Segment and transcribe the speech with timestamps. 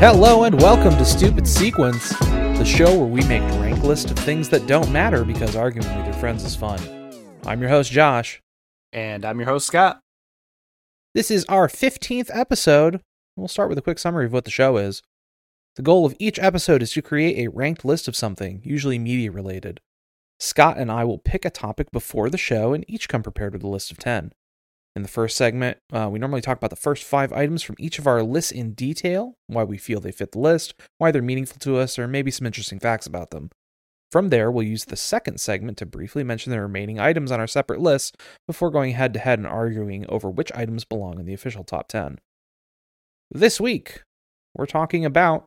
[0.00, 4.48] Hello and welcome to Stupid Sequence, the show where we make rank list of things
[4.48, 6.80] that don't matter because arguing with your friends is fun.
[7.44, 8.42] I'm your host, Josh.
[8.92, 10.00] And I'm your host, Scott.
[11.12, 13.00] This is our 15th episode.
[13.34, 15.02] We'll start with a quick summary of what the show is.
[15.74, 19.32] The goal of each episode is to create a ranked list of something, usually media
[19.32, 19.80] related.
[20.38, 23.64] Scott and I will pick a topic before the show and each come prepared with
[23.64, 24.30] a list of 10.
[24.94, 27.98] In the first segment, uh, we normally talk about the first five items from each
[27.98, 31.58] of our lists in detail, why we feel they fit the list, why they're meaningful
[31.58, 33.50] to us, or maybe some interesting facts about them.
[34.10, 37.46] From there, we'll use the second segment to briefly mention the remaining items on our
[37.46, 38.12] separate lists
[38.46, 41.86] before going head to head and arguing over which items belong in the official top
[41.88, 42.18] 10.
[43.30, 44.02] This week,
[44.54, 45.46] we're talking about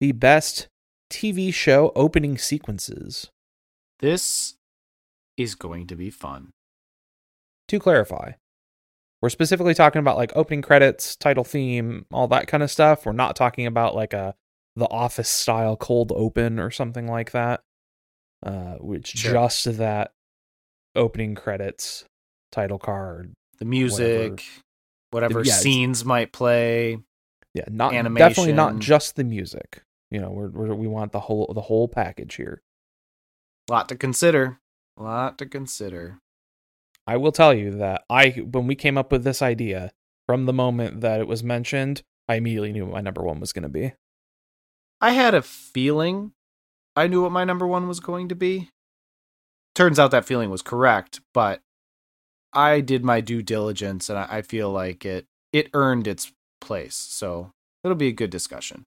[0.00, 0.68] the best
[1.10, 3.30] TV show opening sequences.
[4.00, 4.54] This
[5.36, 6.50] is going to be fun.
[7.68, 8.32] To clarify,
[9.20, 13.04] we're specifically talking about like opening credits, title theme, all that kind of stuff.
[13.04, 14.34] We're not talking about like a
[14.74, 17.60] the office style cold open or something like that.
[18.42, 19.32] Uh which Sure.
[19.32, 20.12] just that
[20.94, 22.04] opening credits,
[22.50, 23.32] title card.
[23.58, 24.44] The music,
[25.10, 26.98] whatever, Yeah, scenes might play.
[27.54, 29.82] Yeah, not definitely not just the music.
[30.10, 32.62] You know, we're, we're we want the whole the whole package here.
[33.70, 34.58] lot to consider.
[34.98, 36.18] lot to consider.
[37.06, 39.92] I will tell you that I when we came up with this idea,
[40.26, 43.52] from the moment that it was mentioned, I immediately knew what my number one was
[43.52, 43.92] going to be.
[45.00, 46.32] I had a feeling
[46.94, 48.70] I knew what my number one was going to be.
[49.74, 51.60] Turns out that feeling was correct, but
[52.52, 56.94] I did my due diligence and I feel like it it earned its place.
[56.94, 58.84] So it'll be a good discussion.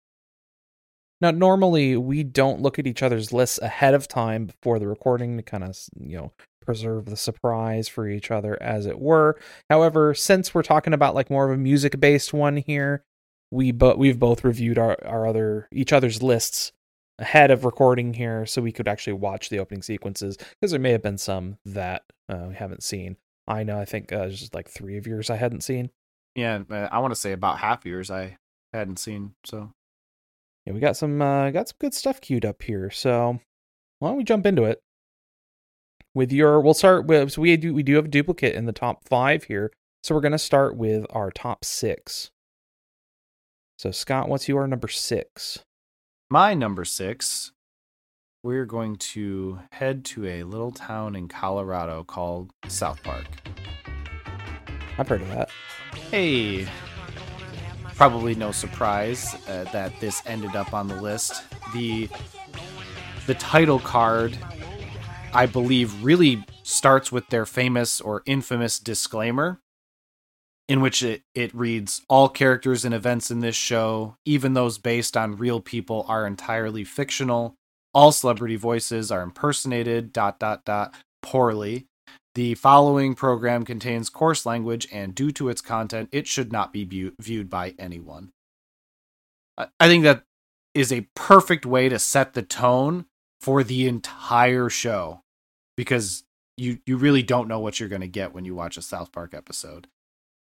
[1.22, 5.37] Now, normally we don't look at each other's lists ahead of time before the recording
[5.37, 9.39] to kind of, you know, preserve the surprise for each other, as it were.
[9.70, 13.04] However, since we're talking about like more of a music-based one here,
[13.52, 16.73] we but we've both reviewed our our other each other's lists
[17.20, 20.92] ahead of recording here, so we could actually watch the opening sequences because there may
[20.92, 23.17] have been some that uh, we haven't seen.
[23.48, 25.92] I know, I think uh, there's just like three of yours I hadn't seen.
[26.36, 28.37] Yeah, uh, I want to say about half yours I
[28.73, 29.36] hadn't seen.
[29.45, 29.71] So
[30.65, 32.89] Yeah, we got some uh, got some good stuff queued up here.
[32.89, 33.39] So
[33.99, 34.81] why don't we jump into it?
[36.14, 37.33] With your, we'll start with.
[37.33, 39.71] So we do we do have a duplicate in the top five here.
[40.04, 42.31] So we're gonna start with our top six.
[43.77, 45.59] So Scott, what's your number six?
[46.30, 47.52] My number six,
[48.43, 53.25] we're going to head to a little town in Colorado called South Park.
[54.97, 55.49] I've heard of that.
[56.11, 56.67] Hey,
[57.95, 61.43] probably no surprise uh, that this ended up on the list.
[61.73, 62.09] the
[63.27, 64.37] The title card,
[65.33, 69.59] I believe, really starts with their famous or infamous disclaimer,
[70.67, 75.15] in which it, it reads All characters and events in this show, even those based
[75.15, 77.55] on real people, are entirely fictional.
[77.93, 81.86] All celebrity voices are impersonated, dot, dot, dot, poorly.
[82.36, 86.83] The following program contains coarse language, and due to its content, it should not be
[86.83, 88.31] view- viewed by anyone.
[89.58, 90.23] I I think that
[90.73, 93.05] is a perfect way to set the tone
[93.39, 95.21] for the entire show
[95.77, 96.23] because
[96.58, 99.11] you you really don't know what you're going to get when you watch a South
[99.11, 99.87] Park episode,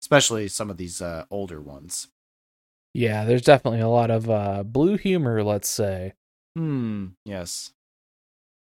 [0.02, 2.08] especially some of these uh, older ones.
[2.94, 6.14] Yeah, there's definitely a lot of uh, blue humor, let's say.
[6.56, 7.08] Hmm.
[7.24, 7.72] Yes.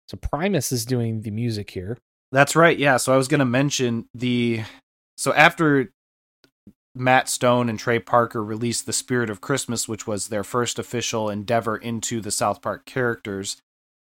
[0.08, 1.98] So Primus is doing the music here.
[2.32, 2.78] That's right.
[2.78, 2.96] Yeah.
[2.96, 4.62] So I was going to mention the.
[5.16, 5.92] So after
[6.94, 11.28] Matt Stone and Trey Parker released The Spirit of Christmas, which was their first official
[11.28, 13.58] endeavor into the South Park characters,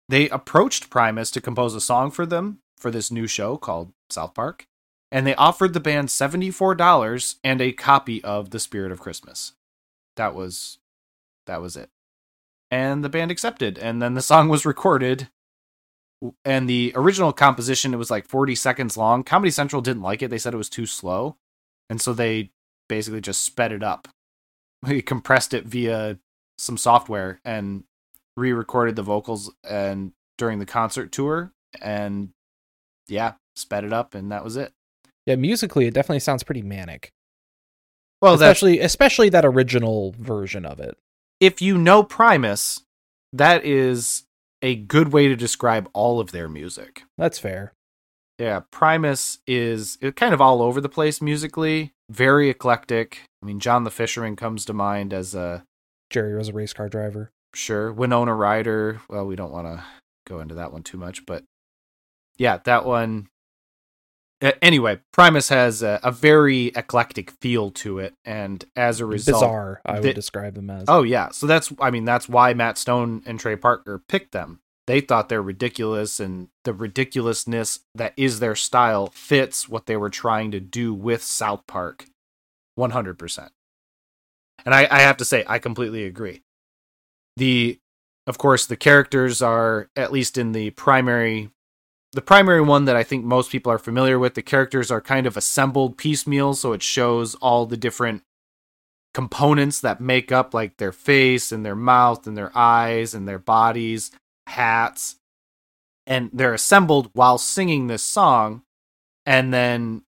[0.07, 4.33] they approached Primus to compose a song for them for this new show called South
[4.33, 4.65] Park.
[5.15, 9.53] And they offered the band $74 and a copy of The Spirit of Christmas.
[10.17, 10.79] That was
[11.47, 11.89] that was it.
[12.69, 15.29] And the band accepted and then the song was recorded.
[16.43, 19.23] And the original composition it was like 40 seconds long.
[19.23, 20.27] Comedy central didn't like it.
[20.27, 21.37] They said it was too slow.
[21.89, 22.51] And so they
[22.89, 24.09] basically just sped it up.
[24.85, 26.19] He compressed it via
[26.57, 27.85] some software and
[28.35, 32.31] re-recorded the vocals and during the concert tour and
[33.07, 34.73] yeah sped it up and that was it
[35.25, 37.11] Yeah, musically, it definitely sounds pretty manic.
[38.21, 40.97] well especially especially that original version of it.
[41.39, 42.81] if you know primus
[43.33, 44.23] that is
[44.61, 47.73] a good way to describe all of their music That's fair.
[48.37, 51.93] Yeah, Primus is kind of all over the place musically.
[52.09, 53.21] very eclectic.
[53.41, 55.63] I mean, John the Fisherman comes to mind as a
[56.09, 57.31] Jerry was a race car driver.
[57.53, 58.99] sure Winona Ryder.
[59.09, 59.83] Well, we don't want to
[60.27, 61.43] go into that one too much, but
[62.37, 63.27] yeah, that one.
[64.45, 69.41] A- Anyway, Primus has a, a very eclectic feel to it, and as a result,
[69.41, 70.85] Bizarre, I would the- describe them as.
[70.87, 74.59] Oh yeah, so that's I mean that's why Matt Stone and Trey Parker picked them.
[74.87, 80.11] They thought they're ridiculous, and the ridiculousness that is their style fits what they were
[80.11, 82.05] trying to do with South Park,
[82.75, 83.51] one hundred percent.
[84.65, 86.41] And I, I have to say, I completely agree.
[87.37, 87.77] The,
[88.25, 91.49] of course, the characters are at least in the primary,
[92.15, 94.35] the primary one that I think most people are familiar with.
[94.35, 98.23] The characters are kind of assembled piecemeal, so it shows all the different
[99.13, 103.37] components that make up like their face and their mouth and their eyes and their
[103.37, 104.11] bodies,
[104.47, 105.17] hats,
[106.07, 108.61] and they're assembled while singing this song.
[109.25, 110.03] And then,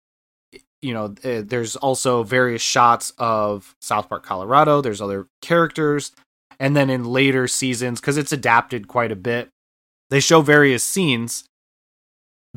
[0.82, 4.80] you know, eh, there's also various shots of South Park, Colorado.
[4.80, 6.14] There's other characters.
[6.58, 9.50] And then in later seasons, because it's adapted quite a bit,
[10.10, 11.44] they show various scenes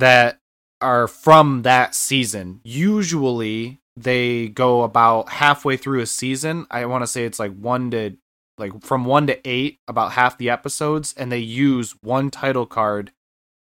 [0.01, 0.39] that
[0.81, 2.61] are from that season.
[2.65, 6.67] Usually they go about halfway through a season.
[6.71, 8.17] I want to say it's like one to
[8.59, 13.13] like from one to eight, about half the episodes, and they use one title card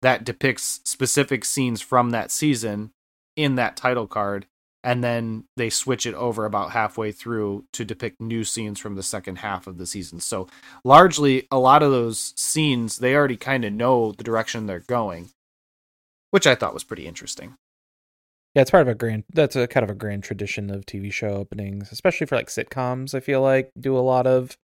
[0.02, 2.92] that depicts specific scenes from that season
[3.36, 4.48] in that title card,
[4.84, 9.04] and then they switch it over about halfway through to depict new scenes from the
[9.04, 10.20] second half of the season.
[10.20, 10.48] So
[10.84, 15.30] largely, a lot of those scenes they already kind of know the direction they're going,
[16.32, 17.56] which I thought was pretty interesting.
[18.56, 19.24] Yeah, it's part of a grand.
[19.34, 23.14] That's a kind of a grand tradition of TV show openings, especially for like sitcoms.
[23.14, 24.58] I feel like do a lot of.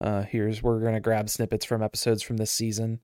[0.00, 3.00] Uh, here's we're gonna grab snippets from episodes from this season.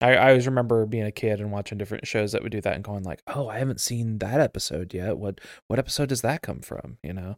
[0.00, 2.74] I, I always remember being a kid and watching different shows that would do that
[2.74, 5.18] and going like, "Oh, I haven't seen that episode yet.
[5.18, 7.36] What what episode does that come from?" You know?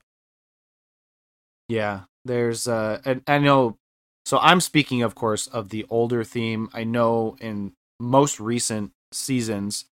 [1.69, 3.79] Yeah, there's uh and I know
[4.26, 6.69] so I'm speaking of course of the older theme.
[6.75, 9.85] I know in most recent seasons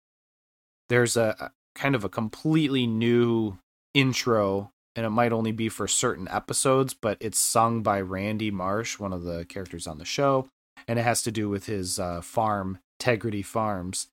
[0.88, 3.58] there's a, kind of a completely new
[3.94, 8.98] intro and it might only be for certain episodes, but it's sung by Randy Marsh,
[8.98, 10.48] one of the characters on the show,
[10.88, 14.08] and it has to do with his uh, farm, Tegrity Farms.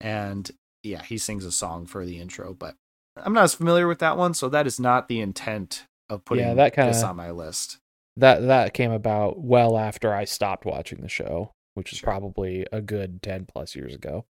[0.00, 0.48] And
[0.84, 2.76] yeah, he sings a song for the intro, but
[3.16, 6.46] I'm not as familiar with that one, so that is not the intent of putting
[6.46, 7.78] Yeah, that kinda- this on my list.
[8.16, 12.08] That that came about well after I stopped watching the show, which is Sure.
[12.08, 14.24] probably a good ten plus years ago.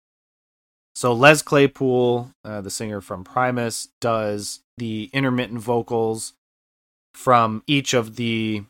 [0.94, 6.34] So Les Claypool, uh, the singer from Primus, does the intermittent vocals
[7.14, 8.64] from each of the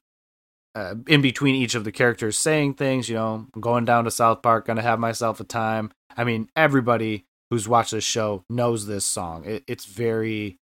[0.75, 3.09] uh, in between each of the characters saying things.
[3.09, 5.91] You know, I'm going down to South Park, gonna have myself a time.
[6.17, 9.45] I mean, everybody who's watched this show knows this song.
[9.45, 10.57] It, it's very,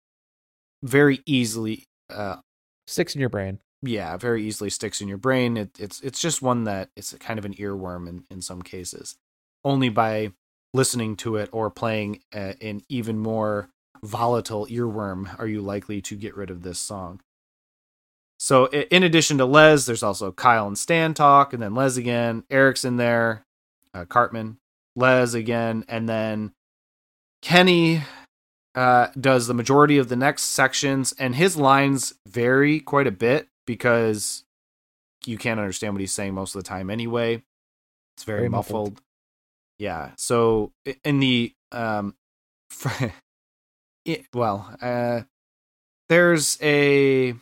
[0.82, 2.36] very easily, uh,
[2.86, 3.58] Sticks in your brain.
[3.82, 5.56] Yeah, very easily sticks in your brain.
[5.56, 9.16] It, it's it's just one that it's kind of an earworm in in some cases.
[9.64, 10.32] Only by
[10.74, 13.68] listening to it or playing uh, an even more
[14.02, 17.20] volatile earworm are you likely to get rid of this song.
[18.38, 22.44] So, in addition to Les, there's also Kyle and Stan talk, and then Les again.
[22.50, 23.44] Eric's in there,
[23.92, 24.58] uh, Cartman,
[24.94, 26.52] Les again, and then
[27.42, 28.02] Kenny
[28.76, 33.48] uh, does the majority of the next sections, and his lines vary quite a bit
[33.68, 34.44] because
[35.26, 37.42] you can't understand what he's saying most of the time anyway.
[38.16, 38.94] It's very, Very muffled.
[38.94, 39.02] muffled.
[39.78, 40.12] Yeah.
[40.16, 40.72] So
[41.04, 42.14] in the um,
[44.06, 45.20] it, well, uh,
[46.08, 47.34] there's a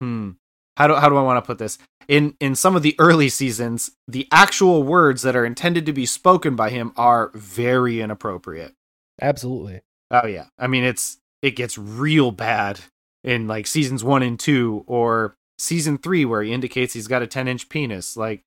[0.00, 0.30] hmm.
[0.76, 1.76] How do how do I want to put this?
[2.06, 6.06] In in some of the early seasons, the actual words that are intended to be
[6.06, 8.74] spoken by him are very inappropriate.
[9.20, 9.82] Absolutely.
[10.12, 10.46] Oh yeah.
[10.56, 12.80] I mean it's it gets real bad
[13.24, 17.26] in like seasons 1 and 2 or season 3 where he indicates he's got a
[17.26, 18.42] 10 inch penis like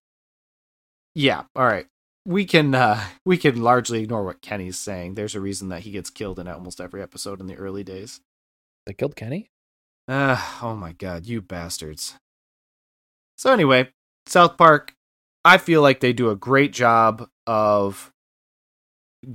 [1.14, 1.86] yeah, all right.
[2.24, 5.14] We can uh we can largely ignore what Kenny's saying.
[5.14, 8.20] There's a reason that he gets killed in almost every episode in the early days.
[8.86, 9.50] They killed Kenny.
[10.06, 12.14] Uh, oh my god, you bastards.
[13.36, 13.90] So anyway,
[14.26, 14.94] South Park,
[15.44, 18.12] I feel like they do a great job of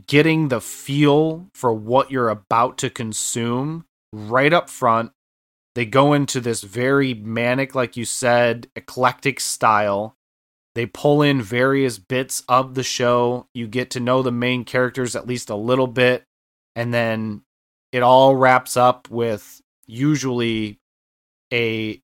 [0.07, 5.11] getting the feel for what you're about to consume right up front.
[5.75, 10.15] They go into this very manic, like you said, eclectic style.
[10.75, 13.47] They pull in various bits of the show.
[13.53, 16.23] You get to know the main characters at least a little bit.
[16.75, 17.43] And then
[17.91, 20.79] it all wraps up with usually
[21.51, 22.01] a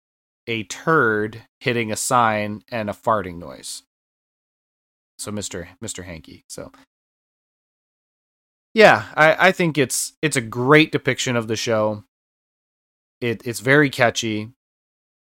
[0.47, 3.83] a turd hitting a sign and a farting noise.
[5.17, 5.67] So Mr.
[5.83, 6.03] Mr.
[6.03, 6.43] Hanky.
[6.47, 6.71] So
[8.73, 12.03] yeah, I, I think it's it's a great depiction of the show.
[13.21, 14.51] It, it's very catchy.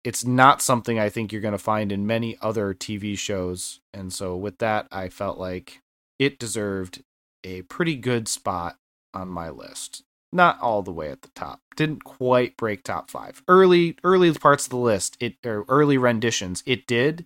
[0.04, 3.80] It's not something I think you're going to find in many other TV shows.
[3.94, 5.82] And so, with that, I felt like
[6.20, 7.04] it deserved
[7.44, 8.78] a pretty good spot
[9.14, 10.04] on my list.
[10.32, 11.62] Not all the way at the top.
[11.76, 13.42] Didn't quite break top five.
[13.48, 17.26] Early, early parts of the list, it or early renditions, it did.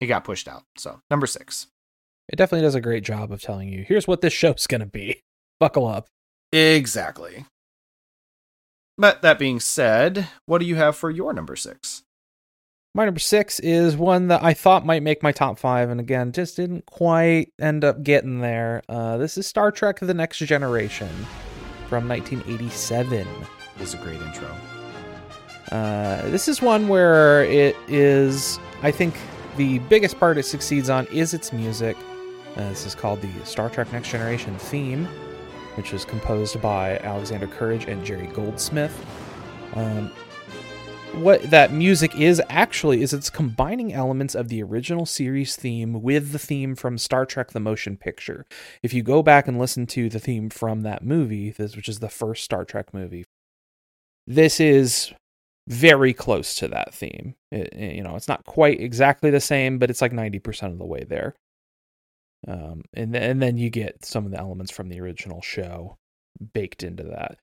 [0.00, 0.64] It got pushed out.
[0.76, 1.66] So number six.
[2.28, 5.22] It definitely does a great job of telling you here's what this show's gonna be.
[5.60, 6.08] Buckle up.
[6.52, 7.44] Exactly.
[8.98, 12.02] But that being said, what do you have for your number six?
[12.94, 16.32] My number six is one that I thought might make my top five, and again,
[16.32, 18.82] just didn't quite end up getting there.
[18.88, 21.10] Uh, this is Star Trek The Next Generation
[21.90, 23.26] from 1987.
[23.80, 24.50] Is a great intro.
[25.70, 29.14] Uh, this is one where it is, I think,
[29.58, 31.98] the biggest part it succeeds on is its music.
[32.56, 35.06] Uh, this is called the Star Trek Next Generation theme,
[35.76, 38.94] which was composed by Alexander Courage and Jerry Goldsmith.
[39.74, 40.10] Um,
[41.12, 46.32] what that music is actually is it's combining elements of the original series theme with
[46.32, 48.44] the theme from Star Trek the Motion Picture.
[48.82, 52.00] If you go back and listen to the theme from that movie, this which is
[52.00, 53.24] the first Star Trek movie,
[54.26, 55.12] this is
[55.68, 57.34] very close to that theme.
[57.50, 60.84] It, you know, it's not quite exactly the same, but it's like 90% of the
[60.84, 61.34] way there.
[62.46, 65.96] Um, and and then you get some of the elements from the original show
[66.52, 67.38] baked into that.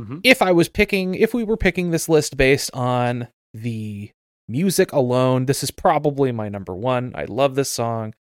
[0.00, 0.18] Mm-hmm.
[0.24, 4.10] If I was picking, if we were picking this list based on the
[4.48, 7.12] music alone, this is probably my number one.
[7.14, 8.14] I love this song.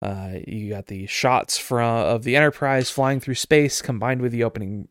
[0.00, 4.44] Uh, you got the shots from of the Enterprise flying through space combined with the
[4.44, 4.88] opening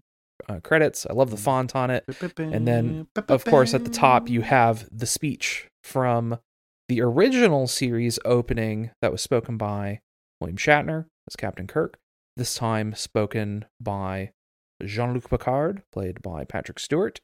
[0.50, 1.08] uh, credits.
[1.10, 2.04] I love the font on it,
[2.38, 6.40] and then of course at the top you have the speech from
[6.90, 10.02] the original series opening that was spoken by
[10.40, 11.98] William Shatner as Captain Kirk.
[12.36, 14.32] This time spoken by
[14.84, 17.20] Jean Luc Picard, played by Patrick Stewart,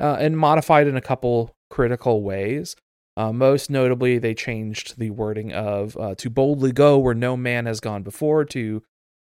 [0.00, 2.74] uh, and modified in a couple critical ways.
[3.16, 7.66] Uh, most notably, they changed the wording of uh, "to boldly go where no man
[7.66, 8.82] has gone before" to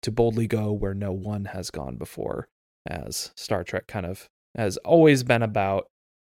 [0.03, 2.49] "to boldly go where no one has gone before,"
[2.87, 5.87] as Star Trek kind of has always been about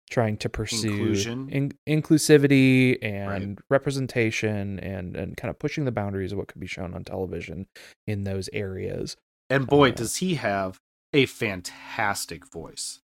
[0.10, 3.65] trying to pursue in- inclusivity and right.
[3.69, 7.67] representation and and kind of pushing the boundaries of what could be shown on television
[8.05, 9.17] in those areas.
[9.50, 10.79] And boy, uh, does he have
[11.13, 13.00] a fantastic voice.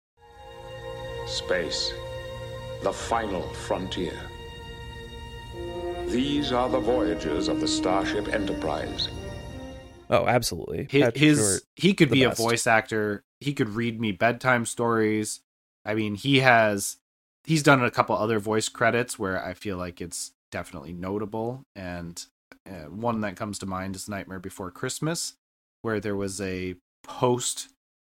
[1.26, 1.92] Space,
[2.82, 4.18] the final frontier.
[6.06, 9.08] These are the voyages of the Starship Enterprise.
[10.10, 10.86] Oh, absolutely.
[10.90, 12.38] His, his he could be best.
[12.38, 13.24] a voice actor.
[13.40, 15.40] He could read me bedtime stories.
[15.84, 16.96] I mean, he has
[17.44, 21.62] he's done a couple other voice credits where I feel like it's definitely notable.
[21.76, 22.24] And
[22.66, 25.34] uh, one that comes to mind is Nightmare Before Christmas,
[25.82, 27.68] where there was a post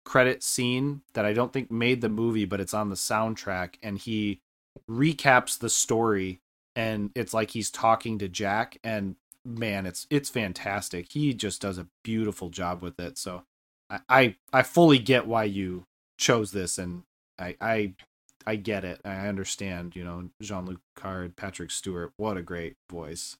[0.04, 3.98] credit scene that I don't think made the movie, but it's on the soundtrack, and
[3.98, 4.40] he
[4.88, 6.40] recaps the story,
[6.76, 11.12] and it's like he's talking to Jack, and man, it's it's fantastic.
[11.12, 13.18] He just does a beautiful job with it.
[13.18, 13.42] So
[13.90, 15.84] I I, I fully get why you
[16.18, 17.02] chose this, and
[17.38, 17.94] I I
[18.46, 19.00] I get it.
[19.04, 19.96] I understand.
[19.96, 23.36] You know, Jean Luc Card, Patrick Stewart, what a great voice.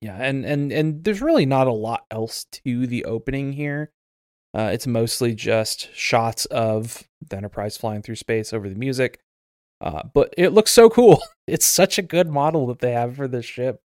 [0.00, 3.90] Yeah, and and and there's really not a lot else to the opening here.
[4.56, 9.18] Uh, it's mostly just shots of the Enterprise flying through space over the music.
[9.80, 11.20] Uh, but it looks so cool.
[11.46, 13.82] It's such a good model that they have for this ship.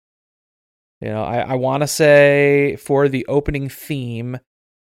[0.99, 4.39] You know, I, I want to say for the opening theme,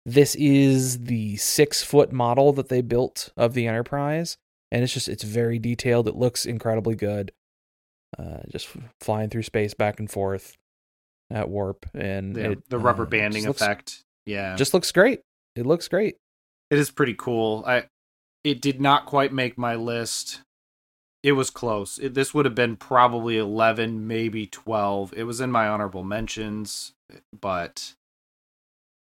[0.06, 4.38] this is the six foot model that they built of the Enterprise.
[4.72, 6.08] And it's just, it's very detailed.
[6.08, 7.32] It looks incredibly good.
[8.18, 8.70] Uh, just
[9.02, 10.56] flying through space back and forth
[11.32, 11.86] at warp.
[11.94, 14.04] And yeah, it, the rubber uh, banding effect.
[14.26, 14.56] yeah.
[14.56, 15.22] Just looks great
[15.56, 16.18] it looks great.
[16.70, 17.64] It is pretty cool.
[17.66, 17.86] I
[18.44, 20.42] it did not quite make my list.
[21.24, 21.98] It was close.
[21.98, 25.12] It, this would have been probably 11, maybe 12.
[25.18, 26.94] It was in my honorable mentions,
[27.42, 27.96] but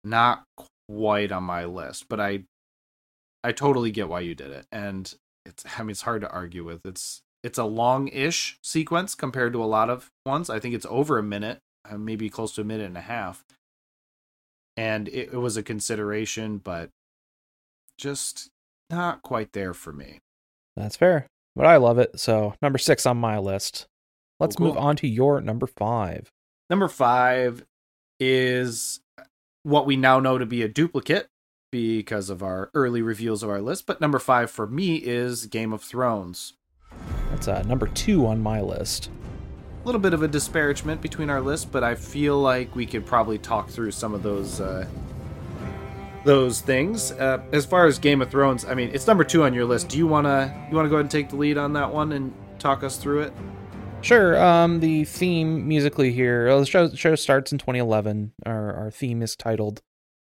[0.04, 0.44] not
[0.92, 2.08] quite on my list.
[2.08, 2.44] But I
[3.44, 4.66] I totally get why you did it.
[4.72, 5.12] And
[5.44, 6.84] it's I mean it's hard to argue with.
[6.84, 10.49] It's it's a long-ish sequence compared to a lot of ones.
[10.49, 11.58] I think it's over a minute,
[11.90, 13.44] uh, maybe close to a minute and a half
[14.76, 16.90] and it, it was a consideration, but
[17.99, 18.50] just
[18.90, 20.20] not quite there for me.
[20.76, 22.18] That's fair, but I love it.
[22.18, 23.87] So number six on my list.
[24.40, 24.66] Let's oh, cool.
[24.68, 26.30] move on to your number five.
[26.70, 27.64] Number five
[28.18, 29.00] is
[29.62, 31.28] what we now know to be a duplicate
[31.71, 33.87] because of our early reviews of our list.
[33.87, 36.54] But number five for me is Game of Thrones.
[37.31, 39.09] That's uh, number two on my list
[39.83, 43.04] a little bit of a disparagement between our lists, but I feel like we could
[43.04, 44.87] probably talk through some of those uh,
[46.25, 47.11] those things.
[47.12, 49.88] Uh, as far as Game of Thrones, I mean, it's number two on your list.
[49.88, 52.33] Do you wanna you wanna go ahead and take the lead on that one and
[52.61, 53.33] talk us through it?
[54.02, 54.42] Sure.
[54.42, 58.32] Um, the theme musically here, well, the show, the show starts in 2011.
[58.44, 59.80] Our, our theme is titled,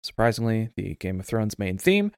[0.03, 2.13] surprisingly, the Game of Thrones main theme.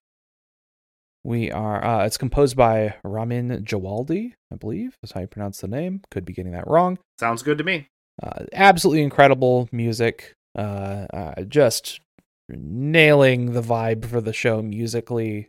[1.25, 5.69] We are, uh, it's composed by Ramin Djawadi, I believe is how you pronounce the
[5.69, 6.01] name.
[6.11, 6.99] Could be getting that wrong.
[7.21, 7.89] Sounds good to me.
[8.23, 10.35] Uh, absolutely incredible music.
[10.57, 12.01] Uh, uh, just
[12.49, 15.49] nailing the vibe for the show musically.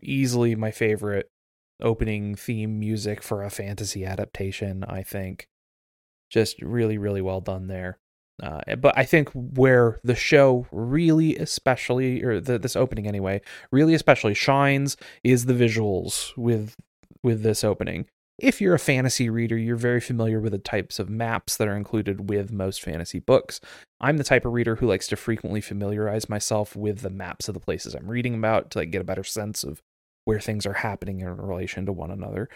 [0.00, 1.28] Easily my favorite
[1.82, 5.48] opening theme music for a fantasy adaptation, I think.
[6.30, 7.98] Just really, really well done there.
[8.42, 13.94] Uh, but I think where the show really, especially, or the, this opening anyway, really
[13.94, 16.76] especially shines is the visuals with
[17.22, 18.06] with this opening.
[18.38, 21.76] If you're a fantasy reader, you're very familiar with the types of maps that are
[21.76, 23.60] included with most fantasy books.
[24.00, 27.54] I'm the type of reader who likes to frequently familiarize myself with the maps of
[27.54, 29.82] the places I'm reading about to like, get a better sense of
[30.30, 32.48] where things are happening in relation to one another.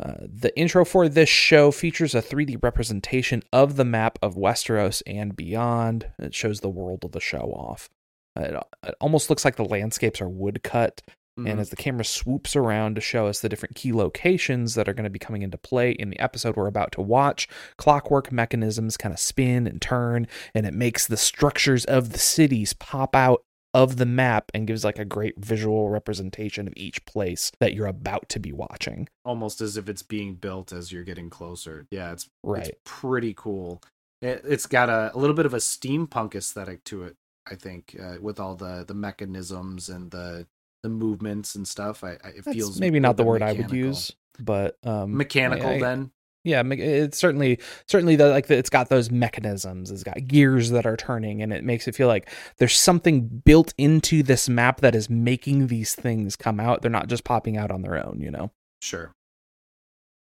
[0.00, 5.02] Uh, the intro for this show features a 3D representation of the map of Westeros
[5.04, 6.06] and beyond.
[6.20, 7.90] It shows the world of the show off.
[8.38, 11.02] Uh, it, it almost looks like the landscapes are woodcut.
[11.36, 11.48] Mm-hmm.
[11.48, 14.94] And as the camera swoops around to show us the different key locations that are
[14.94, 18.96] going to be coming into play in the episode we're about to watch, clockwork mechanisms
[18.96, 23.42] kind of spin and turn, and it makes the structures of the cities pop out
[23.74, 27.86] of the map and gives like a great visual representation of each place that you're
[27.86, 29.08] about to be watching.
[29.24, 31.86] Almost as if it's being built as you're getting closer.
[31.90, 32.68] Yeah, it's Right.
[32.68, 33.82] It's pretty cool.
[34.20, 37.16] It, it's got a, a little bit of a steampunk aesthetic to it.
[37.50, 40.46] I think uh, with all the the mechanisms and the
[40.82, 42.04] the movements and stuff.
[42.04, 45.16] I, I it That's feels maybe not the word bit I would use, but um
[45.16, 46.10] Mechanical, I- I- then.
[46.44, 50.86] Yeah it's certainly certainly the, like the, it's got those mechanisms it's got gears that
[50.86, 54.94] are turning and it makes it feel like there's something built into this map that
[54.94, 58.30] is making these things come out they're not just popping out on their own you
[58.30, 58.50] know
[58.82, 59.12] Sure.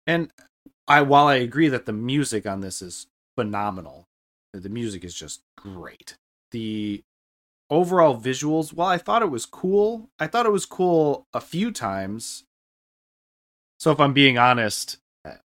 [0.07, 0.31] And
[0.87, 4.05] I while I agree that the music on this is phenomenal,
[4.53, 6.19] the music is just great.
[6.51, 7.03] The
[7.71, 11.73] overall visuals, while I thought it was cool, I thought it was cool a few
[11.73, 12.45] times.
[13.79, 14.99] So if I'm being honest,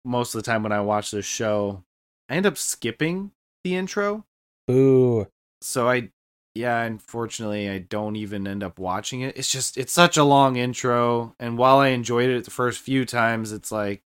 [0.06, 1.84] most of the time when I watch this show,
[2.30, 3.32] I end up skipping
[3.64, 4.26] the intro.
[4.70, 5.28] Ooh,
[5.62, 6.10] So I
[6.56, 9.38] yeah, unfortunately I don't even end up watching it.
[9.38, 13.06] It's just it's such a long intro and while I enjoyed it the first few
[13.06, 14.02] times, it's like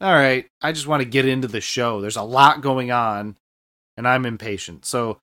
[0.00, 2.00] all right, I just want to get into the show.
[2.00, 3.36] There's a lot going on
[3.96, 4.84] and I'm impatient.
[4.84, 5.18] So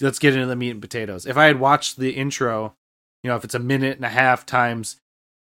[0.00, 1.24] let's get into the meat and potatoes.
[1.24, 2.74] If I had watched the intro,
[3.22, 4.96] you know, if it's a minute and a half times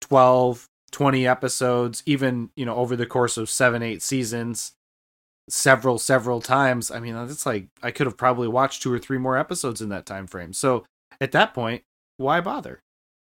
[0.01, 4.71] 12, 20 episodes, even, you know, over the course of 7, 8 seasons,
[5.49, 6.89] several several times.
[6.89, 9.89] I mean that's like i could have probably watched two or three more episodes in
[9.89, 10.53] that time frame.
[10.53, 10.85] So
[11.19, 11.83] at that point
[12.15, 12.79] why bother?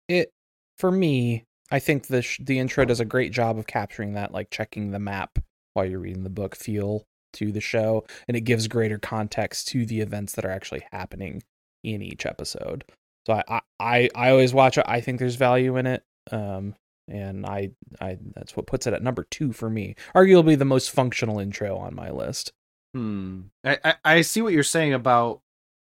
[0.10, 0.30] It
[0.78, 4.34] for me i think the sh- the intro does a great job of capturing that
[4.34, 5.40] like checking the map
[5.74, 9.86] while you're reading the book feel to the show and it gives greater context to
[9.86, 11.42] the events that are actually happening
[11.86, 12.84] in each episode.
[13.26, 14.86] So i i i, I always watch it.
[14.88, 16.04] I think there's value in it.
[16.32, 16.76] Um
[17.12, 17.70] and i
[18.00, 19.96] i that's what puts it at number two for me.
[20.16, 22.54] Arguably the most functional intro on my list.
[22.94, 23.42] Hmm.
[23.64, 25.42] I, I i see what you're saying about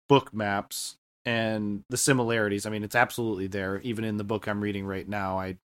[0.08, 2.66] book maps and the similarities.
[2.66, 3.80] I mean it's absolutely there.
[3.82, 5.58] Even in the book i'm reading right now i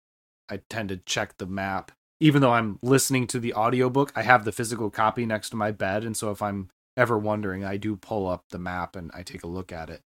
[0.49, 1.93] i tend to check the map.
[2.21, 5.71] Even though i'm listening to the audiobook i have the physical copy next to my
[5.71, 6.05] bed.
[6.05, 9.45] And so if i'm ever wondering i do pull up the map and i take
[9.45, 10.03] a look at it.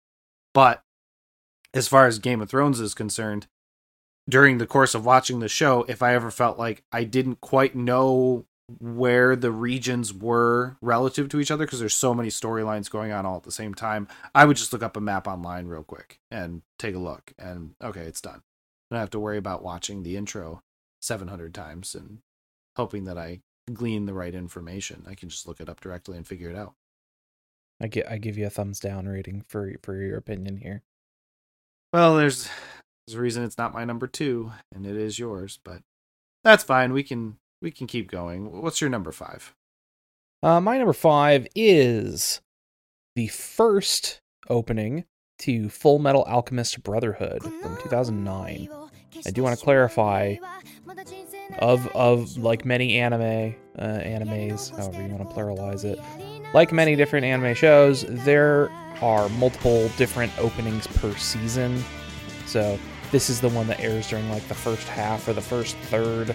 [0.53, 0.83] But
[1.73, 3.47] as far as game of thrones is concerned
[4.31, 7.75] during the course of watching the show if i ever felt like i didn't quite
[7.75, 8.45] know
[8.79, 13.27] where the regions were relative to each other because there's so many storylines going on
[13.27, 16.21] all at the same time i would just look up a map online real quick
[16.31, 18.43] and take a look and okay it's done.
[18.91, 20.63] I don't have to worry about watching the intro
[21.01, 22.19] 700 times and
[22.77, 23.41] hoping that i
[23.73, 25.05] glean the right information.
[25.09, 26.75] I can just look it up directly and figure it out.
[27.81, 30.83] I get i give you a thumbs down rating for for your opinion here.
[31.93, 32.49] Well there's
[33.11, 35.83] there's a reason it's not my number two and it is yours but
[36.45, 39.53] that's fine we can we can keep going what's your number five
[40.43, 42.41] Uh, my number five is
[43.17, 45.05] the first opening
[45.41, 48.69] to Full Metal Alchemist Brotherhood from 2009.
[49.27, 50.37] I do want to clarify
[51.59, 55.99] Of of like many anime uh, animes, however you want to pluralize it,
[56.55, 58.71] like many different anime shows, there
[59.03, 61.83] are multiple different openings per season.
[62.47, 62.79] So
[63.11, 66.35] this is the one that airs during like the first half or the first third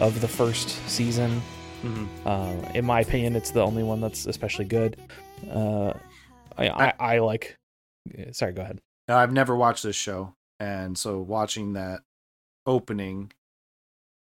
[0.00, 1.42] of the first season.
[1.82, 2.06] mm-hmm.
[2.26, 4.96] Uh, in my opinion, it's the only one that's especially good.
[5.50, 5.92] Uh,
[6.56, 7.56] I, I, I like.
[8.32, 8.80] Sorry, go ahead.
[9.08, 12.00] No, I've never watched this show, and so watching that
[12.66, 13.32] opening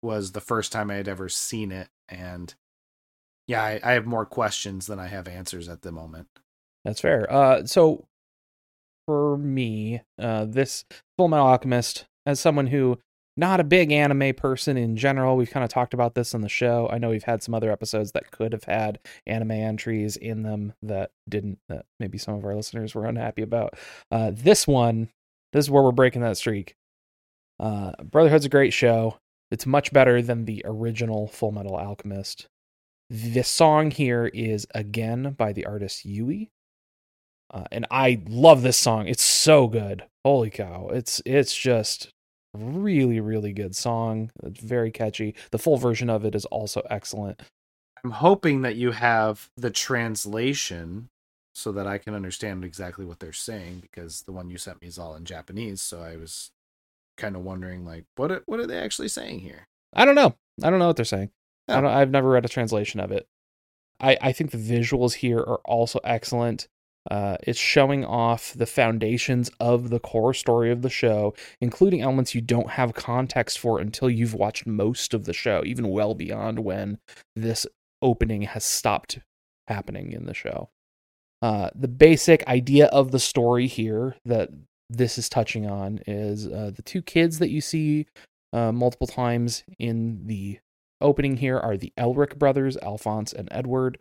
[0.01, 2.53] was the first time I had ever seen it, and
[3.47, 6.27] yeah, I, I have more questions than I have answers at the moment.
[6.83, 7.31] That's fair.
[7.31, 8.06] Uh, so
[9.07, 10.85] for me, uh, this
[11.17, 12.99] Full Metal Alchemist, as someone who
[13.37, 16.49] not a big anime person in general, we've kind of talked about this on the
[16.49, 16.89] show.
[16.91, 20.73] I know we've had some other episodes that could have had anime entries in them
[20.81, 21.59] that didn't.
[21.69, 23.75] That maybe some of our listeners were unhappy about.
[24.11, 25.09] Uh, this one,
[25.53, 26.75] this is where we're breaking that streak.
[27.59, 29.17] Uh, Brotherhood's a great show.
[29.51, 32.47] It's much better than the original Full Metal Alchemist.
[33.09, 36.49] This song here is again by the artist Yui.
[37.49, 39.07] Uh, and I love this song.
[39.07, 40.03] It's so good.
[40.25, 40.89] Holy cow.
[40.91, 42.09] It's it's just
[42.53, 44.31] really really good song.
[44.43, 45.35] It's very catchy.
[45.51, 47.41] The full version of it is also excellent.
[48.03, 51.09] I'm hoping that you have the translation
[51.55, 54.87] so that I can understand exactly what they're saying because the one you sent me
[54.87, 56.51] is all in Japanese, so I was
[57.17, 59.67] kind of wondering like what are, what are they actually saying here?
[59.93, 60.35] I don't know.
[60.61, 61.31] I don't know what they're saying.
[61.67, 61.77] Oh.
[61.77, 63.27] I don't, I've never read a translation of it.
[63.99, 66.67] I, I think the visuals here are also excellent.
[67.09, 72.35] Uh, it's showing off the foundations of the core story of the show, including elements
[72.35, 76.59] you don't have context for until you've watched most of the show, even well beyond
[76.59, 76.97] when
[77.35, 77.65] this
[78.01, 79.19] opening has stopped
[79.67, 80.69] happening in the show.
[81.41, 84.49] Uh, the basic idea of the story here that
[84.89, 88.07] this is touching on is uh, the two kids that you see
[88.53, 90.59] uh, multiple times in the
[91.01, 93.99] opening here are the Elric brothers, Alphonse and Edward.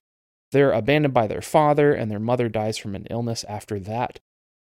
[0.52, 4.20] They're abandoned by their father, and their mother dies from an illness after that.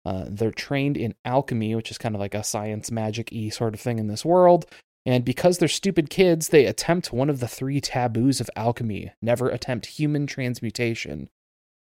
[0.05, 3.75] Uh, they're trained in alchemy, which is kind of like a science magic y sort
[3.75, 4.67] of thing in this world.
[5.07, 9.49] And because they're stupid kids, they attempt one of the three taboos of alchemy never
[9.49, 11.31] attempt human transmutation.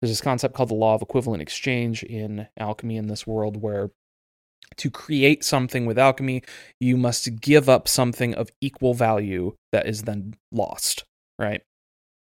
[0.00, 3.90] There's this concept called the law of equivalent exchange in alchemy in this world where
[4.76, 6.42] to create something with alchemy,
[6.80, 11.04] you must give up something of equal value that is then lost,
[11.38, 11.62] right?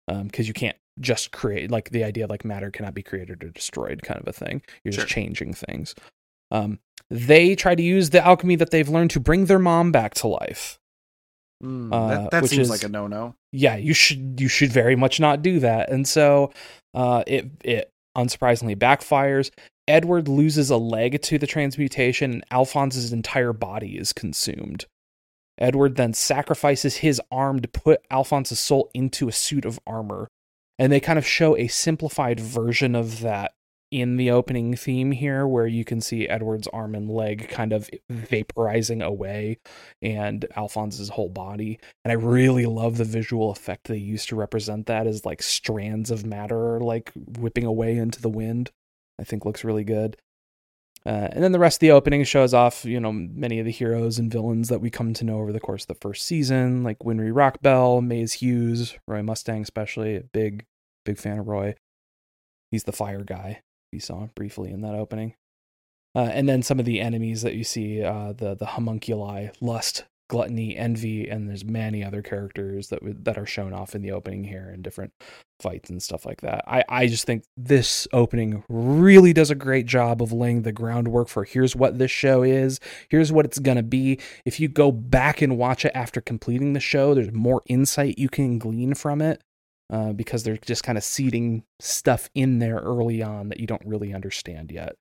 [0.06, 3.48] Because um, you can't just create, like the idea like matter cannot be created or
[3.50, 4.62] destroyed, kind of a thing.
[4.84, 5.02] You're Sure.
[5.02, 5.94] just changing things.
[6.50, 6.78] Um,
[7.10, 10.28] they try to use the alchemy that they've learned to bring their mom back to
[10.28, 10.78] life.
[11.62, 13.34] Mm, Uh, that that which seems is- like a no no.
[13.52, 15.90] Yeah, you should you should very much not do that.
[15.90, 16.52] And so
[16.94, 19.50] uh, it it unsurprisingly backfires.
[19.88, 24.86] Edward loses a leg to the transmutation, and Alphonse's entire body is consumed.
[25.58, 30.28] Edward then sacrifices his arm to put Alphonse's soul into a suit of armor.
[30.78, 33.52] And they kind of show a simplified version of that
[33.90, 37.88] in the opening theme here, where you can see Edward's arm and leg kind of
[38.10, 39.58] vaporizing away
[40.02, 41.78] and Alphonse's whole body.
[42.04, 46.10] And I really love the visual effect they use to represent that as like strands
[46.10, 48.70] of matter like whipping away into the wind.
[49.20, 50.16] I think looks really good.
[51.06, 53.70] Uh, and then the rest of the opening shows off, you know, many of the
[53.70, 56.82] heroes and villains that we come to know over the course of the first season,
[56.82, 60.16] like Winry Rockbell, Maes Hughes, Roy Mustang, especially.
[60.16, 60.66] A big,
[61.04, 61.76] big fan of Roy.
[62.72, 63.62] He's the fire guy.
[63.92, 65.36] You saw briefly in that opening.
[66.16, 70.04] Uh, and then some of the enemies that you see, uh, the the homunculi, lust,
[70.28, 74.44] gluttony, envy, and there's many other characters that that are shown off in the opening
[74.44, 75.12] here in different
[75.60, 76.64] fights and stuff like that.
[76.66, 81.28] I I just think this opening really does a great job of laying the groundwork
[81.28, 84.18] for here's what this show is, here's what it's gonna be.
[84.44, 88.28] If you go back and watch it after completing the show, there's more insight you
[88.28, 89.42] can glean from it.
[89.88, 93.86] Uh, because they're just kind of seeding stuff in there early on that you don't
[93.86, 94.96] really understand yet.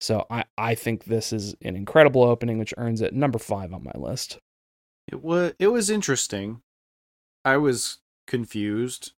[0.00, 3.82] So I, I think this is an incredible opening, which earns it number five on
[3.82, 4.38] my list.
[5.08, 6.60] It was it was interesting.
[7.44, 9.12] I was confused.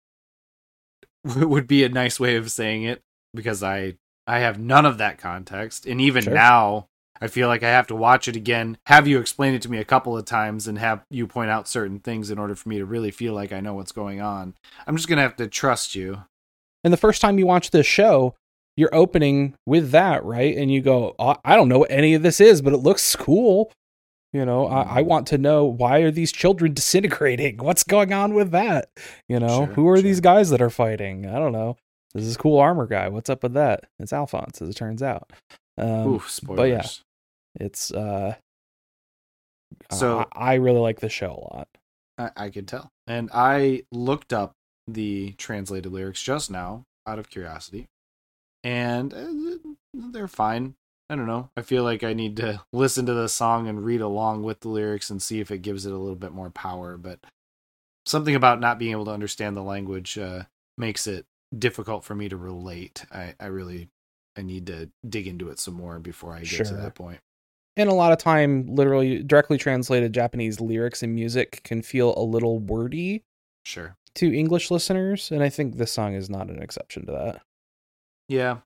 [1.25, 3.03] would be a nice way of saying it
[3.35, 3.95] because I
[4.27, 6.35] I have none of that context, and even Sure.
[6.35, 6.87] now
[7.21, 9.79] I feel like I have to watch it again, have you explain it to me
[9.79, 12.79] a couple of times, and have you point out certain things in order for me
[12.79, 14.55] to really feel like I know what's going on.
[14.87, 16.23] I'm just gonna have to trust you.
[16.85, 18.35] And the first time you watch this show,
[18.77, 20.57] you're opening with that, right?
[20.57, 23.17] And you go, "Oh, I don't know what any of this is, but it looks
[23.17, 23.73] cool.
[24.33, 27.57] You know, I, I want to know why are these children disintegrating?
[27.59, 28.91] What's going on with that?
[29.29, 30.03] You know, Sure, who are sure.
[30.03, 31.27] these guys that are fighting?
[31.27, 31.77] I don't know.
[32.15, 33.09] This is cool armor guy.
[33.09, 33.85] What's up with that?
[33.99, 35.31] It's Alphonse, as it turns out.
[35.79, 36.57] Um, Oof, spoilers.
[36.57, 36.69] but
[37.61, 37.67] yeah.
[37.67, 38.35] it's uh,
[39.91, 41.69] So- I, I really like the show a lot.
[42.19, 42.91] I, I could tell.
[43.07, 44.53] And I looked up
[44.87, 47.87] the translated lyrics just now out of curiosity,
[48.65, 49.59] and uh,
[49.95, 50.75] they're fine.
[51.11, 51.51] I don't know.
[51.57, 54.69] I feel like I need to listen to the song and read along with the
[54.69, 56.97] lyrics and see if it gives it a little bit more power.
[56.97, 57.21] But
[58.07, 60.45] something about not being able to understand the language uh,
[60.77, 63.05] makes it difficult for me to relate.
[63.11, 63.89] I, I really
[64.37, 67.19] I need to dig into it some more before I get to that point.
[67.77, 72.23] And a lot of time, literally directly translated Japanese lyrics and music can feel a
[72.23, 73.23] little wordy
[73.65, 73.97] Sure.
[74.17, 77.43] to English listeners, and I think this song is not an exception to that.
[78.29, 78.59] Yeah,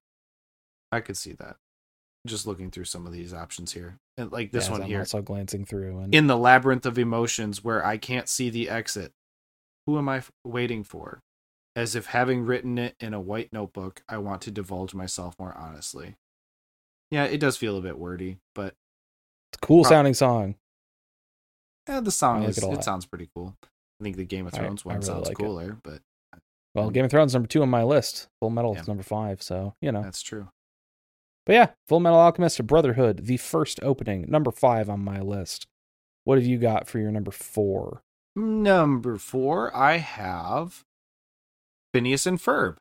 [0.90, 1.56] I could see that.
[2.26, 5.00] Just looking through some of these options here, and like this As one I'm here,
[5.00, 9.12] also glancing through, and in the labyrinth of emotions where I can't see the exit.
[9.86, 11.20] Who am I f- waiting for?
[11.74, 15.52] As if having written it in a white notebook, I want to divulge myself more
[15.56, 16.14] honestly.
[17.10, 18.74] Yeah, it does feel a bit wordy, but
[19.52, 20.54] it's a cool Prob- sounding song.
[21.88, 23.56] eh, the song like is it it, sounds pretty cool.
[23.64, 25.42] I think the Game of Thrones I one really sounds like it.
[25.42, 26.00] cooler, but
[26.76, 28.28] Well, Game of Thrones number two on my list.
[28.40, 28.82] Full Metal Yeah.
[28.82, 30.02] is number five, so you know.
[30.02, 30.48] that's true.
[31.44, 35.66] But yeah, Full Metal Alchemist Brotherhood, the first opening, number five on my list.
[36.24, 38.02] What have you got for your number four?
[38.36, 40.84] Number four, I have
[41.92, 42.78] Phineas and Ferb.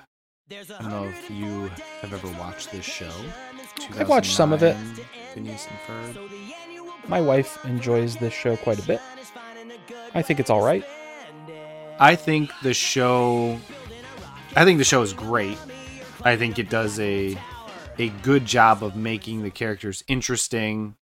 [0.52, 1.70] I don't know if you
[2.02, 3.12] have ever watched this show.
[3.98, 4.76] I've watched some of it.
[5.34, 6.30] Phineas and Ferb.
[7.08, 9.02] My wife enjoys this show quite a bit.
[10.14, 10.86] I think it's all right.
[12.00, 13.60] I think the show
[14.56, 15.58] I think the show is great.
[16.24, 17.38] I think it does a
[18.02, 20.96] a good job of making the characters interesting.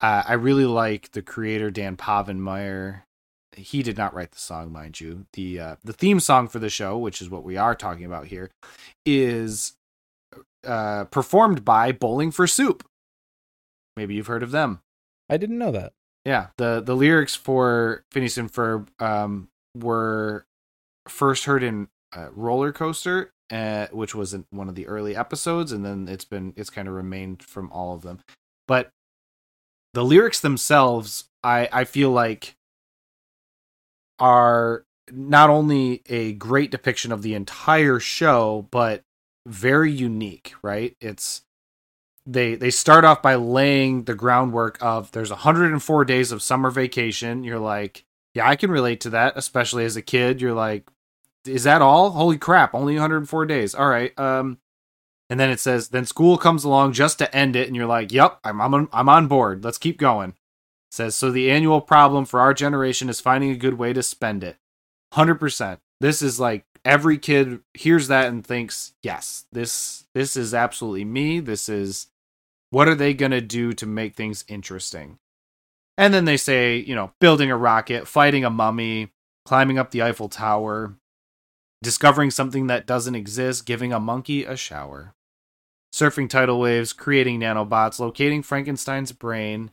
[0.00, 3.02] Uh, I really like the creator Dan Povenmire.
[3.56, 5.26] He did not write the song, mind you.
[5.32, 8.26] The uh, the theme song for the show, which is what we are talking about
[8.26, 8.50] here,
[9.06, 9.72] is
[10.64, 12.86] uh, performed by Bowling for Soup.
[13.96, 14.80] Maybe you've heard of them.
[15.30, 15.94] I didn't know that.
[16.24, 20.46] Yeah, the the lyrics for Phineas and Ferb um, were
[21.08, 25.72] first heard in uh, Roller Coaster, uh, which was in one of the early episodes,
[25.72, 28.20] and then it's been it's kind of remained from all of them.
[28.66, 28.90] But
[29.94, 32.56] the lyrics themselves, I I feel like
[34.18, 39.02] are not only a great depiction of the entire show, but
[39.46, 40.54] very unique.
[40.62, 40.96] Right?
[41.00, 41.42] It's
[42.26, 47.42] they they start off by laying the groundwork of there's 104 days of summer vacation.
[47.44, 50.42] You're like, yeah, I can relate to that, especially as a kid.
[50.42, 50.90] You're like,
[51.48, 52.10] is that all?
[52.10, 53.74] Holy crap, only 104 days.
[53.74, 54.16] All right.
[54.18, 54.58] Um
[55.30, 58.12] and then it says then school comes along just to end it and you're like,
[58.12, 59.64] "Yep, I'm I'm on, I'm on board.
[59.64, 60.36] Let's keep going." It
[60.92, 64.42] says so the annual problem for our generation is finding a good way to spend
[64.42, 64.56] it.
[65.14, 65.78] 100%.
[66.00, 71.40] This is like every kid hears that and thinks, "Yes, this this is absolutely me.
[71.40, 72.08] This is
[72.70, 75.18] what are they going to do to make things interesting?"
[75.98, 79.10] And then they say, you know, building a rocket, fighting a mummy,
[79.44, 80.94] climbing up the Eiffel Tower,
[81.82, 85.14] discovering something that doesn't exist, giving a monkey a shower,
[85.94, 89.70] surfing tidal waves, creating nanobots, locating Frankenstein's brain.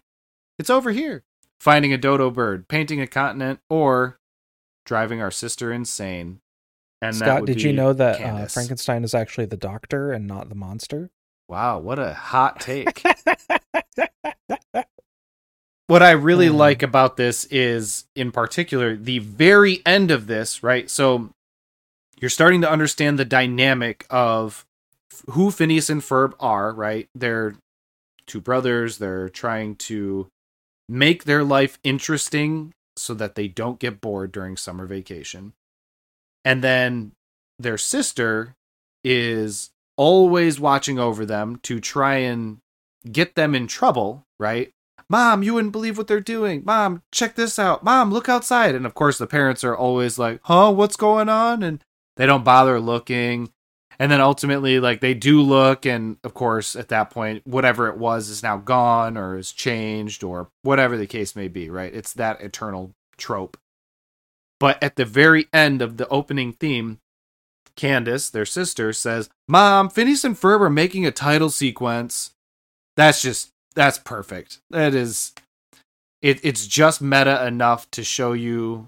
[0.59, 1.23] It's over here.
[1.59, 4.19] Finding a dodo bird, painting a continent, or
[4.85, 6.41] driving our sister insane.
[7.01, 10.49] And that Scott, did you know that uh, Frankenstein is actually the doctor and not
[10.49, 11.09] the monster?
[11.47, 13.03] Wow, what a hot take.
[15.87, 16.55] what I really Hmm.
[16.55, 20.89] like about this is, in particular, the very end of this, right?
[20.89, 21.29] So
[22.19, 24.65] you're starting to understand the dynamic of
[25.31, 27.07] who Phineas and Ferb are, right?
[27.15, 27.55] They're
[28.27, 28.97] two brothers.
[28.97, 30.27] They're trying to
[30.87, 35.53] make their life interesting so that they don't get bored during summer vacation.
[36.43, 37.11] And then
[37.59, 38.55] their sister
[39.03, 42.57] is always watching over them to try and
[43.11, 44.71] get them in trouble, right?
[45.09, 46.63] Mom, you wouldn't believe what they're doing.
[46.65, 47.83] Mom, check this out.
[47.83, 48.73] Mom, look outside.
[48.73, 51.61] And of course, the parents are always like, huh, what's going on?
[51.61, 51.83] And
[52.17, 53.51] they don't bother looking.
[53.97, 55.85] And then ultimately, like, they do look.
[55.85, 60.23] And of course, at that point, whatever it was is now gone or is changed
[60.23, 61.93] or whatever the case may be, right?
[61.93, 63.57] It's that eternal trope.
[64.59, 66.99] But at the very end of the opening theme,
[67.75, 72.31] Candace, their sister, says, Mom, Phineas and Ferb are making a title sequence.
[72.95, 74.59] That's just that's perfect.
[74.69, 75.33] That is
[76.21, 78.87] it it's just meta enough to show you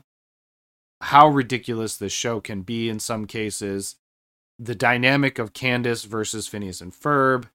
[1.01, 3.95] how ridiculous this show can be in some cases.
[4.60, 7.49] The dynamic of Candace versus Phineas and Ferb,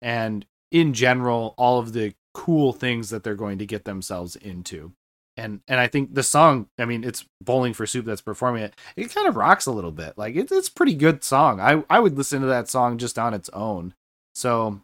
[0.00, 4.92] and in general, all of the cool things that they're going to get themselves into.
[5.36, 8.74] And and I think the song, I mean, it's Bowling for Soup that's performing it.
[8.96, 10.16] It kind of rocks a little bit.
[10.16, 11.60] Like it's it's pretty good song.
[11.60, 13.94] I I would listen to that song just on its own.
[14.34, 14.80] So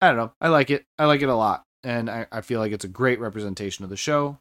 [0.00, 0.32] I don't know.
[0.40, 0.84] I like it.
[0.98, 1.64] I like it a lot.
[1.82, 4.38] And I, I feel like it's a great representation of the show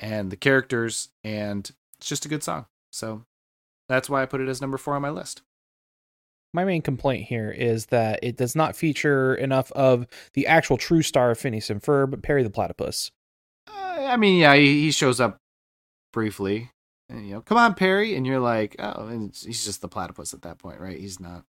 [0.00, 1.70] and the characters, and
[2.02, 2.66] it's just a good song.
[2.90, 3.22] So
[3.88, 5.42] that's why I put it as number four on my list.
[6.52, 11.02] My main complaint here is that it does not feature enough of the actual true
[11.02, 13.12] star of Phineas and Ferb, Perry the Platypus.
[13.68, 15.38] Uh, I mean, yeah, he, he shows up
[16.12, 16.72] briefly.
[17.08, 18.16] And, you know, come on, Perry.
[18.16, 20.98] And you're like, oh, and he's just the platypus at that point, right?
[20.98, 21.44] He's not.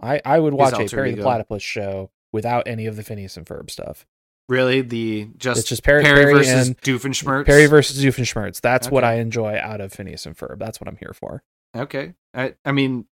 [0.00, 1.22] I, I would watch a Perry the.
[1.22, 4.06] Platypus show without any of the Phineas and Ferb stuff.
[4.48, 7.46] Really, the just It's just Perry- Perry, Perry versus and- Doofenshmirtz.
[7.46, 8.60] Perry versus Doofenshmirtz.
[8.60, 10.58] That's what I enjoy out of Phineas and Ferb.
[10.58, 11.42] That's what I'm here for.
[11.74, 13.06] Okay, I I mean,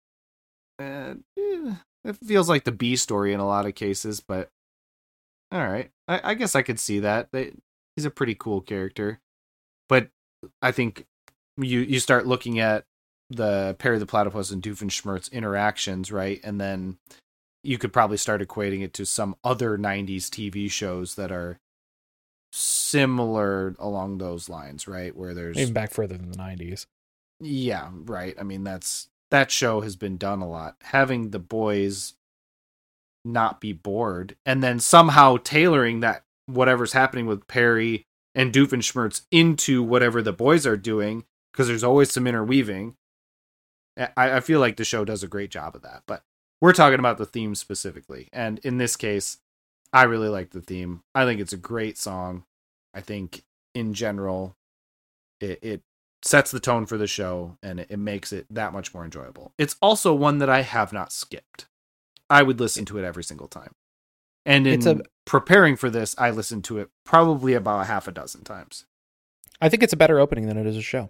[0.80, 4.50] uh, it feels like the B story in a lot of cases, but
[5.52, 7.30] all right, I, I guess I could see that.
[7.32, 7.54] They,
[7.96, 9.20] he's a pretty cool character,
[9.88, 10.10] but
[10.62, 11.06] I think
[11.58, 12.86] you you start looking at
[13.30, 16.98] the Perry the Platypus and Doofenshmirtz interactions, right, and then
[17.64, 21.60] you could probably start equating it to some other '90s TV shows that are
[22.52, 26.86] similar along those lines, right, where there's Even back further than the 90s.
[27.40, 28.36] yeah, right.
[28.40, 30.76] I mean, that's that show has been done a lot.
[30.82, 32.14] Having the boys
[33.26, 39.84] not be bored and then somehow tailoring that whatever's happening with Perry and Doofenshmirtz into
[39.84, 42.96] whatever the boys are doing because there's always some interweaving.
[43.98, 46.04] I, I feel like the show does a great job of that.
[46.08, 46.24] But
[46.62, 48.28] we're talking about the theme specifically.
[48.34, 49.38] And in this case,
[49.94, 51.02] I really like the theme.
[51.16, 52.44] I think it's a great song.
[52.94, 53.44] I think
[53.74, 54.56] in general,
[55.40, 55.82] it, it
[56.22, 59.54] sets the tone for the show and it, it makes it that much more enjoyable.
[59.58, 61.68] It's also one that I have not skipped.
[62.30, 63.74] I would listen to it every single time.
[64.46, 68.12] And in a- preparing for this, I listened to it probably about a half a
[68.12, 68.86] dozen times.
[69.62, 71.10] I think it's a better opening than it is a show.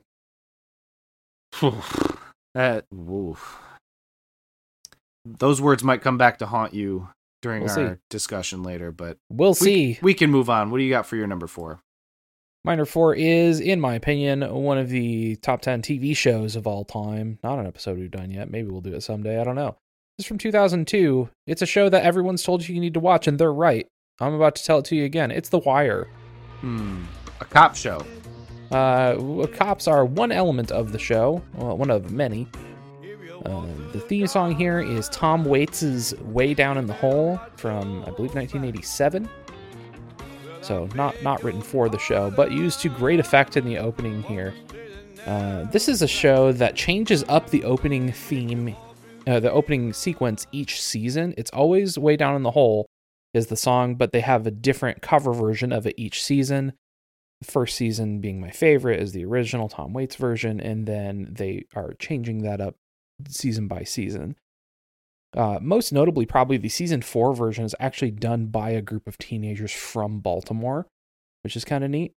[2.53, 3.59] that oof.
[5.37, 7.09] Those words might come back to haunt you
[7.41, 7.99] during We'll our see.
[8.09, 9.99] discussion later, but We'll we, see.
[10.01, 10.71] we can move on.
[10.71, 11.79] What do you got for your number four?
[12.65, 16.83] Minor 4 is, in my opinion, one of the top 10 TV shows of all
[16.83, 17.39] time.
[17.41, 18.51] Not an episode we've done yet.
[18.51, 19.39] Maybe we'll do it someday.
[19.39, 19.77] I don't know.
[20.17, 21.29] It's from 2002.
[21.47, 23.87] It's a show that everyone's told you you need to watch, and they're right.
[24.19, 25.31] I'm about to tell it to you again.
[25.31, 26.09] It's The Wire.
[26.59, 27.05] Hmm,
[27.39, 28.05] a cop show.
[28.71, 32.49] Uh, cops are one element of the show, well, one of many.
[33.45, 38.11] Uh, the theme song here is Tom Waits' Way Down in the Hole from, I
[38.11, 39.29] believe, 1987.
[40.61, 44.23] So, not, not written for the show, but used to great effect in the opening
[44.23, 44.53] here.
[45.25, 48.75] Uh, this is a show that changes up the opening theme,
[49.25, 51.33] uh, the opening sequence each season.
[51.37, 52.87] It's always Way Down in the Hole
[53.33, 56.73] is the song, but they have a different cover version of it each season
[57.43, 61.93] first season being my favorite is the original Tom Waits version, and then they are
[61.93, 62.75] changing that up
[63.27, 64.35] season by season.
[65.35, 69.17] Uh, most notably, probably the season four version is actually done by a group of
[69.17, 70.87] teenagers from Baltimore,
[71.43, 72.13] which is kind of neat.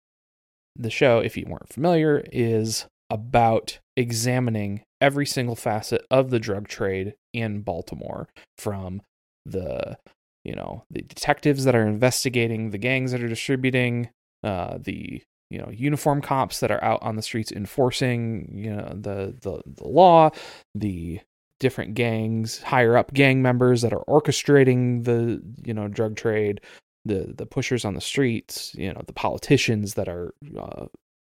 [0.76, 6.68] The show, if you weren't familiar, is about examining every single facet of the drug
[6.68, 9.02] trade in Baltimore from
[9.44, 9.98] the
[10.44, 14.08] you know the detectives that are investigating the gangs that are distributing
[14.42, 18.92] uh, the you know uniform cops that are out on the streets enforcing you know
[18.94, 20.30] the the, the law
[20.74, 21.20] the
[21.60, 26.60] different gangs higher up gang members that are orchestrating the you know drug trade
[27.04, 30.86] the the pushers on the streets you know the politicians that are uh,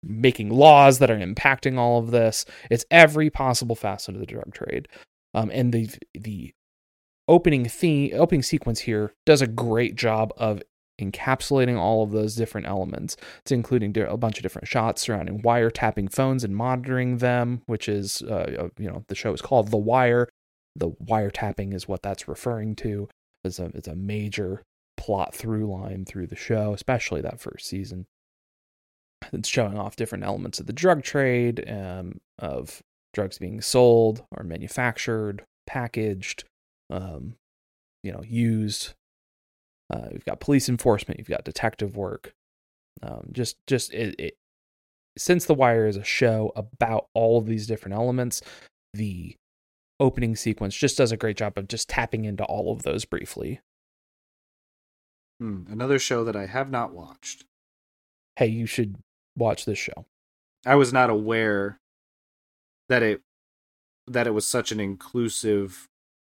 [0.05, 2.45] making laws that are impacting all of this.
[2.69, 4.87] It's every possible facet of the drug trade.
[5.33, 6.53] Um, and the the
[7.27, 10.61] opening theme opening sequence here does a great job of
[10.99, 13.17] encapsulating all of those different elements.
[13.41, 18.21] It's including a bunch of different shots surrounding wiretapping phones and monitoring them, which is,
[18.23, 20.29] uh, uh, you know, the show is called The Wire.
[20.75, 23.07] The wiretapping is what that's referring to.
[23.43, 24.63] It's a, it's a major
[24.97, 28.05] plot through line through the show, especially that first season.
[29.33, 32.81] It's showing off different elements of the drug trade, um, of
[33.13, 36.43] drugs being sold or manufactured, packaged,
[36.89, 37.35] um,
[38.03, 38.93] you know, used,
[39.93, 41.19] uh, you've got police enforcement.
[41.19, 42.33] You've got detective work.
[43.03, 44.37] Um, just, just it, it.
[45.17, 48.41] Since The Wire is a show about all of these different elements,
[48.93, 49.35] the
[49.99, 53.61] opening sequence just does a great job of just tapping into all of those briefly.
[55.39, 57.45] Hmm, another show that I have not watched.
[58.35, 58.95] Hey, you should
[59.37, 60.05] watch this show.
[60.65, 61.79] I was not aware
[62.89, 63.21] that it
[64.07, 65.87] that it was such an inclusive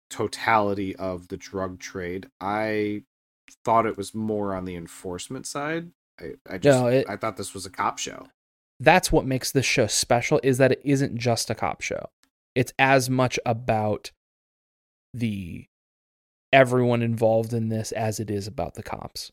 [0.09, 2.29] totality of the drug trade.
[2.39, 3.03] I
[3.63, 5.91] thought it was more on the enforcement side.
[6.19, 8.27] I, I just No, it- I thought this was a cop show.
[8.79, 12.09] That's what makes this show special is that it isn't just a cop show.
[12.55, 14.11] It's as much about
[15.13, 15.65] the
[16.51, 19.31] everyone involved in this as it is about the cops.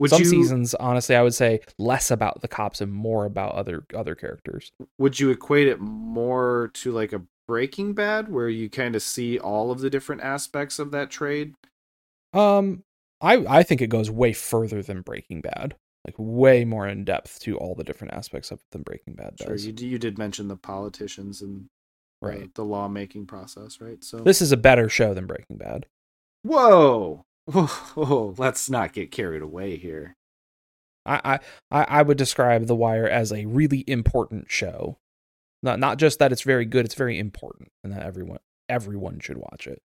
[0.00, 3.52] Would Some you seasons, honestly, I would say less about the cops and more about
[3.54, 4.70] other other characters.
[4.98, 9.38] would you equate it more to like a Breaking Bad where you kind of see
[9.38, 11.54] all of the different aspects of that trade?
[12.32, 12.84] Um,
[13.20, 15.76] I I think it goes way further than Breaking Bad,
[16.06, 19.34] like way more in depth to all the different aspects of it than Breaking Bad
[19.40, 19.66] Sure, does.
[19.66, 21.66] you, you did mention the politicians and
[22.22, 22.54] uh, right.
[22.54, 24.02] the lawmaking process, right?
[24.02, 25.86] So This is a better show than Breaking Bad.
[26.42, 27.24] Whoa.
[27.50, 30.16] Whoa, let's not get carried away here.
[31.06, 34.98] I, I I would describe The Wire as a really important show.
[35.62, 39.38] Not not just that it's very good, it's very important, and that everyone everyone should
[39.38, 39.80] watch it.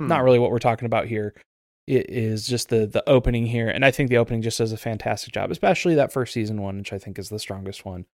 [0.00, 0.08] Hmm.
[0.08, 1.34] not really what we're talking about here.
[1.86, 4.76] It is just the the opening here, and I think the opening just does a
[4.76, 8.06] fantastic job, especially that first season one, which I think is the strongest one.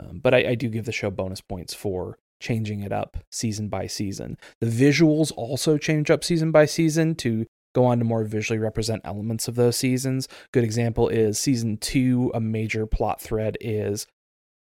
[0.00, 3.68] Um, but I, I do give the show bonus points for changing it up season
[3.68, 4.36] by season.
[4.60, 9.02] The visuals also change up season by season to go on to more visually represent
[9.04, 10.28] elements of those seasons.
[10.52, 12.30] Good example is season two.
[12.34, 14.06] A major plot thread is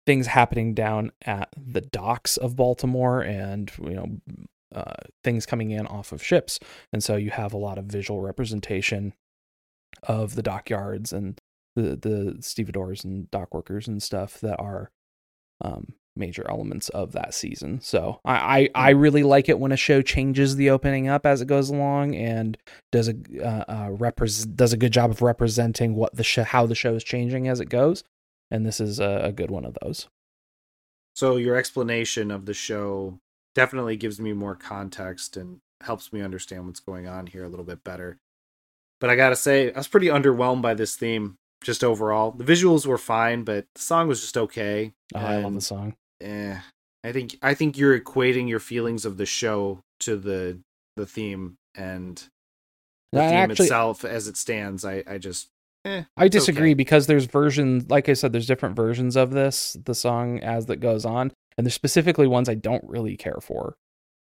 [0.05, 4.17] things happening down at the docks of Baltimore, and you know
[4.73, 4.93] uh,
[5.23, 6.59] things coming in off of ships,
[6.91, 9.13] and so you have a lot of visual representation
[10.03, 11.39] of the dockyards and
[11.75, 14.91] the the stevedores and dock workers and stuff that are
[15.61, 17.79] um, major elements of that season.
[17.81, 21.41] So I, I I really like it when a show changes the opening up as
[21.41, 22.57] it goes along and
[22.91, 26.65] does a uh, uh, repres- does a good job of representing what the sh- how
[26.65, 28.03] the show is changing as it goes.
[28.49, 30.07] And this is a, a good one of those.
[31.13, 33.19] So your explanation of the show
[33.57, 37.65] definitely gives me more context and helps me understand what's going on here a little
[37.65, 38.19] bit better.
[39.01, 42.29] But I gotta say, I was pretty underwhelmed by this theme just overall.
[42.31, 44.93] The visuals were fine, but the song was just okay.
[45.15, 45.95] Oh, I love the song.
[46.21, 46.55] Eh,
[47.03, 50.59] I think I think you're equating your feelings of the show to the
[50.95, 52.15] the theme and
[53.11, 54.85] the theme actually- itself as it stands.
[54.85, 55.47] I I just
[55.83, 56.75] eh, I disagree okay.
[56.75, 60.77] because there's versions, like I said, there's different versions of this, the song as that
[60.77, 63.77] goes on, and there's specifically ones I don't really care for.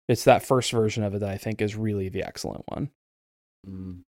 [0.09, 2.91] It's that first version of it that I think is really the excellent one.
[3.69, 4.01] Mm,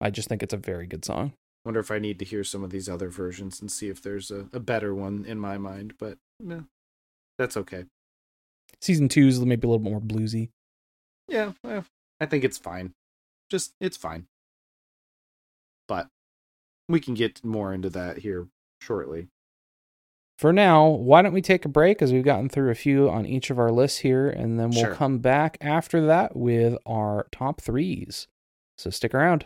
[0.00, 1.32] I just think it's a very good song.
[1.64, 4.30] wonder if I need to hear some of these other versions and see if there's
[4.30, 5.94] a, a better one in my mind.
[5.98, 6.18] But
[6.48, 6.60] eh,
[7.38, 7.84] that's okay.
[8.80, 10.50] Season two is maybe a little bit more bluesy.
[11.28, 11.84] Yeah, well,
[12.20, 12.92] I think it's fine.
[13.50, 14.26] Just it's fine.
[15.88, 16.08] But
[16.88, 18.48] we can get more into that here
[18.80, 19.28] shortly.
[20.40, 23.26] For now, why don't we take a break as we've gotten through a few on
[23.26, 24.94] each of our lists here, and then we'll Sure.
[24.94, 28.26] come back after that with our top threes.
[28.78, 29.44] So stick around.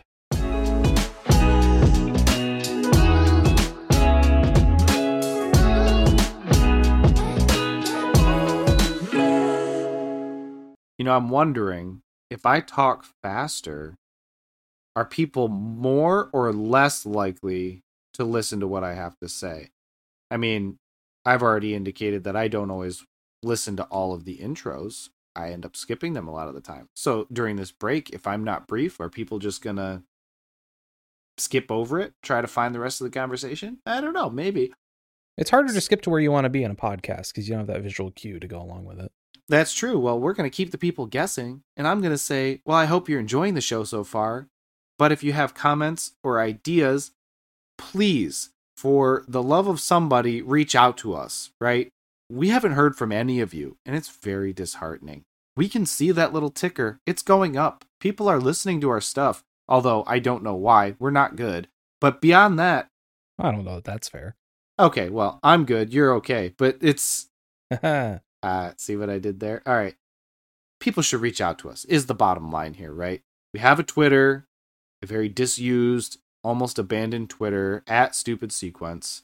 [10.97, 13.97] You know, I'm wondering if I talk faster,
[14.95, 17.82] are people more or less likely
[18.12, 19.70] to listen to what I have to say?
[20.30, 20.78] I mean,
[21.25, 23.05] I've already indicated that I don't always
[23.43, 25.09] listen to all of the intros.
[25.37, 26.89] I end up skipping them a lot of the time.
[26.95, 30.03] So during this break, if I'm not brief, are people just going to
[31.39, 33.79] skip over it, try to find the rest of the conversation?
[33.85, 34.31] I don't know.
[34.31, 34.72] Maybe.
[35.37, 37.55] It's harder to skip to where you want to be in a podcast because you
[37.55, 39.11] don't have that visual cue to go along with it.
[39.49, 39.99] That's true.
[39.99, 42.85] Well, we're going to keep the people guessing, and I'm going to say, well, I
[42.87, 44.49] hope you're enjoying the show so far.
[44.97, 47.11] But if you have comments or ideas,
[47.77, 51.89] please, for the love of somebody, reach out to us, right?
[52.31, 55.25] We haven't heard from any of you, and it's very disheartening.
[55.57, 57.85] We can see that little ticker, it's going up.
[58.01, 60.97] People are listening to our stuff, although I don't know why.
[60.99, 61.68] We're not good.
[62.01, 62.89] But beyond that,
[63.39, 64.37] I don't know if that's fair.
[64.79, 65.93] okay, well, I'm good.
[65.93, 66.53] You're okay.
[66.57, 67.29] But it's
[67.83, 68.18] uh,
[68.77, 69.62] see what I did there?
[69.66, 69.95] All right.
[70.81, 73.22] People should reach out to us, is the bottom line here, right?
[73.53, 74.47] We have a Twitter,
[75.03, 79.22] a very disused, almost abandoned Twitter at Stupid Sequence.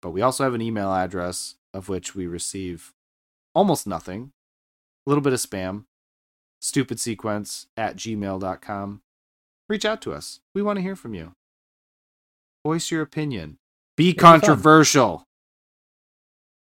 [0.00, 2.92] But we also have an email address of which we receive
[3.54, 4.30] almost nothing,
[5.06, 5.84] a little bit of spam.
[6.60, 9.00] stupid sequence at gmail.com.
[9.68, 10.40] Reach out to us.
[10.54, 11.32] We want to hear from you.
[12.64, 13.58] Voice your opinion.
[13.96, 14.40] Be be fun.
[14.40, 15.24] controversial.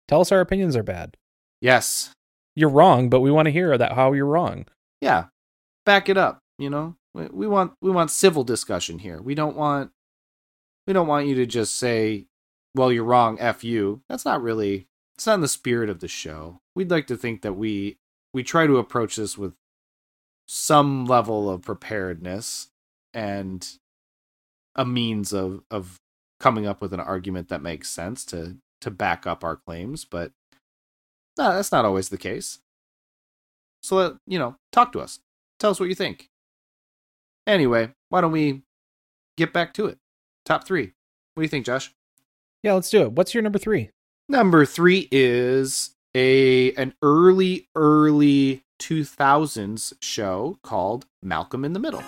[0.09, 1.17] Tell us our opinions are bad.
[1.61, 2.13] Yes.
[2.55, 4.67] You're wrong, but we want to hear that how you're wrong.
[5.01, 5.25] yeah
[5.85, 9.21] back it up you know we, want we want civil discussion here.
[9.21, 9.91] We don't want
[10.87, 12.27] we don't want you to just say
[12.75, 13.39] well you're wrong.
[13.41, 14.03] F you.
[14.09, 16.61] That's not really it's not in the spirit of the show.
[16.75, 17.99] We'd like to think that we
[18.33, 19.55] we try to approach this with
[20.47, 22.69] some level of preparedness
[23.15, 23.67] and
[24.75, 26.01] a means of of
[26.39, 30.33] coming up with an argument that makes sense to to back up our claims but
[31.39, 32.61] no, that's not always the case.
[33.83, 35.21] So you know talk to us.
[35.59, 36.29] Tell us what you think
[37.47, 38.63] anyway why don't we
[39.37, 39.99] get back to it
[40.45, 40.93] top three
[41.35, 41.93] what do you think josh
[42.63, 43.13] Yeah, let's do it.
[43.13, 43.91] What's your number three?
[44.29, 52.03] number three is a an early early 2000s show called malcolm in the middle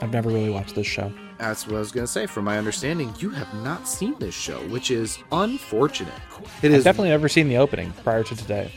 [0.00, 1.12] I've never really watched this show.
[1.38, 2.26] That's what I was going to say.
[2.26, 6.14] From my understanding, you have not seen this show, which is unfortunate.
[6.62, 8.70] It I've is definitely never seen the opening prior to today.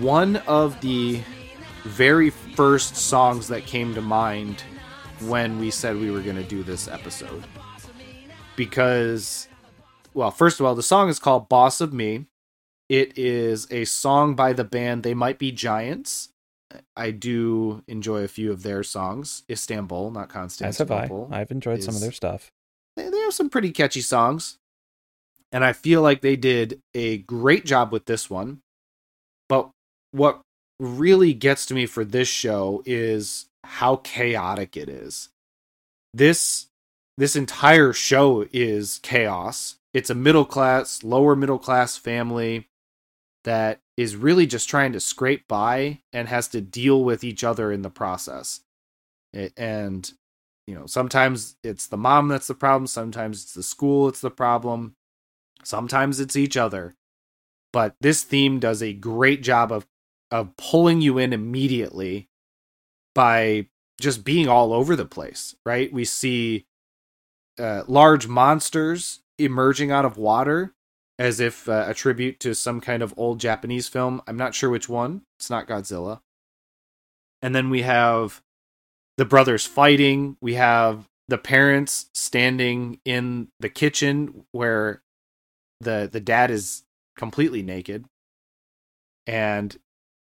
[0.00, 1.20] one of the
[1.84, 4.62] very first songs that came to mind
[5.22, 7.44] when we said we were going to do this episode.
[8.56, 9.48] Because,
[10.14, 12.26] well, first of all, the song is called Boss of Me.
[12.88, 16.30] It is a song by the band They Might Be Giants.
[16.96, 19.42] I do enjoy a few of their songs.
[19.48, 20.28] Istanbul, not
[20.68, 21.08] As have I.
[21.30, 22.50] I've enjoyed some of their stuff.
[22.96, 24.58] They, they have some pretty catchy songs.
[25.50, 28.60] And I feel like they did a great job with this one.
[29.48, 29.70] But
[30.12, 30.42] what
[30.80, 35.28] really gets to me for this show is how chaotic it is.
[36.14, 36.66] This
[37.16, 39.76] this entire show is chaos.
[39.92, 42.68] It's a middle class, lower middle class family
[43.44, 47.72] that is really just trying to scrape by and has to deal with each other
[47.72, 48.60] in the process.
[49.32, 50.10] It, and
[50.68, 54.30] you know, sometimes it's the mom that's the problem, sometimes it's the school it's the
[54.30, 54.94] problem,
[55.64, 56.94] sometimes it's each other.
[57.72, 59.86] But this theme does a great job of
[60.30, 62.28] of pulling you in immediately
[63.14, 63.66] by
[64.00, 65.92] just being all over the place, right?
[65.92, 66.66] We see
[67.58, 70.74] uh, large monsters emerging out of water
[71.18, 74.22] as if uh, a tribute to some kind of old Japanese film.
[74.26, 75.22] I'm not sure which one.
[75.38, 76.20] It's not Godzilla.
[77.42, 78.42] And then we have
[79.16, 80.36] the brothers fighting.
[80.40, 85.02] We have the parents standing in the kitchen where
[85.80, 86.84] the the dad is
[87.16, 88.04] completely naked.
[89.26, 89.76] And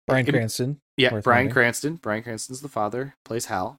[0.07, 0.79] Bryan Cranston.
[0.97, 1.51] yeah, Bryan.
[1.51, 1.95] Cranston.
[1.95, 3.77] Bryan Cranston's the father, plays Hal.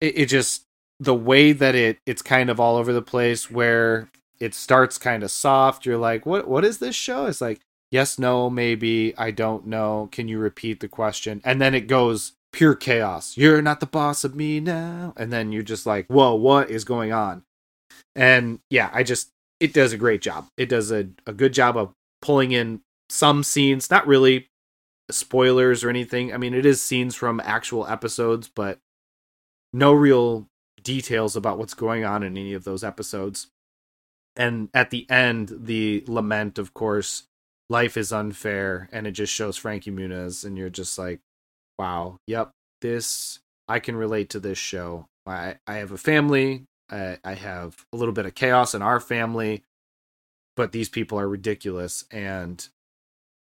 [0.00, 0.62] It, it just
[0.98, 5.22] the way that it it's kind of all over the place where it starts kind
[5.22, 5.86] of soft.
[5.86, 7.26] You're like, what what is this show?
[7.26, 10.08] It's like, yes, no, maybe, I don't know.
[10.12, 11.40] Can you repeat the question?
[11.44, 13.36] And then it goes pure chaos.
[13.36, 15.12] You're not the boss of me now.
[15.16, 17.42] And then you're just like, whoa, what is going on?
[18.14, 19.28] And yeah, I just
[19.60, 20.46] it does a great job.
[20.56, 21.92] It does a, a good job of
[22.22, 24.48] pulling in some scenes, not really
[25.10, 26.32] spoilers or anything.
[26.32, 28.78] I mean, it is scenes from actual episodes, but
[29.72, 30.46] no real
[30.82, 33.48] details about what's going on in any of those episodes.
[34.36, 37.24] And at the end, the lament, of course,
[37.70, 41.20] life is unfair, and it just shows Frankie Muniz, and you're just like,
[41.78, 42.50] wow, yep,
[42.80, 45.06] this I can relate to this show.
[45.26, 46.64] I I have a family.
[46.90, 49.64] I, I have a little bit of chaos in our family,
[50.54, 52.68] but these people are ridiculous, and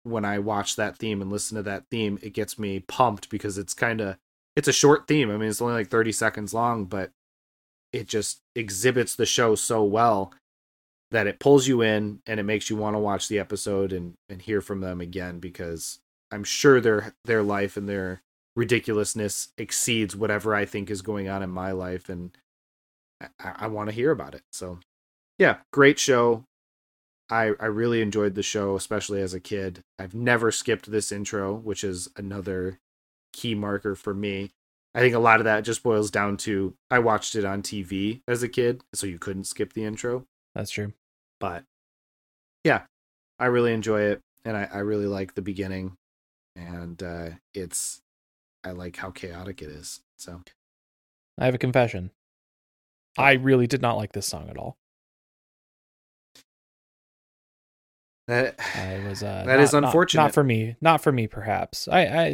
[0.05, 3.57] when I watch that theme and listen to that theme, it gets me pumped because
[3.57, 4.17] it's kind of
[4.55, 5.29] it's a short theme.
[5.29, 7.11] I mean, it's only like 30 seconds long, but
[7.91, 10.33] it just exhibits the show so well
[11.11, 14.13] that it pulls you in and it makes you want to watch the episode and
[14.29, 15.99] and hear from them again because
[16.31, 18.21] I'm sure their their life and their
[18.55, 22.37] ridiculousness exceeds whatever I think is going on in my life and
[23.21, 24.43] I, I want to hear about it.
[24.51, 24.79] So
[25.39, 26.43] yeah, great show.
[27.29, 29.83] I, I really enjoyed the show, especially as a kid.
[29.97, 32.79] I've never skipped this intro, which is another
[33.33, 34.51] key marker for me.
[34.93, 38.21] I think a lot of that just boils down to I watched it on TV
[38.27, 40.25] as a kid, so you couldn't skip the intro.
[40.53, 40.93] That's true.
[41.39, 41.65] But
[42.63, 42.83] yeah,
[43.37, 45.97] I really enjoy it, and I, I really like the beginning,
[46.55, 48.01] and uh, it's
[48.63, 49.99] I like how chaotic it is.
[50.17, 50.41] So
[51.37, 52.11] I have a confession.
[53.17, 54.77] I really did not like this song at all.
[58.27, 60.23] That I was uh, That not, is unfortunate.
[60.23, 60.75] Not, for me.
[60.81, 61.27] Not for me.
[61.27, 61.87] Perhaps.
[61.87, 62.25] I, I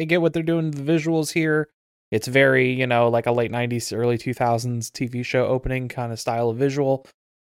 [0.00, 0.70] I get what they're doing.
[0.70, 1.68] The visuals here.
[2.10, 6.20] It's very you know like a late '90s, early 2000s TV show opening kind of
[6.20, 7.06] style of visual,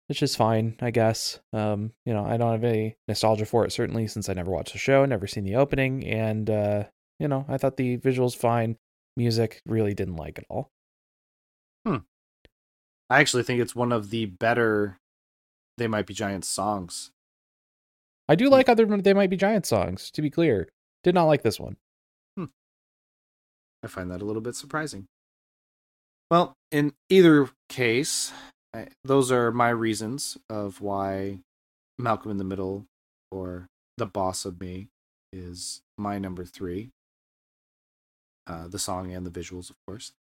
[0.07, 1.39] which is fine, I guess.
[1.53, 4.73] Um, you know, I don't have any nostalgia for it certainly since I never watched
[4.73, 6.83] the show, never seen the opening, and uh,
[7.19, 8.77] you know, I thought the visuals fine.
[9.17, 10.69] Music really didn't like at all.
[11.85, 11.97] Hmm.
[13.09, 14.97] I actually think it's one of the better
[15.77, 17.11] They Might Be Giants songs.
[18.31, 20.09] I do like other They Might Be Giant songs.
[20.11, 20.69] To be clear,
[21.03, 21.75] did not like this one.
[23.83, 25.07] I find that a little bit surprising.
[26.29, 28.31] Well, in either case,
[28.73, 31.39] I, those are my reasons of why
[31.99, 32.85] Malcolm in the Middle
[33.31, 33.67] or
[33.97, 34.87] The Boss of Me
[35.33, 36.91] is my number three.
[38.47, 40.13] Uh, the song and the visuals, of course.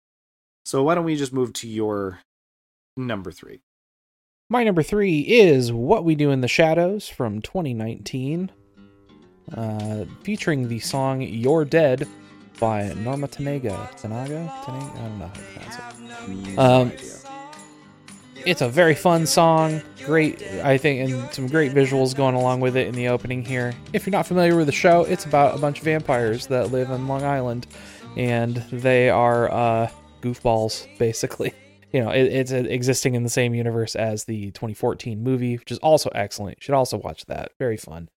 [0.65, 2.21] So why don't we just move to your
[2.97, 3.59] number three?
[4.51, 8.51] My number three is What We Do in the Shadows from 2019,
[9.53, 12.07] uh, featuring the song You're Dead
[12.59, 13.77] by Norma Tanega.
[14.01, 14.49] Tanaga?
[14.63, 14.97] Tanaga?
[14.97, 16.57] I don't know how to pronounce it.
[16.57, 16.91] Um,
[18.45, 19.83] It's a very fun song.
[20.03, 23.75] Great, I think, and some great visuals going along with it in the opening here.
[23.93, 26.89] If you're not familiar with the show, it's about a bunch of vampires that live
[26.89, 27.67] on Long Island,
[28.17, 29.89] and they are uh,
[30.21, 31.53] goofballs, basically.
[31.91, 35.71] You know, it, it's uh, existing in the same universe as the 2014 movie, which
[35.71, 36.57] is also excellent.
[36.59, 37.51] You should also watch that.
[37.59, 38.09] Very fun.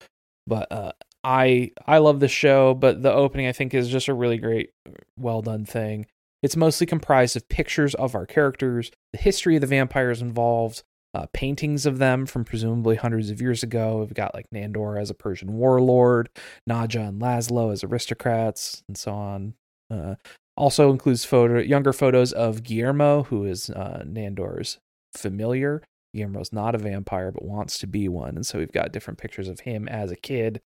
[0.46, 0.92] But uh,
[1.22, 4.70] I I love the show, but the opening I think is just a really great,
[5.16, 6.06] well done thing.
[6.42, 11.26] It's mostly comprised of pictures of our characters, the history of the vampires involved, uh,
[11.32, 13.98] paintings of them from presumably hundreds of years ago.
[13.98, 16.30] We've got like Nandor as a Persian warlord,
[16.68, 19.54] Nadja and Laszlo as aristocrats, and so on.
[19.90, 20.14] Uh,
[20.56, 24.78] also includes photo younger photos of Guillermo, who is uh, Nandor's
[25.14, 25.82] familiar.
[26.14, 29.48] Guillermo's not a vampire, but wants to be one, and so we've got different pictures
[29.48, 30.60] of him as a kid,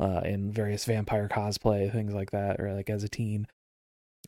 [0.00, 3.46] uh, in various vampire cosplay, things like that, or like as a teen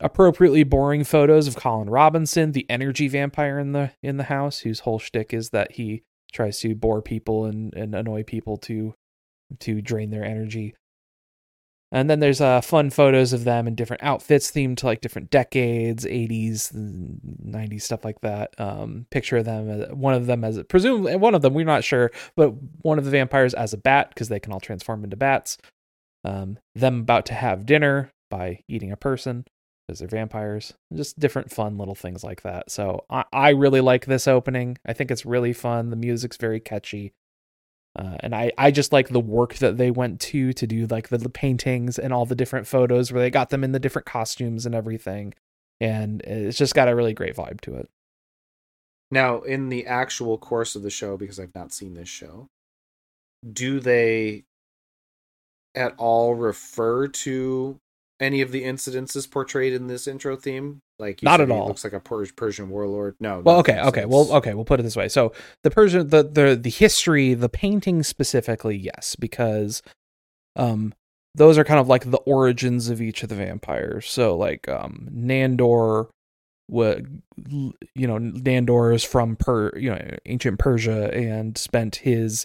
[0.01, 4.81] appropriately boring photos of Colin Robinson, the energy vampire in the in the house, whose
[4.81, 6.03] whole shtick is that he
[6.33, 8.95] tries to bore people and, and annoy people to
[9.61, 10.75] to drain their energy.
[11.91, 15.30] And then there's uh, fun photos of them in different outfits themed to like different
[15.30, 18.55] decades, 80s, 90s, stuff like that.
[18.59, 21.64] Um, picture of them, as, one of them as a, presumably one of them, we're
[21.64, 25.03] not sure, but one of the vampires as a bat because they can all transform
[25.03, 25.57] into bats.
[26.24, 29.47] Um, them about to have dinner by eating a person
[29.86, 30.74] because they're vampires.
[30.95, 32.70] Just different fun little things like that.
[32.70, 34.76] So I, I really like this opening.
[34.86, 35.89] I think it's really fun.
[35.89, 37.14] The music's very catchy.
[37.97, 41.09] Uh, and I, I just like the work that they went to to do like
[41.09, 44.07] the, the paintings and all the different photos where they got them in the different
[44.07, 45.34] costumes and everything.
[45.80, 47.89] And it's just got a really great vibe to it.
[49.11, 52.49] Now, in the actual course of the show, because I've not seen this show,
[53.51, 54.45] do they
[55.74, 57.78] at all refer to
[58.21, 60.81] any of the incidences portrayed in this intro theme?
[60.99, 61.69] Like not at all.
[61.69, 63.14] looks like a Persian warlord.
[63.21, 63.41] No.
[63.41, 64.05] Well, okay, okay.
[64.05, 64.55] Well, okay.
[64.55, 65.09] We'll put it this way.
[65.09, 69.83] So the Persian, the the the history, the painting specifically, yes, because
[70.57, 70.93] um
[71.35, 74.09] those are kind of like the origins of each of the vampires.
[74.09, 76.09] So like um Nandor
[76.66, 77.01] what
[77.41, 82.45] you know Nandor is from per you know ancient Persia and spent his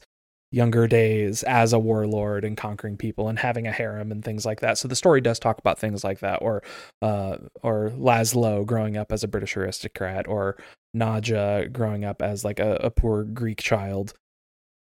[0.53, 4.59] younger days as a warlord and conquering people and having a harem and things like
[4.59, 4.77] that.
[4.77, 6.61] So the story does talk about things like that, or
[7.01, 10.57] uh, or Laszlo growing up as a British aristocrat, or
[10.95, 14.13] Nadja growing up as like a, a poor Greek child,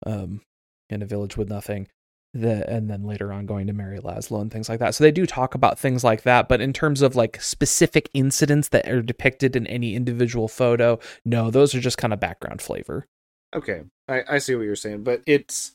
[0.08, 0.42] um,
[0.90, 1.88] in a village with nothing.
[2.34, 4.94] The, and then later on going to marry Laszlo and things like that.
[4.94, 8.70] So they do talk about things like that, but in terms of like specific incidents
[8.70, 13.08] that are depicted in any individual photo, no, those are just kind of background flavor.
[13.56, 15.74] Okay, I, I see what you're saying, but it's,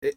[0.00, 0.16] it,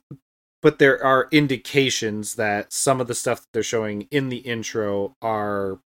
[0.61, 5.15] but there are indications that some of the stuff that they're showing in the intro
[5.21, 5.79] are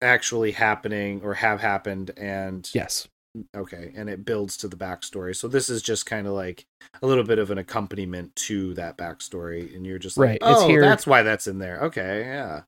[0.00, 3.08] actually happening or have happened, and yes,
[3.54, 5.36] okay, and it builds to the backstory.
[5.36, 6.66] So this is just kind of like
[7.02, 10.38] a little bit of an accompaniment to that backstory, and you're just like, right.
[10.40, 10.80] oh, it's here.
[10.80, 11.80] that's why that's in there.
[11.82, 12.62] Okay, yeah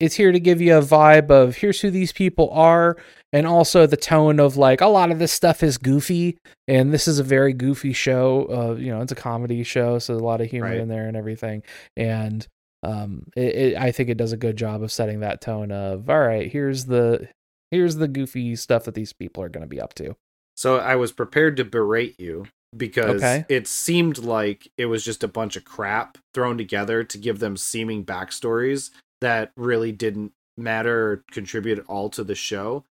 [0.00, 2.96] it's here to give you a vibe of here's who these people are
[3.32, 7.06] and also the tone of like a lot of this stuff is goofy and this
[7.06, 10.40] is a very goofy show uh you know it's a comedy show so a lot
[10.40, 10.78] of humor right.
[10.78, 11.62] in there and everything
[11.96, 12.48] and
[12.82, 16.08] um it, it, i think it does a good job of setting that tone of
[16.08, 17.28] all right here's the
[17.70, 20.16] here's the goofy stuff that these people are going to be up to
[20.56, 22.46] so i was prepared to berate you
[22.76, 23.44] because okay.
[23.48, 27.56] it seemed like it was just a bunch of crap thrown together to give them
[27.56, 28.90] seeming backstories
[29.20, 32.84] that really didn't matter or contribute at all to the show.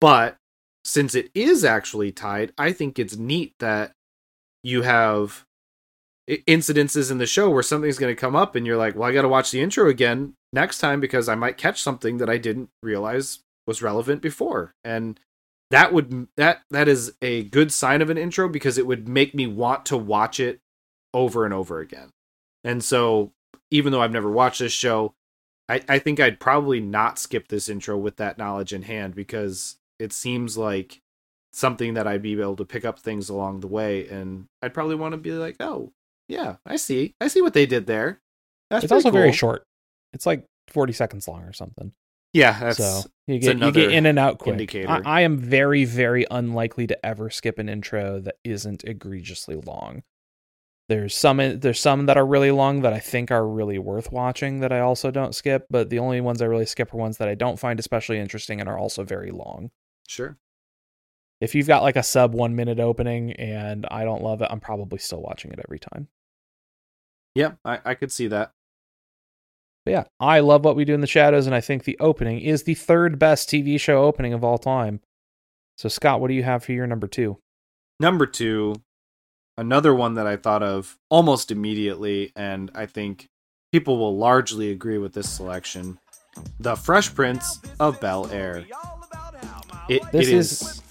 [0.00, 0.36] But
[0.84, 3.92] since it is actually tied, I think it's neat that
[4.62, 5.44] you have
[6.28, 9.12] incidences in the show where something's going to come up and you're like, well, I
[9.12, 12.38] got to watch the intro again next time because I might catch something that I
[12.38, 14.74] didn't realize was relevant before.
[14.84, 15.18] And
[15.70, 19.34] that would that that is a good sign of an intro because it would make
[19.34, 20.60] me want to watch it
[21.12, 22.10] over and over again.
[22.64, 23.32] And so
[23.70, 25.14] even though I've never watched this show,
[25.68, 29.76] I, I think I'd probably not skip this intro with that knowledge in hand because
[29.98, 31.00] it seems like
[31.52, 34.94] something that I'd be able to pick up things along the way, and I'd probably
[34.94, 35.92] want to be like, oh,
[36.28, 38.20] yeah, I see, I see what they did there.
[38.70, 39.20] That's it's also cool.
[39.20, 39.62] very short.
[40.12, 41.92] It's like forty seconds long or something.
[42.34, 44.52] Yeah, that's so you get you get in and out quick.
[44.52, 44.88] Indicator.
[44.90, 50.02] I, I am very very unlikely to ever skip an intro that isn't egregiously long.
[50.88, 54.60] There's some there's some that are really long that I think are really worth watching
[54.60, 57.28] that I also don't skip, but the only ones I really skip are ones that
[57.28, 59.70] I don't find especially interesting and are also very long.
[60.08, 60.38] Sure.
[61.42, 64.60] If you've got like a sub 1 minute opening and I don't love it, I'm
[64.60, 66.08] probably still watching it every time.
[67.34, 68.52] Yeah, I, I could see that.
[69.84, 72.40] But yeah, I love what we do in the shadows, and I think the opening
[72.40, 75.00] is the third best TV show opening of all time.
[75.76, 77.38] So, Scott, what do you have for your number two?
[78.00, 78.74] Number two
[79.58, 83.28] another one that I thought of almost immediately, and I think
[83.72, 85.98] people will largely agree with this selection
[86.60, 88.64] The Fresh Prince of Bel Air.
[89.88, 90.82] It, this it is, is.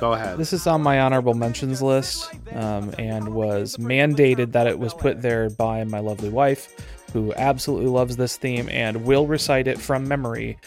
[0.00, 0.36] Go ahead.
[0.36, 5.22] This is on my honorable mentions list um, and was mandated that it was put
[5.22, 6.74] there by my lovely wife.
[7.12, 10.58] who absolutely loves this theme and will recite it from memory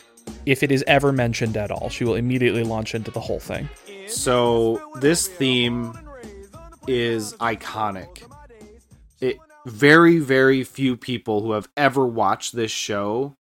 [0.45, 1.89] if it is ever mentioned at all.
[1.89, 3.67] She will immediately launch into the whole thing.
[4.07, 5.97] So this theme
[6.87, 8.23] is iconic.
[9.21, 13.35] It very very few people who have ever watched this show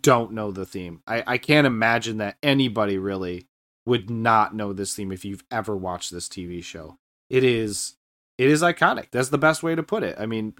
[0.00, 1.02] don't know the theme.
[1.06, 3.46] I, I can't imagine that anybody really
[3.86, 6.98] would not know this theme if you've ever watched this TV show.
[7.30, 7.94] It is
[8.36, 9.06] it is iconic.
[9.10, 10.16] That's the best way to put it.
[10.18, 10.54] I mean,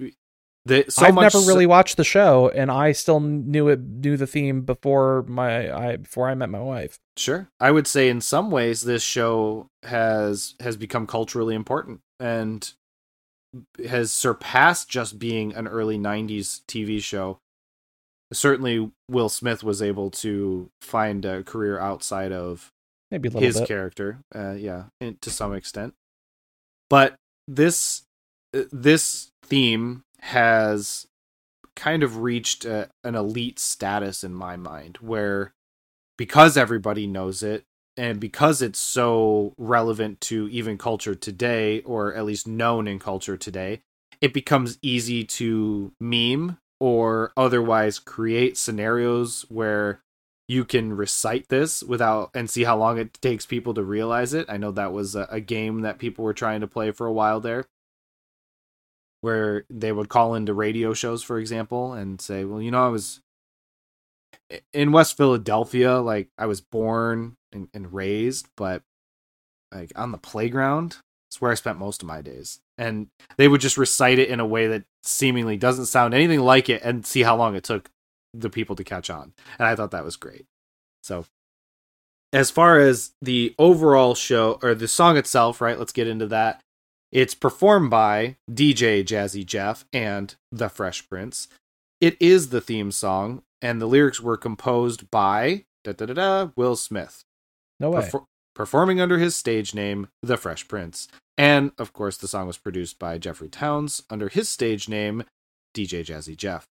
[0.69, 4.17] the, so I've never so- really watched the show, and I still knew it knew
[4.17, 6.99] the theme before my I before I met my wife.
[7.17, 7.49] Sure.
[7.59, 12.73] I would say in some ways this show has has become culturally important and
[13.89, 17.39] has surpassed just being an early 90s TV show.
[18.33, 22.71] Certainly Will Smith was able to find a career outside of
[23.11, 23.69] Maybe a little his bit.
[23.69, 24.19] character.
[24.35, 25.95] Uh, yeah, to some extent.
[26.91, 27.15] But
[27.49, 28.03] this
[28.55, 31.07] uh, this theme has
[31.77, 35.55] kind of reached uh an elite status in my mind, where
[36.17, 37.65] because everybody knows it
[37.97, 43.37] and because it's so relevant to even culture today, or at least known in culture
[43.37, 43.83] today,
[44.21, 50.01] it becomes easy to meme or otherwise create scenarios where
[50.47, 54.47] you can recite this without and see how long it takes people to realize it.
[54.49, 57.13] I know that was a, a game that people were trying to play for a
[57.13, 57.65] while there,
[59.21, 62.89] where they would call into radio shows, for example, and say, "Well, you know, I
[62.89, 63.21] was
[64.73, 68.83] in West Philadelphia, like I was born and, and raised, but
[69.73, 70.99] like on the playground,
[71.29, 74.41] it's where I spent most of my days." And they would just recite it in
[74.41, 77.91] a way that seemingly doesn't sound anything like it, and see how long it took
[78.35, 79.33] the people to catch on.
[79.59, 80.47] And I thought that was great.
[81.03, 81.25] So,
[82.33, 85.79] as far as the overall show or the song itself, right?
[85.79, 86.63] Let's get into that.
[87.11, 91.49] It's performed by DJ Jazzy Jeff and The Fresh Prince.
[92.01, 96.51] It is the theme song, and the lyrics were composed by da da da da
[96.57, 97.23] Will Smith,
[97.81, 98.03] No way.
[98.03, 101.09] perfor- performing under his stage name, The Fresh Prince.
[101.37, 105.25] And of course, the song was produced by Jeffrey Townes under his stage name,
[105.75, 106.67] DJ Jazzy Jeff.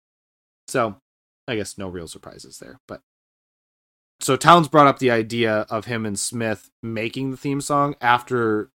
[0.68, 0.96] So,
[1.48, 2.80] I guess no real surprises there.
[2.88, 3.02] But
[4.22, 8.70] so Townes brought up the idea of him and Smith making the theme song after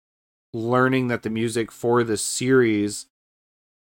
[0.53, 3.07] learning that the music for the series,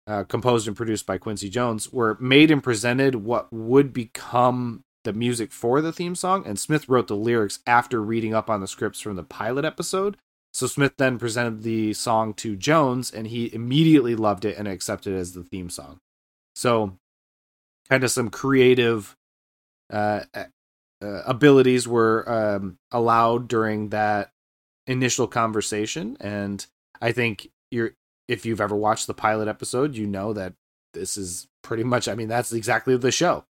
[0.06, 5.12] uh, composed and produced by Quincy Jones, were made and presented what would become the
[5.12, 6.44] music for the theme song.
[6.46, 10.16] And Smith wrote the lyrics after reading up on the scripts from the pilot episode.
[10.52, 15.14] So Smith then presented the song to Jones, and he immediately loved it and accepted
[15.14, 15.98] it as the theme song.
[16.54, 16.98] So,
[17.88, 19.16] kind of some creative
[19.90, 20.44] uh, uh,
[21.00, 24.30] abilities were um, allowed during that
[24.86, 26.64] initial conversation, and
[27.00, 27.92] I think you're
[28.28, 30.54] if you've ever watched the pilot episode, you know that
[30.94, 32.08] this is pretty much.
[32.08, 33.44] I mean, that's exactly the show.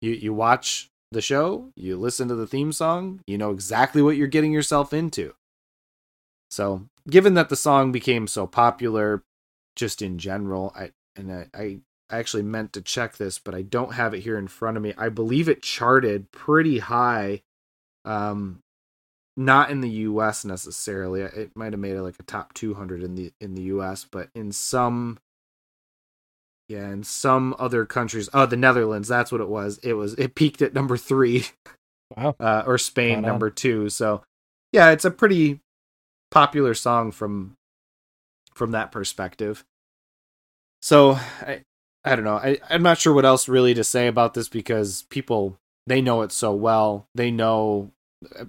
[0.00, 4.16] You you watch the show, you listen to the theme song, you know exactly what
[4.16, 5.34] you're getting yourself into.
[6.50, 9.22] So, given that the song became so popular,
[9.76, 11.78] just in general, I and I, I
[12.10, 14.94] actually meant to check this, but I don't have it here in front of me.
[14.96, 17.42] I believe it charted pretty high,
[18.04, 18.60] um,
[19.38, 20.44] not in the U.S.
[20.44, 21.20] necessarily.
[21.22, 24.28] It might have made it like a top 200 in the in the U.S., but
[24.34, 25.18] in some,
[26.68, 28.28] yeah, in some other countries.
[28.34, 29.08] Oh, the Netherlands.
[29.08, 29.78] That's what it was.
[29.78, 30.14] It was.
[30.14, 31.46] It peaked at number three
[32.16, 32.34] Wow.
[32.40, 33.22] uh, or Spain on.
[33.22, 33.88] number two.
[33.90, 34.22] So
[34.72, 35.60] yeah, it's a pretty
[36.30, 37.56] popular song from
[38.54, 39.64] from that perspective.
[40.82, 41.62] So I
[42.04, 42.36] I don't know.
[42.36, 46.22] I, I'm not sure what else really to say about this because people they know
[46.22, 47.06] it so well.
[47.14, 47.92] They know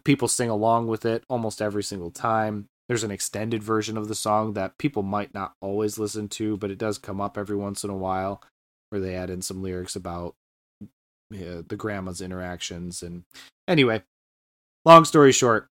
[0.04, 2.68] people sing along with it almost every single time.
[2.88, 6.72] There's an extended version of the song that people might not always listen to, but
[6.72, 8.42] it does come up every once in a while
[8.90, 10.36] where they add in some lyrics about
[10.82, 13.24] uh, the grandma's interactions and
[13.68, 14.02] anyway
[14.84, 15.68] long story short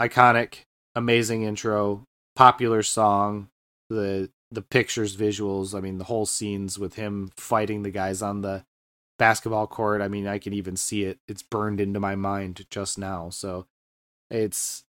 [0.00, 0.62] iconic
[0.96, 2.02] amazing intro
[2.34, 3.46] popular song
[3.88, 8.40] the the pictures visuals i mean the whole scenes with him fighting the guys on
[8.42, 8.64] the
[9.18, 12.98] basketball court i mean i can even see it it's burned into my mind just
[12.98, 13.66] now so
[14.30, 14.84] it's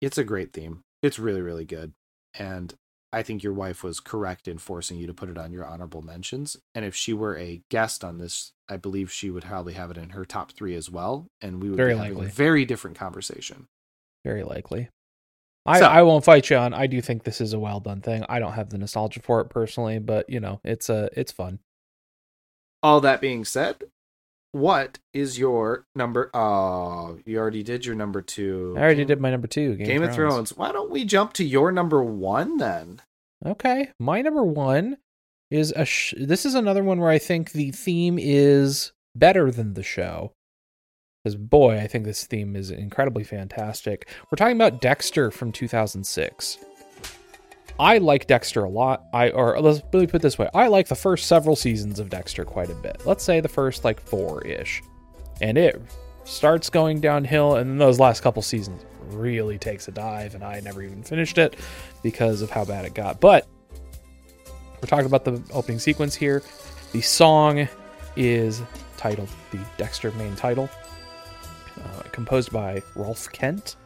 [0.00, 1.92] it's a great theme it's really really good
[2.38, 2.74] and
[3.12, 6.02] i think your wife was correct in forcing you to put it on your honorable
[6.02, 9.90] mentions and if she were a guest on this i believe she would probably have
[9.90, 12.64] it in her top three as well and we would Very be having a very
[12.64, 13.66] different conversation
[14.24, 14.90] Very likely.
[15.64, 16.72] I, So- I won't fight you on.
[16.74, 18.24] I do think this is a well done thing.
[18.28, 21.60] I don't have the nostalgia for it personally, but you know, it's a it's fun.
[22.82, 23.84] All that being said
[24.52, 29.20] what is your number oh you already did your number two I already Game- did
[29.20, 29.76] my number two.
[29.76, 33.02] Game, game of thrones why don't we jump to your number one then
[33.46, 34.96] Okay, my number one
[35.50, 39.74] is a sh- this is another one where I think the theme is better than
[39.74, 40.32] the show.
[41.22, 44.08] Because boy, I think this theme is incredibly fantastic.
[44.30, 46.58] We're talking about Dexter from 2006.
[47.78, 49.04] I like Dexter a lot.
[49.12, 52.00] I or let's let me put it this way: I like the first several seasons
[52.00, 53.02] of Dexter quite a bit.
[53.04, 54.82] Let's say the first like four ish,
[55.40, 55.80] and it
[56.24, 60.60] starts going downhill, and then those last couple seasons really takes a dive, and I
[60.60, 61.56] never even finished it
[62.02, 63.20] because of how bad it got.
[63.20, 63.46] But
[64.80, 66.42] we're talking about the opening sequence here.
[66.92, 67.68] The song
[68.16, 68.62] is
[68.96, 70.68] titled the Dexter main title,
[71.78, 73.76] uh, composed by Rolfe Kent.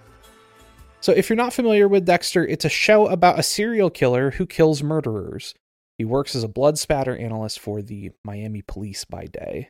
[1.02, 4.46] So, if you're not familiar with Dexter, it's a show about a serial killer who
[4.46, 5.52] kills murderers.
[5.98, 9.68] He works as a blood spatter analyst for the Miami police by day.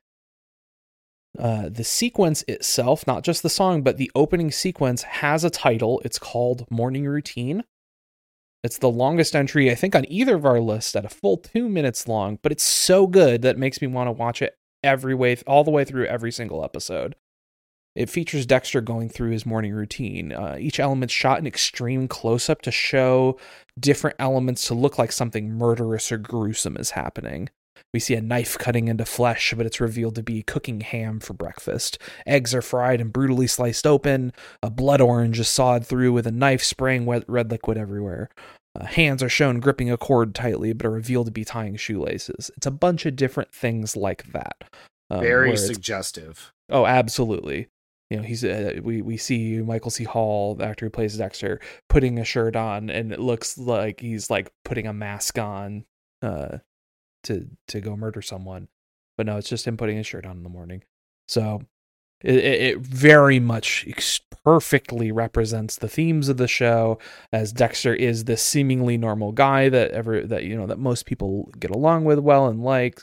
[1.38, 6.02] Uh, the sequence itself, not just the song, but the opening sequence, has a title.
[6.04, 7.64] It's called Morning Routine.
[8.62, 11.66] It's the longest entry, I think, on either of our lists at a full two
[11.68, 14.54] minutes long, but it's so good that it makes me want to watch it
[14.84, 17.16] every way, all the way through every single episode.
[17.94, 20.32] It features Dexter going through his morning routine.
[20.32, 23.38] Uh, each element shot in extreme close up to show
[23.78, 27.50] different elements to look like something murderous or gruesome is happening.
[27.92, 31.34] We see a knife cutting into flesh, but it's revealed to be cooking ham for
[31.34, 31.98] breakfast.
[32.26, 34.32] Eggs are fried and brutally sliced open.
[34.62, 38.30] A blood orange is sawed through with a knife, spraying wet red liquid everywhere.
[38.74, 42.50] Uh, hands are shown gripping a cord tightly, but are revealed to be tying shoelaces.
[42.56, 44.64] It's a bunch of different things like that.
[45.10, 46.52] Um, Very suggestive.
[46.70, 47.68] Oh, absolutely.
[48.12, 50.04] You know, he's uh, we we see Michael C.
[50.04, 54.30] Hall, the actor who plays Dexter, putting a shirt on, and it looks like he's
[54.30, 55.84] like putting a mask on.
[56.20, 56.58] Uh,
[57.24, 58.68] to to go murder someone.
[59.16, 60.82] But no, it's just him putting his shirt on in the morning.
[61.28, 61.62] So
[62.22, 63.86] it, it very much
[64.44, 66.98] perfectly represents the themes of the show
[67.32, 71.50] as Dexter is this seemingly normal guy that ever that you know that most people
[71.58, 73.02] get along with well and like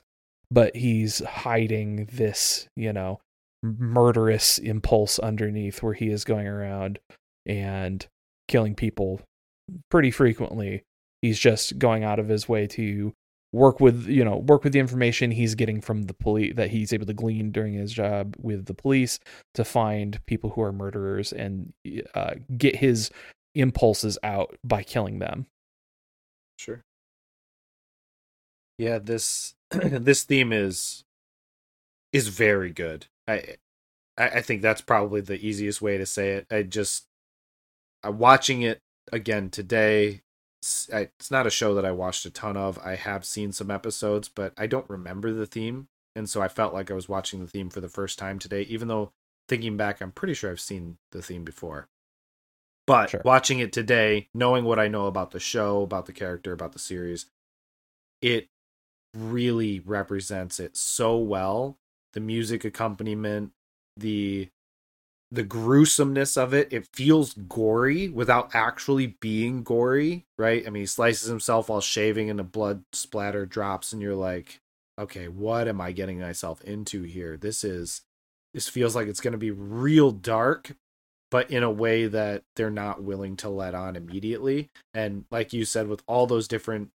[0.51, 3.21] but he's hiding this you know
[3.61, 6.99] murderous impulse underneath where he is going around
[7.45, 8.07] and
[8.47, 9.21] killing people
[9.89, 10.83] pretty frequently.
[11.21, 13.13] He's just going out of his way to
[13.51, 16.93] work with you know work with the information he's getting from the police that he's
[16.93, 19.19] able to glean during his job with the police
[19.55, 21.73] to find people who are murderers and
[22.13, 23.09] uh, get his
[23.55, 25.47] impulses out by killing them.
[26.57, 26.83] Sure.
[28.77, 31.03] Yeah this this theme is
[32.13, 33.55] is very good i
[34.17, 37.05] i think that's probably the easiest way to say it i just
[38.03, 40.21] i'm watching it again today
[40.61, 42.77] it's not a show that I watched a ton of.
[42.79, 46.73] I have seen some episodes, but I don't remember the theme, and so I felt
[46.73, 48.63] like I was watching the theme for the first time today.
[48.63, 49.13] Even though
[49.47, 51.87] thinking back, I'm pretty sure I've seen the theme before.
[52.85, 53.21] But sure.
[53.23, 56.79] watching it today, knowing what I know about the show, about the character, about the
[56.79, 57.27] series,
[58.21, 58.49] it
[59.15, 61.77] really represents it so well.
[62.13, 63.51] The music accompaniment,
[63.97, 64.49] the
[65.31, 66.73] the gruesomeness of it.
[66.73, 70.65] It feels gory without actually being gory right?
[70.65, 74.59] I mean he slices himself while shaving and the blood splatter drops and you're like
[74.99, 77.37] okay what am i getting myself into here?
[77.37, 78.01] This is
[78.53, 80.75] this feels like it's going to be real dark
[81.31, 84.69] but in a way that they're not willing to let on immediately.
[84.95, 86.89] And like you said with all those different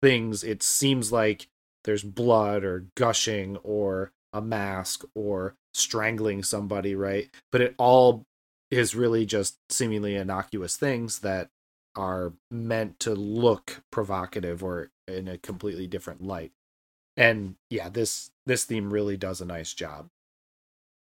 [0.00, 1.48] things it seems like
[1.84, 7.30] there's blood or gushing or a mask or strangling somebody, right?
[7.50, 8.24] But it all
[8.70, 11.48] is really just seemingly innocuous things that
[11.96, 16.52] are meant to look provocative or in a completely different light.
[17.16, 20.08] And yeah, this this theme really does a nice job.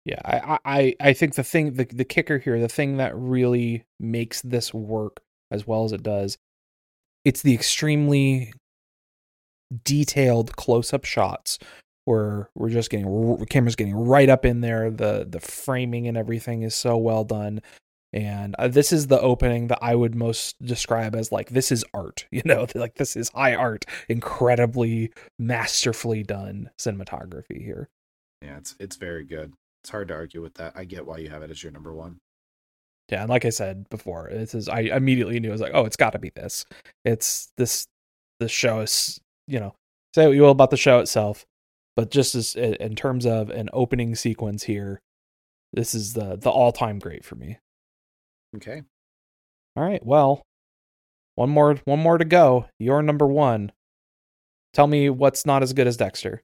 [0.03, 3.86] Yeah, I I I think the thing the the kicker here, the thing that really
[3.99, 6.38] makes this work as well as it does,
[7.23, 8.53] it's the extremely
[9.86, 11.57] detailed close-up shots
[12.06, 14.89] where we're just getting camera's getting right up in there.
[14.89, 17.62] The the framing and everything is so well done.
[18.14, 21.86] And uh, this is the opening that i would most describe as like this is
[21.93, 22.68] art you know?
[22.76, 27.89] Like this is high art incredibly masterfully done cinematography here.
[28.41, 29.54] Yeah it's it's very good.
[29.84, 30.74] It's hard to argue with that.
[30.76, 32.20] I get why you have it as your number one.
[33.10, 35.86] Yeah and like i said before this is i immediately knew i was like oh
[35.86, 36.66] it's got to be this.
[37.06, 37.88] It's this
[38.39, 39.76] this show is you know
[40.14, 41.45] say what you will about the show itself
[41.96, 45.02] but just as in terms of an opening sequence here,
[45.74, 47.58] this is the the all time great for me.
[48.56, 48.84] Okay.
[49.76, 50.06] All right.
[50.06, 50.44] Well,
[51.36, 52.68] one more one more to go.
[52.80, 53.72] You're number one.
[54.74, 56.42] Tell me what's not as good as Dexter.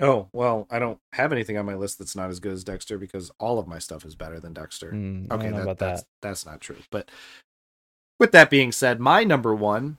[0.00, 2.98] Oh well, I don't have anything on my list that's not as good as Dexter
[2.98, 4.92] because all of my stuff is better than Dexter.
[4.92, 6.08] Mm, okay, that, that's, that.
[6.22, 6.76] that's not true.
[6.90, 7.10] But
[8.18, 9.98] with that being said, my number one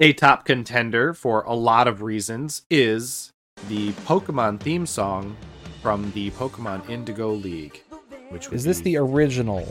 [0.00, 3.32] a top contender for a lot of reasons is
[3.68, 5.36] the Pokemon theme song
[5.82, 7.82] from the Pokemon Indigo League.
[8.30, 9.66] Which Is this be- the original,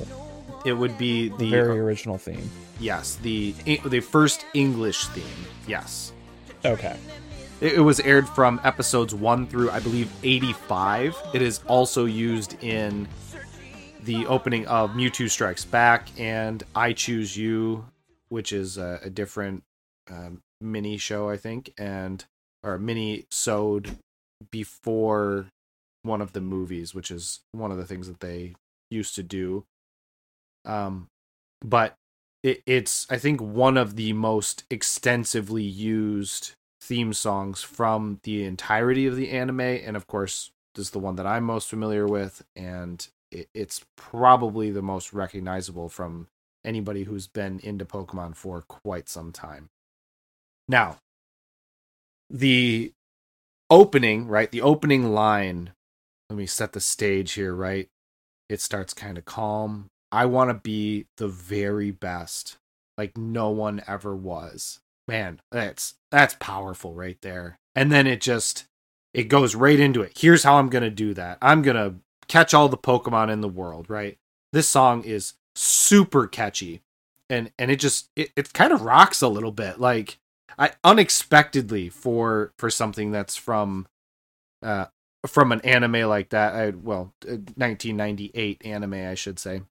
[0.65, 2.49] It would be the the very original theme?
[2.79, 3.53] yes, the
[3.85, 5.45] the first English theme.
[5.67, 6.11] Yes.
[6.65, 6.97] Okay.
[7.61, 11.15] It, it was aired from episodes 1 through I believe 85.
[11.33, 13.07] It is also used in
[14.03, 17.85] the opening of Mewtwo Strikes Back and I Choose You,
[18.29, 19.63] which is a, a different
[20.09, 22.23] um, mini show, I think, and
[22.63, 23.97] or mini sewed
[24.51, 25.47] before
[26.03, 28.55] one of the movies, which is one of the things that they
[28.89, 29.65] used to do.
[30.65, 31.07] Um,
[31.63, 31.95] but
[32.43, 36.51] it, it's I think one of the most extensively used
[36.81, 41.15] theme songs from the entirety of the anime, and of course, this is the one
[41.15, 46.27] that I'm most familiar with, and it, it's probably the most recognizable from
[46.63, 49.69] anybody who's been into Pokemon for quite some time.
[50.67, 50.97] Now,
[52.29, 52.93] the
[53.69, 54.51] opening, right?
[54.51, 55.71] The opening line.
[56.29, 57.87] Let me set the stage here, right?
[58.49, 59.87] It starts kind of calm.
[60.11, 62.57] I want to be the very best,
[62.97, 64.79] like no one ever was.
[65.07, 67.57] Man, that's that's powerful right there.
[67.75, 68.65] And then it just
[69.13, 70.17] it goes right into it.
[70.17, 71.37] Here's how I'm going to do that.
[71.41, 71.95] I'm going to
[72.27, 74.17] catch all the Pokemon in the world, right?
[74.53, 76.81] This song is super catchy.
[77.29, 79.79] And and it just it, it kind of rocks a little bit.
[79.79, 80.17] Like
[80.57, 83.87] I unexpectedly for for something that's from
[84.63, 84.85] uh
[85.25, 86.53] from an anime like that.
[86.55, 89.61] I well, uh, 1998 anime I should say.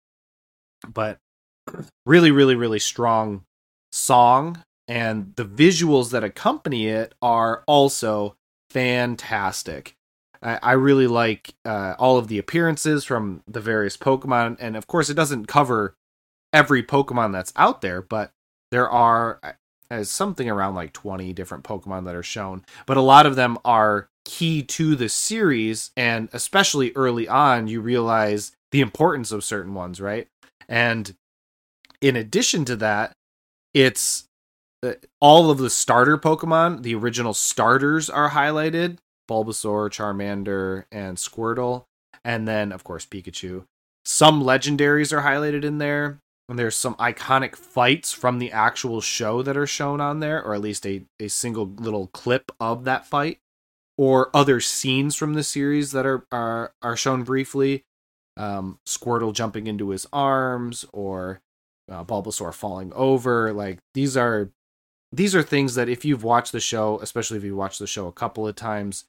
[0.87, 1.19] But
[2.07, 3.45] really really really strong
[3.93, 8.37] song and the visuals that accompany it are also
[8.71, 9.97] fantastic.
[10.43, 14.87] I, I really like uh, all of the appearances from the various Pokemon, and of
[14.87, 15.95] course, it doesn't cover
[16.53, 18.31] every Pokemon that's out there, but
[18.71, 19.41] there are
[19.91, 23.59] uh, something around like 20 different Pokemon that are shown, but a lot of them
[23.65, 29.75] are key to the series, and especially early on, you realize the importance of certain
[29.75, 30.29] ones, right?
[30.69, 31.15] And
[32.01, 33.13] in addition to that,
[33.73, 34.25] it's
[34.83, 41.85] uh, all of the starter Pokemon, the original starters are highlighted Bulbasaur, Charmander, and Squirtle.
[42.25, 43.65] And then, of course, Pikachu.
[44.05, 46.21] Some legendaries are highlighted in there.
[46.49, 50.55] And there's some iconic fights from the actual show that are shown on there, or
[50.55, 53.41] at least a, a single little clip of that fight,
[53.99, 57.85] or other scenes from the series that are are, are shown briefly.
[58.37, 61.41] Um, Squirtle jumping into his arms, or
[61.91, 63.53] uh, Bulbasaur falling over.
[63.53, 64.51] Like these are
[65.13, 68.07] these are things that if you've watched the show, especially if you watched the show
[68.07, 69.05] a couple of times,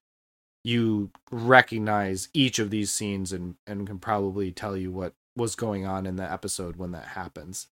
[0.63, 5.85] you recognize each of these scenes and and can probably tell you what was going
[5.85, 7.67] on in the episode when that happens.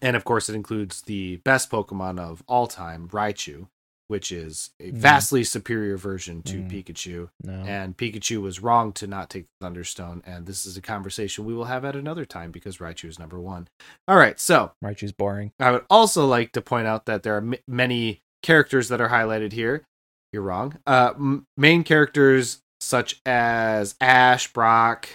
[0.00, 3.68] And of course, it includes the best Pokemon of all time, Raichu,
[4.08, 4.94] which is a Mm.
[4.94, 6.70] vastly superior version to Mm.
[6.70, 7.30] Pikachu.
[7.42, 7.52] No.
[7.52, 10.22] And Pikachu was wrong to not take Thunderstone.
[10.26, 13.38] And this is a conversation we will have at another time because Raichu is number
[13.40, 13.68] one.
[14.08, 15.52] All right, so Raichu's boring.
[15.60, 19.08] I would also like to point out that there are m- many characters that are
[19.10, 19.84] highlighted here.
[20.32, 20.78] You're wrong.
[20.86, 25.08] Uh, m- main characters such as Ash, Brock,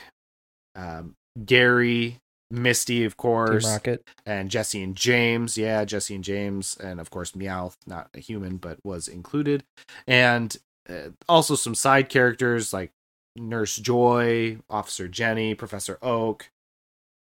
[0.76, 1.15] um,
[1.45, 2.19] Gary,
[2.49, 4.07] Misty, of Team course, Rocket.
[4.25, 5.57] and Jesse and James.
[5.57, 9.63] Yeah, Jesse and James, and of course Meowth, not a human, but was included,
[10.07, 10.55] and
[10.89, 12.91] uh, also some side characters like
[13.35, 16.49] Nurse Joy, Officer Jenny, Professor Oak.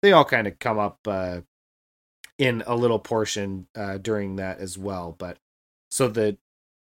[0.02, 1.40] They all kind of come up uh,
[2.38, 5.14] in a little portion uh, during that as well.
[5.16, 5.38] But
[5.90, 6.36] so the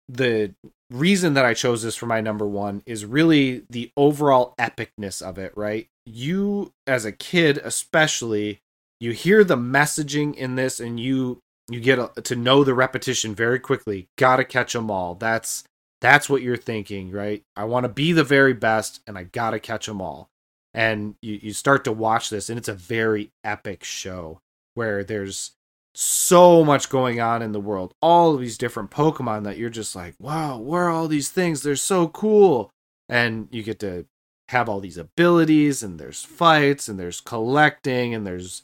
[0.09, 0.55] the
[0.91, 5.39] reason that I chose this for my number one is really the overall epicness of
[5.39, 5.57] it.
[5.57, 8.61] Right, you as a kid, especially,
[9.01, 13.59] you hear the messaging in this, and you you get to know the repetition very
[13.59, 14.09] quickly.
[14.19, 15.15] Got to catch them all.
[15.15, 15.65] That's
[16.01, 17.43] that's what you're thinking, right?
[17.57, 20.29] I want to be the very best, and I got to catch them all.
[20.75, 24.41] And you you start to watch this, and it's a very epic show
[24.75, 25.53] where there's
[25.95, 27.95] so much going on in the world.
[28.03, 31.63] All of these different Pokemon that you're just like, wow, where are all these things?
[31.63, 32.71] They're so cool.
[33.09, 34.07] And you get to
[34.49, 38.63] have all these abilities, and there's fights, and there's collecting, and there's,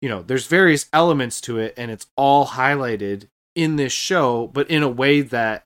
[0.00, 4.68] you know, there's various elements to it, and it's all highlighted in this show, but
[4.70, 5.64] in a way that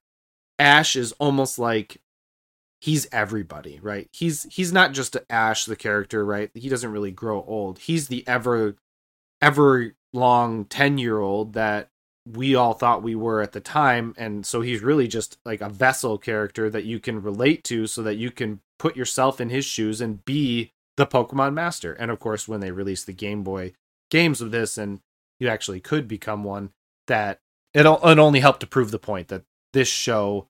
[0.58, 2.00] Ash is almost like
[2.80, 4.08] he's everybody, right?
[4.12, 6.50] He's he's not just Ash the character, right?
[6.54, 7.78] He doesn't really grow old.
[7.78, 8.76] He's the ever
[9.45, 11.88] ever long 10 year old that
[12.26, 15.68] we all thought we were at the time and so he's really just like a
[15.68, 19.64] vessel character that you can relate to so that you can put yourself in his
[19.64, 23.72] shoes and be the pokemon master and of course when they released the game boy
[24.11, 25.01] games of this and
[25.38, 26.70] you actually could become one
[27.07, 27.40] that
[27.74, 29.42] it it only helped to prove the point that
[29.72, 30.47] this show,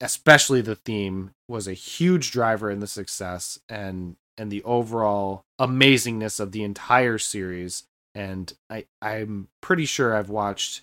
[0.00, 6.38] especially the theme, was a huge driver in the success and and the overall amazingness
[6.40, 7.84] of the entire series.
[8.14, 10.82] And I I'm pretty sure I've watched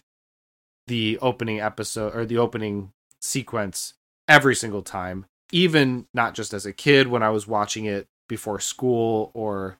[0.88, 3.94] the opening episode or the opening sequence
[4.28, 8.60] every single time, even not just as a kid when I was watching it before
[8.60, 9.78] school or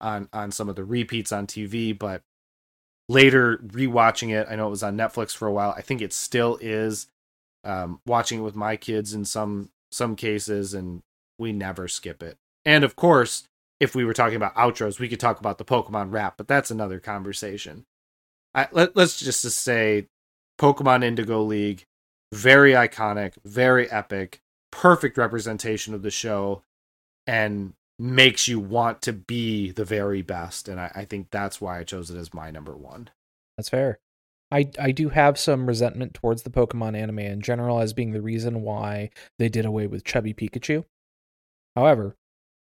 [0.00, 2.22] on on some of the repeats on TV, but
[3.08, 4.46] later rewatching it.
[4.48, 5.74] I know it was on Netflix for a while.
[5.76, 7.08] I think it still is.
[7.62, 11.02] Um, watching it with my kids in some some cases, and
[11.38, 12.38] we never skip it.
[12.64, 13.48] And of course,
[13.80, 16.70] if we were talking about outros, we could talk about the Pokemon rap, but that's
[16.70, 17.86] another conversation.
[18.54, 20.06] I, let, let's just say
[20.58, 21.86] Pokemon Indigo League,
[22.32, 26.62] very iconic, very epic, perfect representation of the show,
[27.26, 30.68] and makes you want to be the very best.
[30.68, 33.10] And I, I think that's why I chose it as my number one.
[33.56, 33.98] That's fair.
[34.50, 38.22] I I do have some resentment towards the Pokemon anime in general as being the
[38.22, 40.84] reason why they did away with Chubby Pikachu.
[41.76, 42.16] However,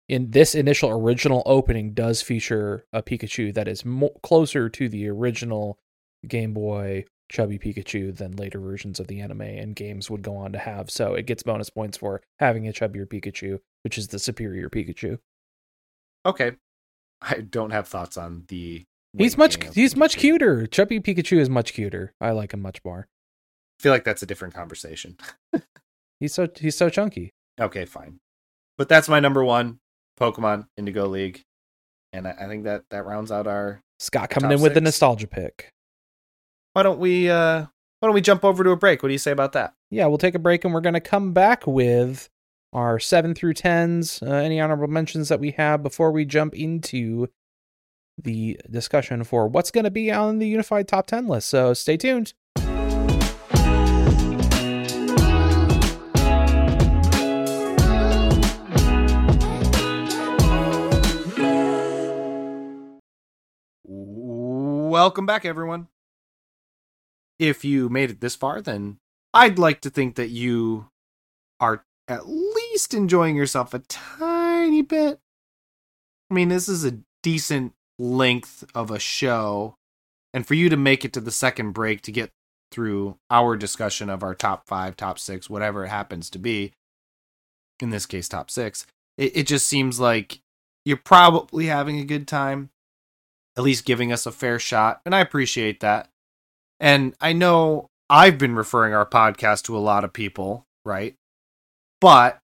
[0.08, 5.08] in this initial original opening does feature a Pikachu that is mo- closer to the
[5.10, 5.80] original
[6.28, 10.52] Game Boy Chubby Pikachu than later versions of the anime and games would go on
[10.52, 10.92] to have.
[10.92, 15.18] So it gets bonus points for having a chubbier Pikachu, which is the superior Pikachu.
[16.26, 16.52] Okay.
[17.22, 18.84] I don't have thoughts on the
[19.18, 20.68] He's much weight gain of he's much cuter.
[20.68, 22.14] Chubby Pikachu is much cuter.
[22.20, 23.08] I like him much more.
[23.80, 25.18] I feel like that's a different conversation.
[26.20, 27.34] He's so he's so chunky.
[27.60, 28.20] Okay, fine.
[28.78, 29.80] But that's my number one,
[30.20, 31.44] Pokemon Indigo League.
[32.14, 35.28] And I, I think that that rounds out our Scott coming in with the nostalgia
[35.28, 35.72] pick.
[36.74, 37.66] why don't we uh
[38.00, 39.02] why don't we jump over to a break?
[39.02, 39.74] What do you say about that?
[39.90, 42.30] Yeah, we'll take a break and we're going to come back with
[42.74, 47.30] our 7 through 10s, uh, any honorable mentions that we have before we jump into
[48.22, 51.48] the discussion for what's going to be on the unified top 10 list.
[51.48, 52.34] So stay tuned.
[64.96, 65.90] Welcome back, everyone.
[67.38, 69.00] If you made it this far, then
[69.34, 70.88] I'd like to think that you
[71.60, 75.20] are at least enjoying yourself a tiny bit.
[76.32, 79.76] I mean, this is a decent length of a show.
[80.34, 82.32] And for you to make it to the second break to get
[82.72, 86.72] through our discussion of our top five, top six, whatever it happens to be,
[87.82, 88.88] in this case, top six,
[89.18, 90.40] it, it just seems like
[90.86, 92.70] you're probably having a good time
[93.58, 96.10] at least giving us a fair shot, and I appreciate that.
[96.80, 101.16] And I know I've been referring our podcast to a lot of people, right?
[102.02, 102.40] But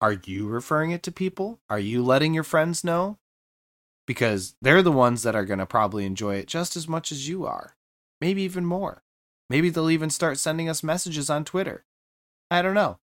[0.00, 1.60] are you referring it to people?
[1.70, 3.18] Are you letting your friends know?
[4.06, 7.28] Because they're the ones that are going to probably enjoy it just as much as
[7.28, 7.74] you are.
[8.20, 9.02] Maybe even more.
[9.50, 11.84] Maybe they'll even start sending us messages on Twitter.
[12.50, 12.98] I don't know.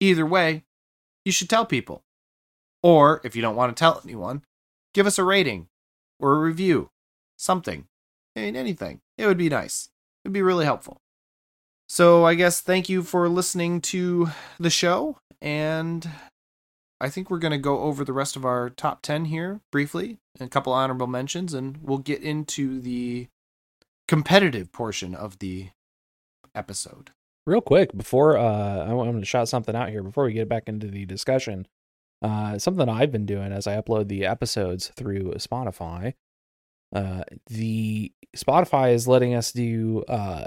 [0.00, 0.64] Either way,
[1.24, 2.02] you should tell people.
[2.82, 4.42] Or if you don't want to tell anyone,
[4.94, 5.68] give us a rating
[6.20, 6.90] or a review,
[7.36, 7.86] something.
[8.36, 9.00] I mean, anything.
[9.16, 9.88] It would be nice.
[10.24, 11.00] It'd be really helpful.
[11.88, 14.28] So I guess thank you for listening to
[14.60, 16.08] the show, and
[17.00, 20.18] I think we're going to go over the rest of our top 10 here briefly,
[20.38, 23.28] a couple honorable mentions, and we'll get into the
[24.06, 25.68] competitive portion of the
[26.54, 27.10] episode.
[27.46, 30.64] Real quick, before uh, I want to shout something out here before we get back
[30.66, 31.66] into the discussion.
[32.20, 36.14] Uh, something I've been doing as I upload the episodes through Spotify.
[36.94, 40.46] Uh, the Spotify is letting us do uh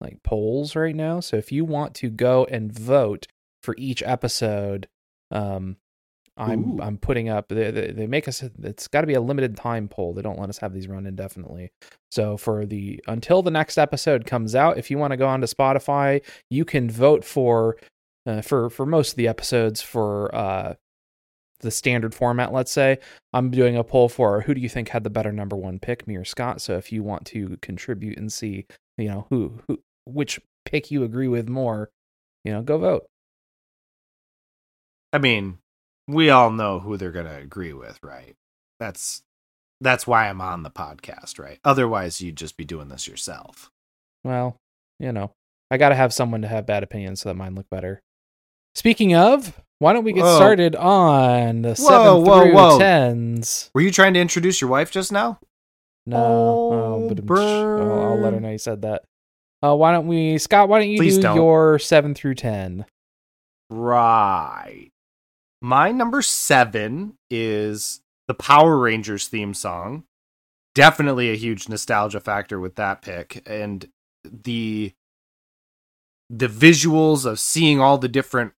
[0.00, 1.20] like polls right now.
[1.20, 3.26] So if you want to go and vote
[3.62, 4.88] for each episode,
[5.30, 5.76] um,
[6.36, 6.82] I'm Ooh.
[6.82, 7.48] I'm putting up.
[7.48, 8.42] They, they, they make us.
[8.62, 10.12] It's got to be a limited time poll.
[10.12, 11.70] They don't let us have these run indefinitely.
[12.10, 15.46] So for the until the next episode comes out, if you want to go onto
[15.46, 17.78] Spotify, you can vote for
[18.26, 20.74] uh, for for most of the episodes for uh
[21.60, 22.52] the standard format.
[22.52, 22.98] Let's say
[23.32, 26.06] I'm doing a poll for who do you think had the better number one pick,
[26.06, 26.60] me or Scott.
[26.60, 28.66] So if you want to contribute and see,
[28.98, 31.90] you know who who which pick you agree with more,
[32.44, 33.06] you know, go vote.
[35.12, 35.58] I mean,
[36.08, 38.34] we all know who they're going to agree with, right?
[38.78, 39.22] That's
[39.80, 41.58] that's why I'm on the podcast, right?
[41.64, 43.70] Otherwise, you'd just be doing this yourself.
[44.24, 44.56] Well,
[44.98, 45.32] you know,
[45.70, 48.00] I got to have someone to have bad opinions so that mine look better.
[48.74, 50.36] Speaking of, why don't we get Whoa.
[50.36, 52.78] started on the Whoa, seven whoa, through whoa.
[52.78, 53.70] tens?
[53.74, 55.38] Were you trying to introduce your wife just now?
[56.06, 56.72] No, Oh,
[57.10, 59.02] oh, but I'll, I'll let her know you said that.
[59.62, 60.68] Uh, why don't we, Scott?
[60.68, 61.36] Why don't you Please do don't.
[61.36, 62.84] your seven through ten?
[63.70, 64.90] Right.
[65.60, 70.04] My number seven is the Power Rangers theme song.
[70.74, 73.42] Definitely a huge nostalgia factor with that pick.
[73.46, 73.88] And
[74.24, 74.92] the
[76.28, 78.52] the visuals of seeing all the different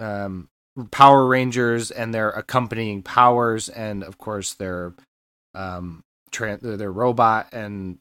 [0.00, 0.48] um,
[0.90, 4.94] Power Rangers and their accompanying powers, and of course their
[5.54, 7.98] um, tra- their robot, and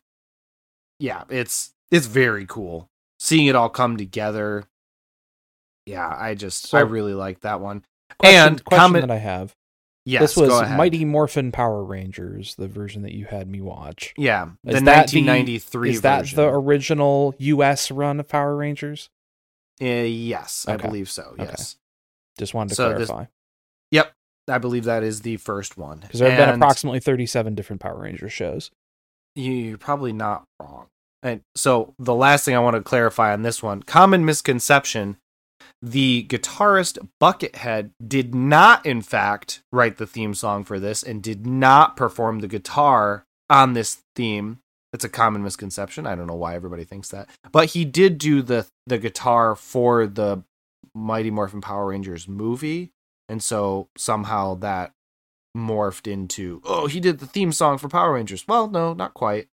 [0.99, 2.87] yeah, it's it's very cool
[3.19, 4.63] seeing it all come together.
[5.85, 7.83] Yeah, I just So- I really like that one.
[8.19, 9.53] Question, and question comment, that I have.
[10.05, 10.69] yes, this was.
[10.71, 14.13] Mighty Morphin Power Rangers, the version that you had me watch.
[14.17, 16.35] Yeah, the Is that the- 1993 Is that version.
[16.37, 19.09] the original US run of Power Rangers?
[19.81, 21.33] Uh, yes, I believe so.
[21.33, 21.43] Okay.
[21.45, 21.75] Yes.
[22.37, 23.29] Just wanted to So this- clarify.
[23.91, 24.13] Yep.
[24.49, 25.99] I believe that is the first one.
[25.99, 28.71] Because there have been approximately 37 different Power Ranger shows.
[29.35, 30.87] you- You're probably not wrong.
[31.21, 35.17] And so the last thing I want to clarify on this one common misconception
[35.81, 41.45] the guitarist Buckethead did not, in fact, write the theme song for this and did
[41.45, 44.59] not perform the guitar on this theme.
[44.93, 46.07] It's a common misconception.
[46.07, 47.29] I don't know why everybody thinks that.
[47.51, 50.43] But he did do the the guitar for the
[50.97, 52.91] Mighty Morphin Power Rangers movie.
[53.29, 54.93] And so somehow that
[55.55, 58.45] morphed into, oh, he did the theme song for Power Rangers.
[58.47, 59.47] Well, no, not quite.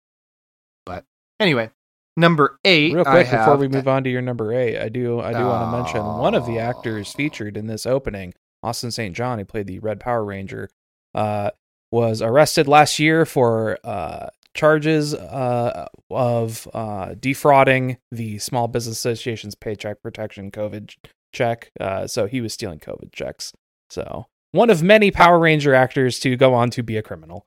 [0.87, 1.05] But
[1.41, 1.71] anyway,
[2.17, 2.95] number eight.
[2.95, 5.71] Real quick, before we move on to your number eight, I do I do want
[5.71, 9.15] to mention one of the actors featured in this opening, Austin St.
[9.15, 10.69] John, who played the Red Power Ranger,
[11.15, 11.51] uh,
[11.91, 19.55] was arrested last year for uh, charges uh, of uh, defrauding the Small Business Association's
[19.55, 20.95] Paycheck Protection COVID
[21.35, 21.71] check.
[21.79, 23.53] Uh, so he was stealing COVID checks.
[23.91, 27.47] So one of many Power Ranger actors to go on to be a criminal.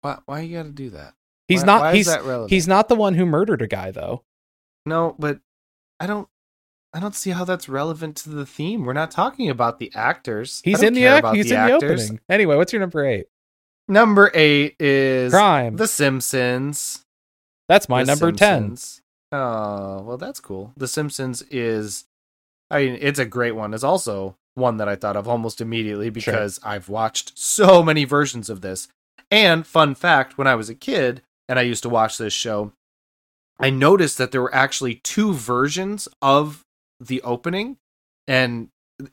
[0.00, 1.14] Why, why you got to do that?
[1.48, 1.80] He's Why- not.
[1.82, 2.50] why he's that relevant?
[2.50, 4.24] he's not the one who murdered a guy though.
[4.86, 5.38] No, but
[6.00, 6.28] I don't.
[6.94, 8.84] I don't see how that's relevant to the theme.
[8.84, 10.60] We're not talking about the actors.
[10.64, 11.26] He's in the act.
[11.34, 12.04] He's the in the actors.
[12.04, 12.20] opening.
[12.28, 13.26] Anyway, what's your number eight?
[13.88, 15.76] Number eight is Crime.
[15.76, 17.04] The Simpsons.
[17.68, 18.76] That's my The number ten.
[19.32, 20.72] Oh, well, that's cool.
[20.76, 22.04] The Simpsons is,
[22.72, 23.74] I mean, it's a great one.
[23.74, 28.50] It's also one that I thought of almost immediately because I've watched so many versions
[28.50, 28.88] of this.
[29.30, 32.72] And fun fact, when I was a kid and I used to watch this show,
[33.58, 36.64] I noticed that there were actually two versions of
[36.98, 37.76] the opening,
[38.26, 38.68] and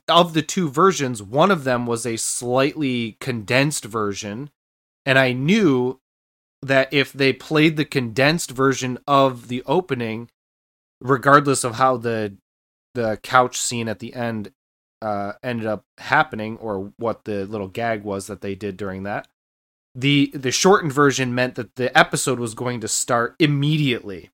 [0.08, 4.50] of the two versions, one of them was a slightly condensed version,
[5.04, 5.98] and I knew
[6.62, 10.30] that if they played the condensed version of the opening,
[11.00, 12.36] regardless of how the
[12.94, 14.52] the couch scene at the end
[15.02, 19.28] uh, ended up happening or what the little gag was that they did during that,
[19.94, 24.30] the the shortened version meant that the episode was going to start immediately.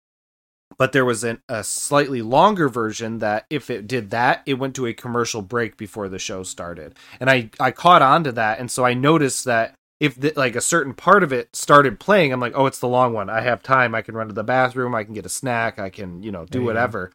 [0.78, 4.74] But there was an, a slightly longer version that if it did that, it went
[4.74, 6.94] to a commercial break before the show started.
[7.20, 10.56] And I I caught on to that, and so I noticed that if the, like
[10.56, 13.30] a certain part of it started playing, I'm like, oh, it's the long one.
[13.30, 13.94] I have time.
[13.94, 14.94] I can run to the bathroom.
[14.94, 15.78] I can get a snack.
[15.78, 16.66] I can you know do go.
[16.66, 17.12] whatever.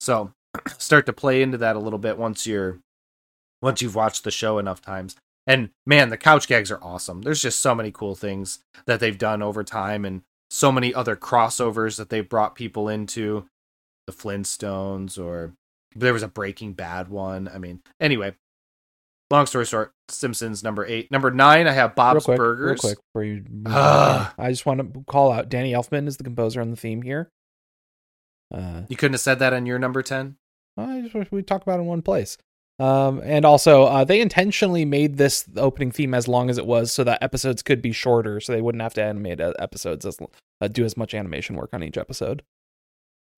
[0.00, 0.32] So
[0.78, 2.78] start to play into that a little bit once you're
[3.62, 5.16] once you've watched the show enough times.
[5.46, 7.22] And man, the couch gags are awesome.
[7.22, 11.16] There's just so many cool things that they've done over time and so many other
[11.16, 13.46] crossovers that they've brought people into.
[14.06, 15.54] The Flintstones or
[15.94, 17.48] there was a Breaking Bad one.
[17.48, 18.34] I mean, anyway,
[19.30, 21.10] long story short, Simpsons number 8.
[21.10, 22.84] Number 9 I have Real Bob's quick, Burgers.
[22.84, 23.44] real quick before you.
[23.66, 27.30] I just want to call out Danny Elfman is the composer on the theme here.
[28.52, 30.36] Uh, You couldn't have said that on your number 10?
[30.76, 32.36] I just wish we talk about it in one place.
[32.78, 36.90] Um, and also, uh, they intentionally made this opening theme as long as it was
[36.90, 40.18] so that episodes could be shorter, so they wouldn't have to animate uh, episodes as
[40.60, 42.42] uh, do as much animation work on each episode.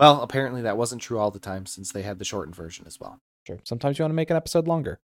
[0.00, 2.98] Well, apparently that wasn't true all the time since they had the shortened version as
[2.98, 3.20] well.
[3.46, 3.58] Sure.
[3.64, 4.98] Sometimes you want to make an episode longer.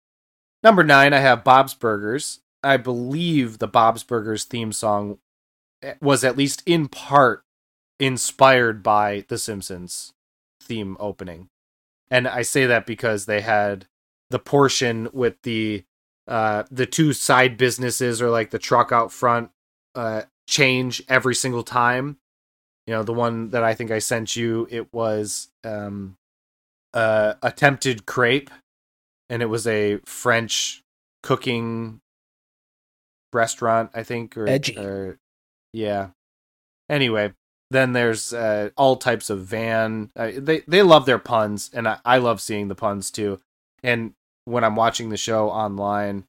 [0.62, 2.40] Number nine, I have Bob's Burgers.
[2.62, 5.18] I believe the Bob's Burgers theme song
[5.82, 7.44] eh, was at least in part
[8.00, 10.12] inspired by the Simpsons
[10.60, 11.48] theme opening.
[12.10, 13.86] And I say that because they had
[14.30, 15.84] the portion with the
[16.26, 19.50] uh the two side businesses or like the truck out front
[19.94, 22.18] uh change every single time.
[22.86, 26.16] You know, the one that I think I sent you, it was um
[26.94, 28.50] uh attempted crepe
[29.30, 30.82] and it was a French
[31.22, 32.00] cooking
[33.32, 34.78] restaurant, I think, or, Edgy.
[34.78, 35.18] or
[35.72, 36.08] yeah.
[36.88, 37.34] Anyway,
[37.70, 40.10] then there's uh, all types of van.
[40.16, 43.40] Uh, they they love their puns, and I, I love seeing the puns too.
[43.82, 44.14] And
[44.44, 46.24] when I'm watching the show online,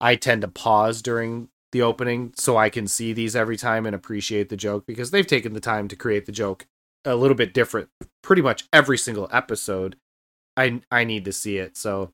[0.00, 3.94] I tend to pause during the opening so I can see these every time and
[3.94, 6.66] appreciate the joke because they've taken the time to create the joke
[7.04, 7.90] a little bit different
[8.22, 9.96] pretty much every single episode.
[10.56, 11.76] I I need to see it.
[11.76, 12.12] So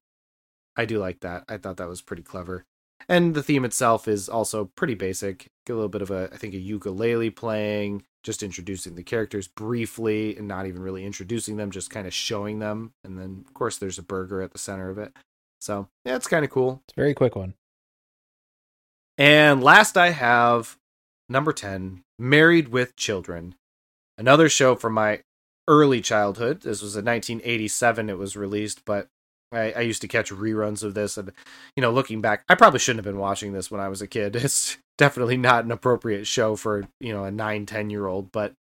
[0.76, 1.44] I do like that.
[1.48, 2.64] I thought that was pretty clever.
[3.08, 5.46] And the theme itself is also pretty basic.
[5.68, 10.36] A little bit of a, I think, a ukulele playing, just introducing the characters briefly
[10.36, 12.92] and not even really introducing them, just kind of showing them.
[13.02, 15.12] And then, of course, there's a burger at the center of it.
[15.60, 16.82] So, yeah, it's kind of cool.
[16.84, 17.54] It's a very quick one.
[19.16, 20.76] And last, I have
[21.28, 23.54] number 10 Married with Children,
[24.18, 25.20] another show from my
[25.66, 26.62] early childhood.
[26.62, 29.08] This was in 1987, it was released, but
[29.54, 31.16] I, I, used to catch reruns of this.
[31.16, 31.32] And,
[31.76, 34.06] you know, looking back, I probably shouldn't have been watching this when I was a
[34.06, 34.36] kid.
[34.44, 38.32] It's definitely not an appropriate show for, you know, a nine, 10 year old.
[38.32, 38.52] But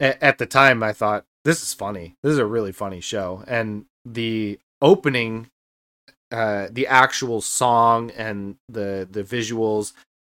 [0.00, 2.16] a- at the time, I thought, this is funny.
[2.22, 3.44] This is a really funny show.
[3.46, 5.48] And the opening
[6.32, 9.92] uh, the actual song and the the visuals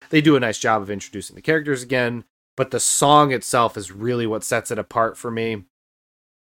[0.10, 2.24] they do a nice job of introducing the characters again
[2.58, 5.64] but the song itself is really what sets it apart for me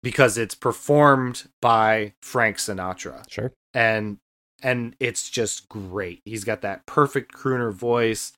[0.02, 3.28] because it's performed by Frank Sinatra.
[3.28, 3.52] Sure.
[3.74, 4.18] And
[4.62, 6.20] and it's just great.
[6.24, 8.32] He's got that perfect crooner voice.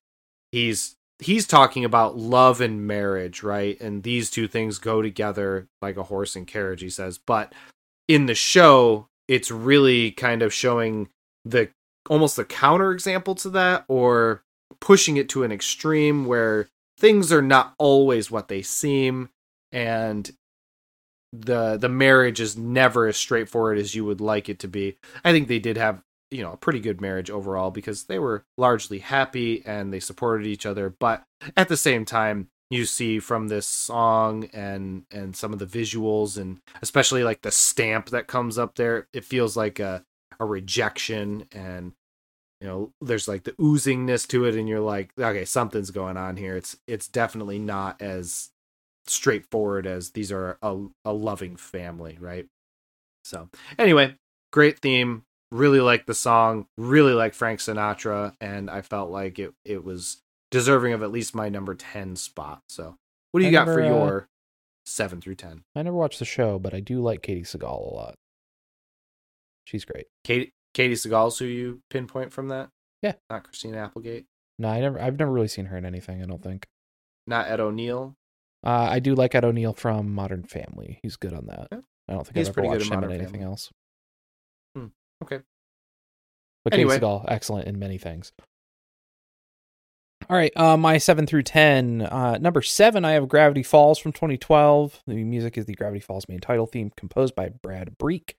[0.52, 3.80] He's he's talking about love and marriage, right?
[3.80, 7.18] And these two things go together like a horse and carriage, he says.
[7.18, 7.54] But
[8.08, 11.08] in the show, it's really kind of showing
[11.44, 11.68] the
[12.08, 14.42] almost the counter example to that or
[14.80, 16.68] pushing it to an extreme where
[16.98, 19.28] things are not always what they seem
[19.72, 20.32] and
[21.32, 24.96] the the marriage is never as straightforward as you would like it to be.
[25.24, 28.44] I think they did have, you know, a pretty good marriage overall because they were
[28.58, 31.24] largely happy and they supported each other, but
[31.56, 36.38] at the same time, you see from this song and and some of the visuals
[36.38, 40.04] and especially like the stamp that comes up there it feels like a
[40.38, 41.92] a rejection and
[42.60, 46.36] you know there's like the oozingness to it and you're like okay something's going on
[46.36, 48.50] here it's it's definitely not as
[49.06, 52.46] straightforward as these are a, a loving family right
[53.24, 53.48] so
[53.78, 54.14] anyway
[54.52, 59.52] great theme really like the song really like frank sinatra and i felt like it
[59.64, 62.62] it was deserving of at least my number 10 spot.
[62.68, 62.96] So,
[63.30, 64.24] what do you I got never, for uh, your uh,
[64.86, 65.62] 7 through 10?
[65.74, 68.14] I never watched the show, but I do like Katey Sagal a lot.
[69.64, 70.06] She's great.
[70.24, 72.70] Katie Katey Sagal's who you pinpoint from that?
[73.02, 73.14] Yeah.
[73.28, 74.26] Not Christina Applegate.
[74.58, 76.66] No, I never I've never really seen her in anything, I don't think.
[77.26, 78.14] Not Ed O'Neill.
[78.64, 80.98] Uh, I do like Ed O'Neill from Modern Family.
[81.02, 81.68] He's good on that.
[81.72, 81.78] Yeah.
[82.08, 83.46] I don't think He's I've ever watched him in anything Family.
[83.46, 83.70] else.
[84.76, 84.86] Hmm.
[85.22, 85.40] Okay.
[86.64, 86.98] But anyway.
[86.98, 88.32] Sagal, excellent in many things.
[90.28, 92.02] All right, uh, my seven through ten.
[92.02, 95.02] Uh, number seven, I have Gravity Falls from 2012.
[95.06, 98.34] The music is the Gravity Falls main title theme, composed by Brad Breeck.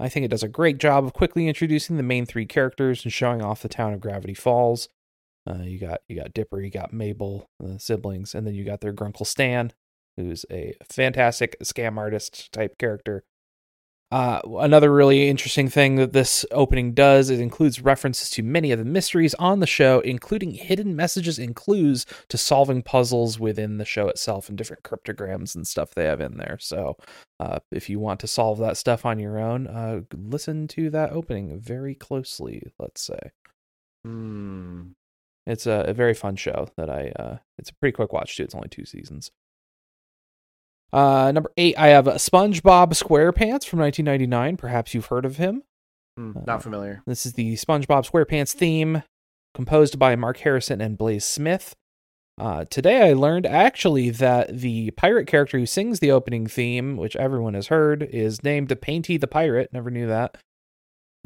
[0.00, 3.12] I think it does a great job of quickly introducing the main three characters and
[3.12, 4.88] showing off the town of Gravity Falls.
[5.48, 8.80] Uh, you got you got Dipper, you got Mabel, the siblings, and then you got
[8.80, 9.72] their grunkle Stan,
[10.16, 13.24] who's a fantastic scam artist type character.
[14.12, 18.78] Uh, another really interesting thing that this opening does is includes references to many of
[18.78, 23.86] the mysteries on the show, including hidden messages and clues to solving puzzles within the
[23.86, 26.58] show itself and different cryptograms and stuff they have in there.
[26.60, 26.98] So,
[27.40, 31.12] uh, if you want to solve that stuff on your own, uh, listen to that
[31.12, 32.70] opening very closely.
[32.78, 33.30] Let's say.
[34.04, 34.88] Hmm.
[35.46, 37.12] It's a, a, very fun show that I.
[37.18, 38.44] Uh, it's a pretty quick watch too.
[38.44, 39.30] It's only two seasons.
[40.92, 44.56] Uh, number eight, I have SpongeBob SquarePants from 1999.
[44.56, 45.62] Perhaps you've heard of him.
[46.18, 47.02] Mm, not familiar.
[47.06, 49.02] This is the SpongeBob SquarePants theme,
[49.54, 51.74] composed by Mark Harrison and Blaise Smith.
[52.38, 57.16] Uh, today, I learned actually that the pirate character who sings the opening theme, which
[57.16, 59.72] everyone has heard, is named Painty the Pirate.
[59.72, 60.36] Never knew that.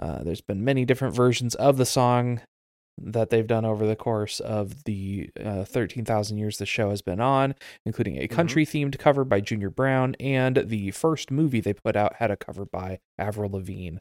[0.00, 2.40] Uh, there's been many different versions of the song
[2.98, 7.20] that they've done over the course of the uh, 13,000 years the show has been
[7.20, 7.54] on,
[7.84, 8.34] including a mm-hmm.
[8.34, 12.36] country themed cover by Junior Brown, and the first movie they put out had a
[12.36, 13.98] cover by Avril Lavigne.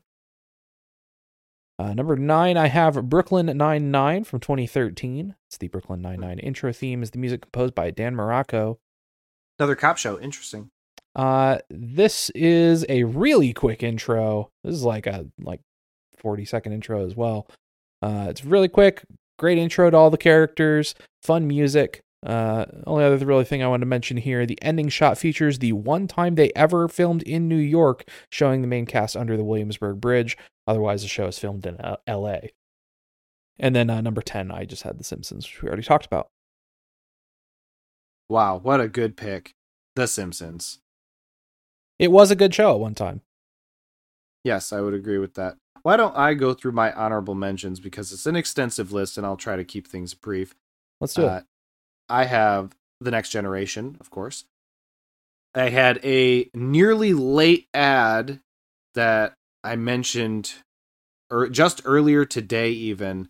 [1.77, 5.35] Uh, number nine, I have Brooklyn Nine-Nine from 2013.
[5.47, 7.03] It's the Brooklyn Nine-Nine intro theme.
[7.03, 8.77] Is the music composed by Dan Marocco?
[9.59, 10.17] Another cop show.
[10.19, 10.69] Interesting.
[11.15, 14.51] Uh, this is a really quick intro.
[14.63, 15.61] This is like a like
[16.17, 17.47] 40 second intro as well.
[18.01, 19.03] Uh, it's really quick,
[19.39, 22.01] great intro to all the characters, fun music.
[22.25, 25.73] Uh, only other really thing I want to mention here: the ending shot features the
[25.73, 30.01] one time they ever filmed in New York, showing the main cast under the Williamsburg
[30.01, 30.37] Bridge.
[30.67, 32.51] Otherwise, the show is filmed in uh, L.A.
[33.59, 36.29] And then uh, number ten, I just had The Simpsons, which we already talked about.
[38.27, 39.53] Wow, what a good pick,
[39.95, 40.79] The Simpsons.
[41.99, 43.21] It was a good show at one time.
[44.45, 45.57] Yes, I would agree with that.
[45.81, 49.35] Why don't I go through my honorable mentions because it's an extensive list and I'll
[49.35, 50.55] try to keep things brief.
[51.01, 51.43] Let's do uh, it.
[52.07, 54.45] I have The Next Generation, of course.
[55.55, 58.39] I had a nearly late ad
[58.93, 60.53] that I mentioned
[61.31, 63.29] or er, just earlier today even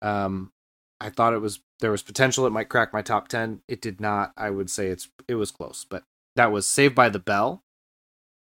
[0.00, 0.52] Um,
[1.00, 3.62] I thought it was there was potential it might crack my top ten.
[3.66, 4.32] It did not.
[4.36, 6.04] I would say it's it was close, but
[6.36, 7.62] that was Saved by the Bell.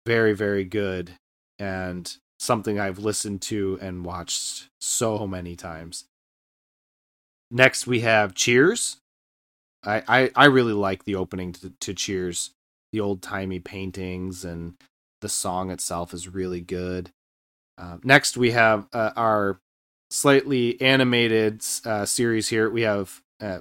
[0.04, 1.14] Very very good
[1.58, 6.04] and something I've listened to and watched so many times.
[7.50, 8.98] Next we have Cheers.
[9.84, 12.50] I I, I really like the opening to, to Cheers.
[12.92, 14.74] The old timey paintings and
[15.20, 17.10] the song itself is really good.
[17.78, 19.58] Uh, next we have uh, our
[20.10, 22.70] slightly animated uh, series here.
[22.70, 23.60] We have, uh,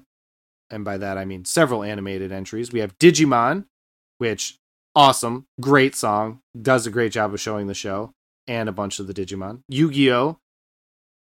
[0.69, 2.71] and by that I mean several animated entries.
[2.71, 3.65] We have Digimon,
[4.17, 4.57] which
[4.95, 8.13] awesome, great song, does a great job of showing the show
[8.47, 9.61] and a bunch of the Digimon.
[9.67, 10.39] Yu Gi Oh,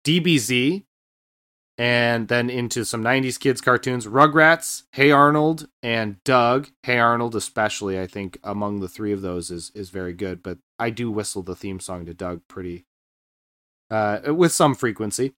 [0.06, 0.84] DBZ,
[1.78, 6.70] and then into some 90s kids cartoons Rugrats, Hey Arnold, and Doug.
[6.84, 10.58] Hey Arnold, especially, I think among the three of those is is very good, but
[10.80, 12.86] I do whistle the theme song to Doug pretty
[13.92, 15.34] uh, with some frequency.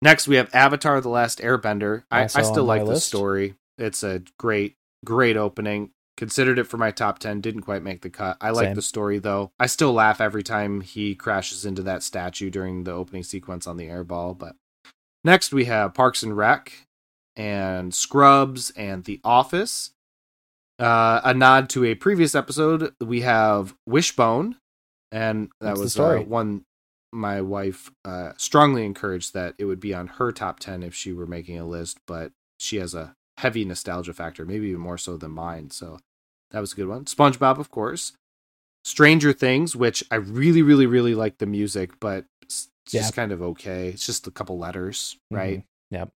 [0.00, 2.04] Next, we have Avatar: The Last Airbender.
[2.10, 3.54] I, I still like the story.
[3.78, 5.90] It's a great, great opening.
[6.18, 7.40] Considered it for my top ten.
[7.40, 8.36] Didn't quite make the cut.
[8.40, 9.52] I like the story though.
[9.60, 13.76] I still laugh every time he crashes into that statue during the opening sequence on
[13.76, 14.36] the airball.
[14.36, 14.56] But
[15.22, 16.72] next, we have Parks and Rec
[17.36, 19.92] and Scrubs and The Office.
[20.80, 24.56] Uh, a nod to a previous episode, we have Wishbone,
[25.12, 26.64] and that What's was uh, one
[27.12, 31.12] my wife uh, strongly encouraged that it would be on her top 10 if she
[31.12, 35.16] were making a list, but she has a heavy nostalgia factor, maybe even more so
[35.16, 35.70] than mine.
[35.70, 36.00] So
[36.50, 37.04] that was a good one.
[37.04, 38.12] SpongeBob, of course.
[38.84, 43.42] Stranger Things, which I really, really, really like the music, but it's just kind of
[43.42, 43.88] okay.
[43.88, 45.58] It's just a couple letters, right?
[45.58, 45.94] Mm-hmm.
[45.94, 46.10] Yep.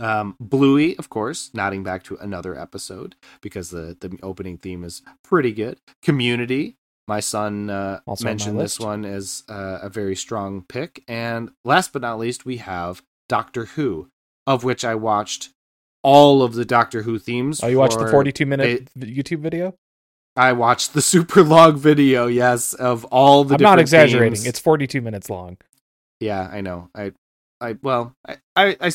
[0.00, 5.02] Um, Bluey, of course, nodding back to another episode because the the opening theme is
[5.24, 5.78] pretty good.
[6.02, 6.76] Community,
[7.08, 11.02] my son uh, mentioned this one as uh, a very strong pick.
[11.08, 14.08] And last but not least, we have Doctor Who,
[14.46, 15.50] of which I watched
[16.02, 17.62] all of the Doctor Who themes.
[17.62, 19.74] Oh, you watched the 42 minute YouTube video?
[20.36, 23.56] I watched the super long video, yes, of all the.
[23.56, 24.34] I'm not exaggerating.
[24.34, 24.46] Themes.
[24.46, 25.58] It's 42 minutes long.
[26.20, 26.90] Yeah, I know.
[26.94, 27.12] I,
[27.60, 28.90] I well, I, I, I,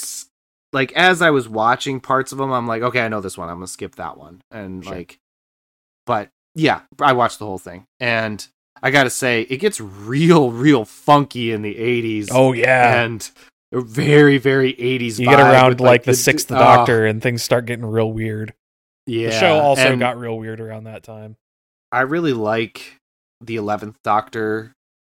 [0.72, 3.50] like as I was watching parts of them, I'm like, okay, I know this one.
[3.50, 4.94] I'm gonna skip that one, and sure.
[4.94, 5.20] like,
[6.06, 8.46] but yeah, I watched the whole thing, and
[8.82, 12.30] I gotta say, it gets real, real funky in the '80s.
[12.32, 13.30] Oh yeah, and
[13.82, 15.20] very, very '80s.
[15.20, 18.12] You get around like, like, the, the Sixth uh, Doctor, and things start getting real
[18.12, 18.54] weird.
[19.06, 21.36] Yeah, the show also got real weird around that time.
[21.92, 23.00] I really like
[23.42, 24.76] the Eleventh Doctor.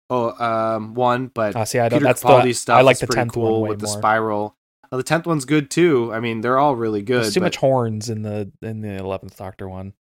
[0.10, 1.90] Oh, um, one, but uh, see, I.
[1.90, 2.78] Peter that's Capaldi the stuff.
[2.78, 3.88] I like the tenth cool one with more.
[3.88, 4.56] the spiral.
[4.92, 6.14] Oh, the tenth one's good too.
[6.14, 7.24] I mean, they're all really good.
[7.24, 7.48] There's too but...
[7.48, 9.94] much horns in the in the Eleventh Doctor one.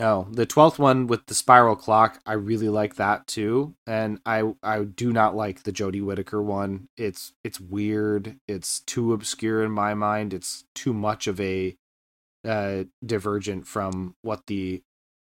[0.00, 4.54] Oh, the twelfth one with the spiral clock, I really like that too, and I
[4.62, 6.88] I do not like the Jodie Whittaker one.
[6.96, 8.36] It's it's weird.
[8.46, 10.32] It's too obscure in my mind.
[10.32, 11.76] It's too much of a
[12.46, 14.82] uh, divergent from what the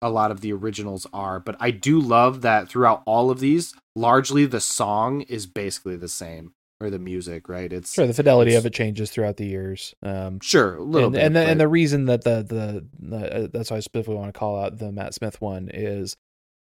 [0.01, 1.39] a lot of the originals are.
[1.39, 6.09] But I do love that throughout all of these, largely the song is basically the
[6.09, 7.71] same or the music, right?
[7.71, 9.95] It's sure the fidelity of it changes throughout the years.
[10.03, 13.35] Um, sure, a little and, bit, and the, and the reason that the, the the
[13.35, 16.17] uh, that's why I specifically want to call out the Matt Smith one is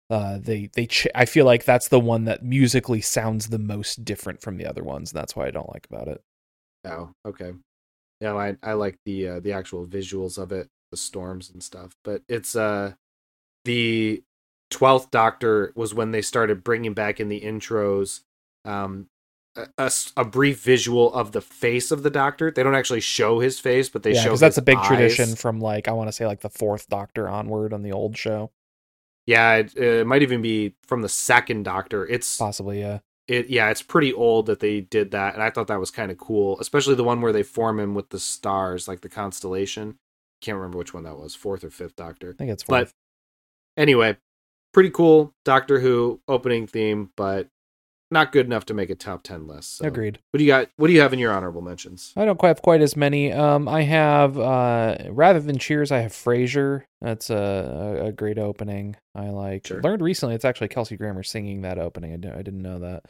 [0.09, 4.05] uh, they they ch- I feel like that's the one that musically sounds the most
[4.05, 5.11] different from the other ones.
[5.11, 6.21] And that's why I don't like about it.
[6.85, 7.53] Oh, okay.
[8.21, 11.95] Yeah, I I like the uh, the actual visuals of it, the storms and stuff.
[12.03, 12.93] But it's uh
[13.65, 14.21] the
[14.69, 18.21] twelfth Doctor was when they started bringing back in the intros
[18.65, 19.07] um
[19.55, 22.51] a, a, brief visual of the face of the doctor.
[22.51, 24.37] They don't actually show his face, but they show yeah, show.
[24.37, 24.87] that's a big eyes.
[24.87, 28.17] tradition from like I want to say like the fourth Doctor onward on the old
[28.17, 28.51] show.
[29.25, 32.05] Yeah, it, it, might even be from the second Doctor.
[32.07, 32.99] It's possibly yeah.
[33.27, 36.11] It yeah, it's pretty old that they did that, and I thought that was kind
[36.11, 39.97] of cool, especially the one where they form him with the stars, like the constellation.
[40.41, 42.31] Can't remember which one that was, fourth or fifth Doctor.
[42.31, 42.93] I think it's fourth.
[43.77, 44.17] But anyway,
[44.73, 47.47] pretty cool Doctor Who opening theme, but
[48.13, 49.77] not good enough to make a top 10 list.
[49.77, 49.85] So.
[49.85, 50.19] Agreed.
[50.31, 50.69] What do you got?
[50.77, 52.13] What do you have in your honorable mentions?
[52.15, 53.31] I don't quite have quite as many.
[53.31, 56.83] Um, I have uh, rather than Cheers, I have Frasier.
[57.01, 58.95] That's a, a, great opening.
[59.13, 59.67] I like.
[59.67, 59.81] Sure.
[59.81, 62.13] Learned recently it's actually Kelsey Grammer singing that opening.
[62.13, 63.03] I didn't, I didn't know that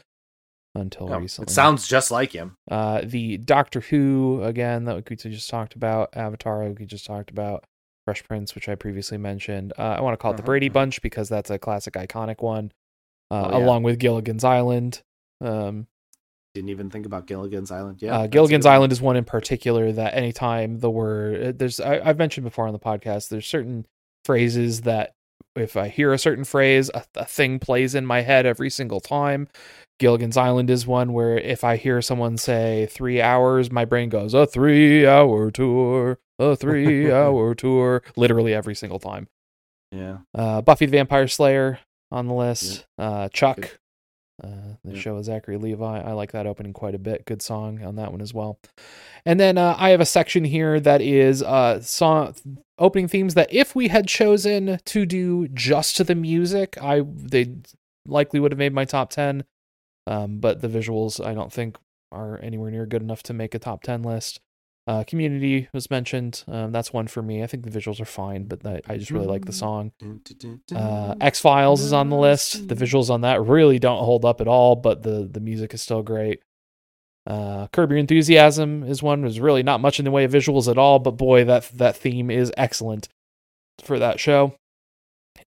[0.74, 1.52] until oh, recently.
[1.52, 2.56] It sounds just like him.
[2.68, 6.10] Uh, the Doctor Who again that we just talked about.
[6.14, 7.64] Avatar we just talked about.
[8.04, 9.72] Fresh Prince, which I previously mentioned.
[9.78, 10.74] Uh, I want to call it uh-huh, the Brady uh-huh.
[10.74, 12.70] Bunch because that's a classic, iconic one
[13.34, 13.64] uh, oh, yeah.
[13.64, 15.02] along with Gilligan's Island.
[15.40, 15.86] Um,
[16.54, 18.00] Didn't even think about Gilligan's Island.
[18.00, 22.04] Yeah, uh, Gilligan's Island is one in particular that anytime the word uh, there's I,
[22.04, 23.86] have mentioned before on the podcast, there's certain
[24.24, 25.14] phrases that
[25.56, 29.00] if I hear a certain phrase, a, a thing plays in my head every single
[29.00, 29.48] time.
[30.00, 34.34] Gilligan's Island is one where if I hear someone say three hours, my brain goes,
[34.34, 39.28] a three hour tour, a three hour tour, literally every single time.
[39.92, 40.18] Yeah.
[40.34, 41.78] Uh, Buffy the Vampire Slayer
[42.14, 42.86] on the list.
[42.96, 43.78] Uh, Chuck,
[44.42, 44.48] uh,
[44.84, 45.00] the Yeah.
[45.00, 46.00] show with Zachary Levi.
[46.00, 47.24] I like that opening quite a bit.
[47.26, 48.58] Good song on that one as well.
[49.26, 52.34] And then uh, I have a section here that is uh, song
[52.78, 57.56] opening themes that if we had chosen to do just the music, I they
[58.06, 59.44] likely would have made my top ten.
[60.06, 61.78] Um, but the visuals I don't think
[62.12, 64.40] are anywhere near good enough to make a top ten list.
[64.86, 66.44] Uh, Community was mentioned.
[66.46, 67.42] Um, that's one for me.
[67.42, 69.92] I think the visuals are fine, but I, I just really like the song.
[70.76, 72.68] Uh, X Files is on the list.
[72.68, 75.80] The visuals on that really don't hold up at all, but the the music is
[75.80, 76.40] still great.
[77.26, 79.22] Uh, Curb Your Enthusiasm is one.
[79.22, 81.96] There's really not much in the way of visuals at all, but boy, that that
[81.96, 83.08] theme is excellent
[83.82, 84.56] for that show.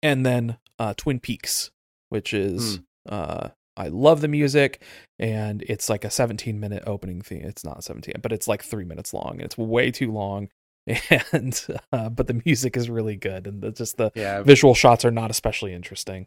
[0.03, 1.71] And then uh, Twin Peaks,
[2.09, 4.83] which is uh, I love the music,
[5.19, 7.43] and it's like a 17 minute opening theme.
[7.45, 10.49] It's not 17, but it's like three minutes long, and it's way too long.
[11.33, 11.61] And
[11.93, 14.43] uh, but the music is really good, and the, just the Yeah.
[14.43, 16.27] visual shots are not especially interesting.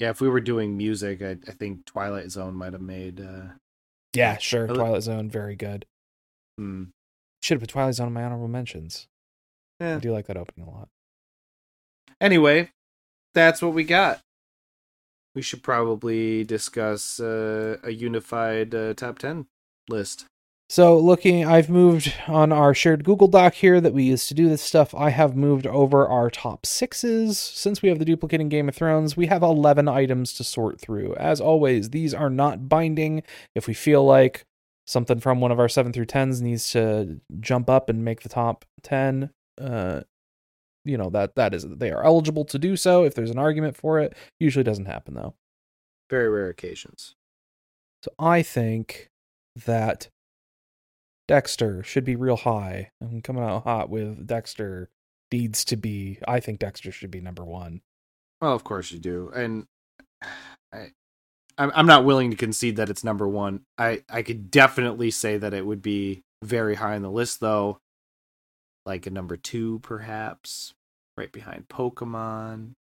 [0.00, 0.10] Yeah.
[0.10, 3.20] If we were doing music, I, I think Twilight Zone might have made.
[3.20, 3.54] Uh,
[4.14, 4.66] Yeah, sure.
[4.66, 5.86] Twilight Zone, very good.
[6.58, 6.84] hmm.
[7.42, 9.06] Should have put Twilight Zone in my honorable mentions.
[9.80, 10.88] I do like that opening a lot.
[12.20, 12.70] Anyway,
[13.34, 14.20] that's what we got.
[15.34, 19.46] We should probably discuss uh, a unified uh, top 10
[19.88, 20.26] list.
[20.72, 24.48] So, looking, I've moved on our shared Google Doc here that we use to do
[24.48, 24.94] this stuff.
[24.94, 27.38] I have moved over our top sixes.
[27.38, 31.14] Since we have the duplicating Game of Thrones, we have 11 items to sort through.
[31.16, 33.22] As always, these are not binding.
[33.54, 34.46] If we feel like
[34.86, 38.30] something from one of our 7 through 10s needs to jump up and make the
[38.30, 39.28] top 10,
[39.60, 40.00] uh,
[40.84, 43.76] you know, that that is they are eligible to do so if there's an argument
[43.76, 44.16] for it.
[44.40, 45.34] Usually doesn't happen though.
[46.10, 47.14] Very rare occasions.
[48.02, 49.08] So I think
[49.66, 50.08] that
[51.28, 52.90] Dexter should be real high.
[53.00, 54.90] I'm coming out hot with Dexter
[55.32, 56.18] needs to be.
[56.26, 57.80] I think Dexter should be number one.
[58.40, 59.30] Well, of course you do.
[59.34, 59.66] And
[60.72, 60.88] I,
[61.56, 63.60] I'm, I'm not willing to concede that it's number one.
[63.78, 67.78] I, I could definitely say that it would be very high on the list, though.
[68.84, 70.74] Like a number two, perhaps,
[71.16, 72.72] right behind Pokemon.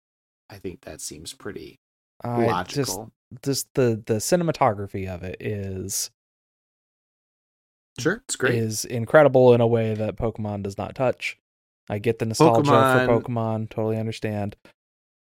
[0.49, 1.79] I think that seems pretty
[2.25, 3.13] I logical.
[3.33, 6.11] just just the the cinematography of it is
[7.99, 8.55] sure, it's great.
[8.55, 11.39] is incredible in a way that Pokemon does not touch.
[11.89, 14.57] I get the nostalgia Pokemon- for Pokemon, totally understand.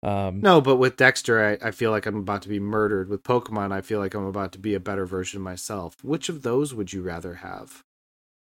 [0.03, 3.09] Um, No, but with Dexter, I, I feel like I'm about to be murdered.
[3.09, 6.05] With Pokemon, I feel like I'm about to be a better version of myself.
[6.05, 7.83] Which of those would you rather have?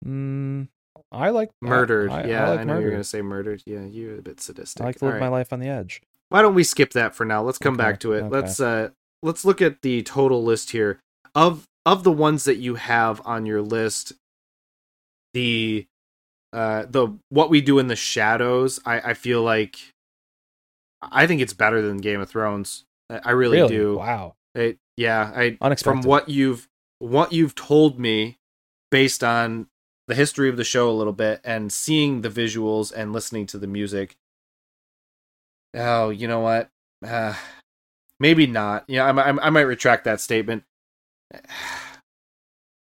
[0.05, 0.69] mm,
[1.11, 2.11] I like Murdered.
[2.11, 3.63] I, yeah, I, I, like know you're going to say murdered.
[3.67, 4.81] Yeah, you're a bit sadistic.
[4.83, 6.01] I like to live All my life on the edge.
[6.29, 7.43] Why don't we skip that for now?
[7.43, 8.21] Let's come Okay, back to it.
[8.23, 8.29] okay.
[8.29, 8.91] Let's uh
[9.23, 11.01] let's look at the total list here
[11.35, 14.13] of of the ones that you have on your list.
[15.35, 15.87] The
[16.53, 18.81] uh the what we do in the shadows.
[18.85, 19.79] I I feel like
[21.03, 22.85] I think it's better than Game of Thrones.
[23.11, 23.77] I, I really, Really?
[23.77, 23.99] do.
[23.99, 24.35] Wow.
[24.55, 25.85] It, yeah, I Unexpected.
[25.85, 26.69] from what you've
[26.99, 28.39] what you've told me
[28.91, 29.67] based on
[30.09, 33.59] the history of the show a little bit and seeing the visuals and listening to
[33.59, 34.17] the music.
[35.75, 36.69] Oh, you know what?
[37.05, 37.35] Uh,
[38.21, 38.85] maybe not.
[38.89, 40.65] Yeah, I, I, I might retract that statement.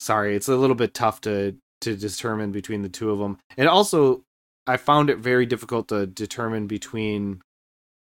[0.01, 3.39] Sorry, it's a little bit tough to to determine between the two of them.
[3.57, 4.25] And also,
[4.67, 7.43] I found it very difficult to determine between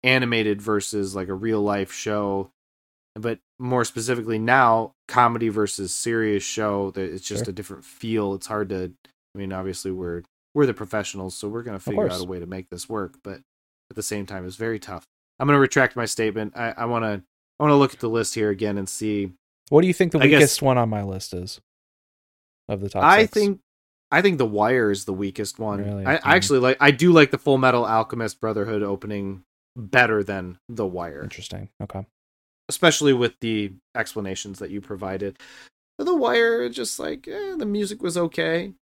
[0.03, 2.51] animated versus like a real life show
[3.15, 7.51] but more specifically now comedy versus serious show that it's just Sure.
[7.51, 8.93] a different feel it's hard to
[9.35, 10.23] i mean obviously we're
[10.55, 13.15] we're the professionals so we're going to figure out a way to make this work
[13.23, 13.41] but
[13.91, 15.05] at the same time it's very tough
[15.39, 17.23] i'm going to retract my statement i i want to
[17.61, 19.33] i want to look at the list here again and see
[19.69, 21.61] What do you think the I guess- weakest one on my list is?
[22.69, 23.33] Of the top i six?
[23.35, 23.61] think
[24.11, 26.07] i think the wire is the weakest one Really?
[26.07, 26.15] I.
[26.17, 29.43] I actually like i do like the full metal alchemist brotherhood opening
[29.77, 31.69] better than the wire interesting.
[31.83, 32.07] Okay.
[32.69, 35.39] Especially with the explanations that you provided.
[35.99, 38.73] The Wire, just like eh, the music was okay.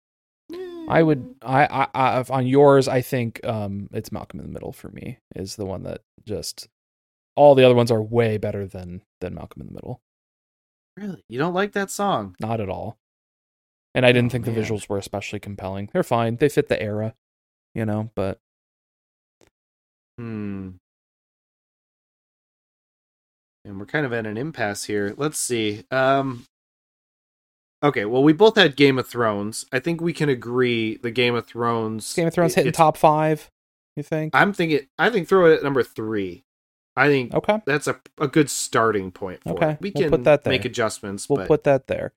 [0.53, 0.87] Eh.
[0.89, 4.73] I would I, I I on yours I think um it's Malcolm in the Middle
[4.73, 6.69] for me is the one that just
[7.37, 10.01] all the other ones are way better than than Malcolm in the Middle.
[10.97, 12.35] really you don't like that song.
[12.41, 12.99] Not at all.
[13.95, 15.91] And I didn't Oh, think the visuals were especially compelling.
[15.93, 16.37] They're fine.
[16.37, 17.15] They fit the era,
[17.75, 18.39] you know, but
[20.19, 20.77] Hmm.
[23.65, 25.15] And we're kind of at an impasse here.
[25.17, 25.85] Let's see.
[25.91, 26.45] Um.
[27.85, 29.65] Okay, well, we both had Game of Thrones.
[29.73, 32.15] I think we can agree the Game of Thrones.
[32.15, 33.51] Game of Thrones it- hitting top 5.
[33.97, 34.35] You think?
[34.35, 34.87] I'm thinking.
[34.99, 36.45] I think throw it at number three.
[36.97, 39.79] I think Okay, that's a a good starting point for Okay, it.
[39.81, 40.51] We we'll can put that there.
[40.51, 42.13] make adjustments, we'll but put that there.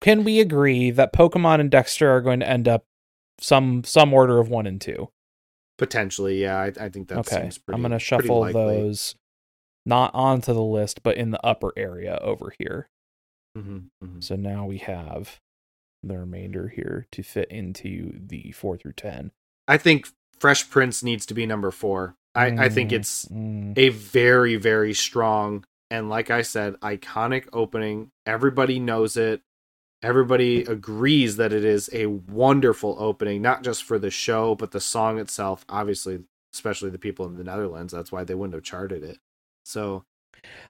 [0.00, 2.84] Can we agree that Pokemon and Dexter are going to end up
[3.40, 5.08] some some order of one and two?
[5.76, 7.66] potentially, yeah, I, I think that okay, seems pretty.
[7.66, 7.74] Good.
[7.76, 9.14] I'm going to shuffle those
[9.88, 12.88] not onto the list, but in the upper area over here.
[13.56, 14.22] Mhm, mhm.
[14.22, 15.40] So now we have
[16.02, 19.32] the remainder here to fit into the four through ten.
[19.66, 20.08] I think
[20.38, 22.14] Fresh Prince needs to be number four.
[22.34, 23.76] I, I think Mm, it's mm.
[23.76, 28.10] a very very strong and like I said, iconic opening.
[28.26, 29.40] Everybody knows it.
[30.02, 34.80] Everybody agrees that it is a wonderful opening, not just for the show, but the
[34.80, 35.64] song itself.
[35.68, 36.20] Obviously,
[36.54, 37.92] especially the people in the Netherlands.
[37.92, 39.18] That's why they wouldn't have charted it.
[39.68, 40.04] So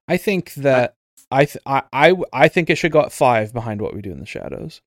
[0.08, 0.94] I think that
[1.30, 4.10] I, th- I I I think it should go at five behind what we do
[4.10, 4.80] in the shadows.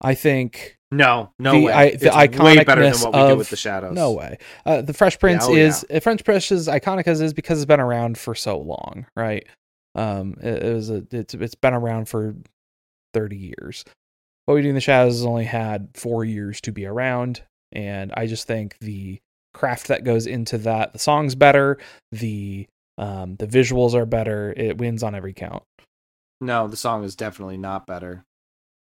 [0.00, 1.72] I think no, no The way.
[1.72, 2.08] i- it's the
[2.42, 3.94] way better than what we do of- with the shadows.
[3.94, 4.38] no way.
[4.66, 7.66] Uh, the Fresh Prince oh, is uh, French Prince is iconic as is because it's
[7.66, 9.46] been around for so long, right?
[9.94, 12.34] Um, it, it was a it's it's been around for
[13.12, 13.84] thirty years.
[14.46, 18.10] What we do in the shadows has only had four years to be around, and
[18.16, 19.20] I just think the
[19.54, 21.78] craft that goes into that, the song's better,
[22.10, 22.66] the
[23.02, 24.52] um the visuals are better.
[24.56, 25.64] It wins on every count.
[26.40, 28.24] No, the song is definitely not better.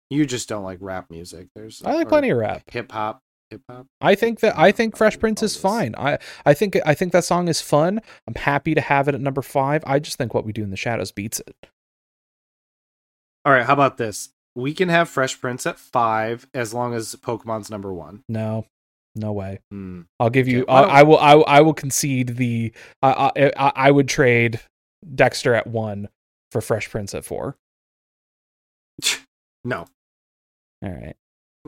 [0.10, 1.48] You just don't like rap music.
[1.56, 2.64] There's I like plenty of rap.
[2.70, 3.22] hip hop.
[3.50, 3.88] Hip hop.
[4.02, 5.96] I think that I think Fresh Prince is fine.
[5.98, 8.02] I I think I think that song is fun.
[8.28, 9.84] I'm happy to have it at number five.
[9.88, 11.56] I just think what we do in the shadows beats it.
[13.46, 14.30] All right, how about this?
[14.54, 18.24] We can have Fresh Prince at five as long as Pokemon's number one.
[18.28, 18.66] No,
[19.16, 19.60] no way.
[19.72, 20.02] Hmm.
[20.20, 20.64] I'll give you.
[20.64, 21.18] Okay, I, I will.
[21.18, 22.74] I, I will concede the.
[23.02, 24.60] I, I I would trade
[25.16, 26.10] Dexter at one
[26.52, 27.58] for Fresh Prince at four.
[29.64, 29.86] No,
[30.84, 31.16] All right.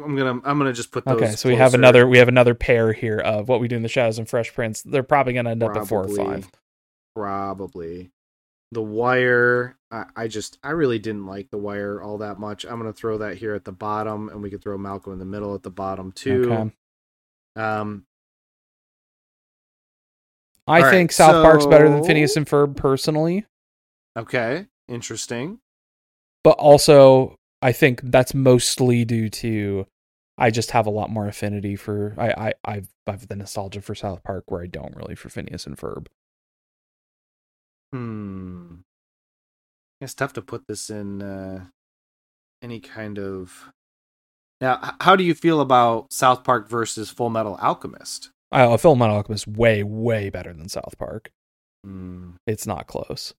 [0.03, 1.17] I'm gonna I'm gonna just put those.
[1.17, 1.31] Okay.
[1.33, 2.07] So we have another.
[2.07, 4.81] We have another pair here of what we do in the shadows and Fresh Prince.
[4.81, 6.49] They're probably going to end up at four or five.
[7.15, 8.09] Probably.
[8.71, 9.77] The Wire.
[9.91, 12.65] I, I just I really didn't like The Wire all that much.
[12.65, 15.25] I'm gonna throw that here at the bottom, and we could throw Malcolm in the
[15.25, 16.51] middle at the bottom too.
[16.51, 16.71] Okay.
[17.55, 18.05] Um.
[20.67, 23.45] I right, think South Park's better than Phineas and Ferb personally.
[24.17, 24.67] Okay.
[24.87, 25.59] Interesting.
[26.43, 29.87] but also I think that's mostly due to
[30.37, 33.95] I just have a lot more affinity for I I I've, I've the nostalgia for
[33.95, 36.07] South Park where I don't really for Phineas and Ferb.
[37.91, 38.75] Hmm.
[40.01, 41.65] It's tough to put this in uh,
[42.61, 43.71] any kind of.
[44.63, 48.29] Now, how do you feel about South Park versus Full Metal Alchemist?
[48.49, 51.33] I Full Metal Alchemist way way better than South Park.
[51.83, 52.35] Hmm.
[52.47, 53.33] It's not close.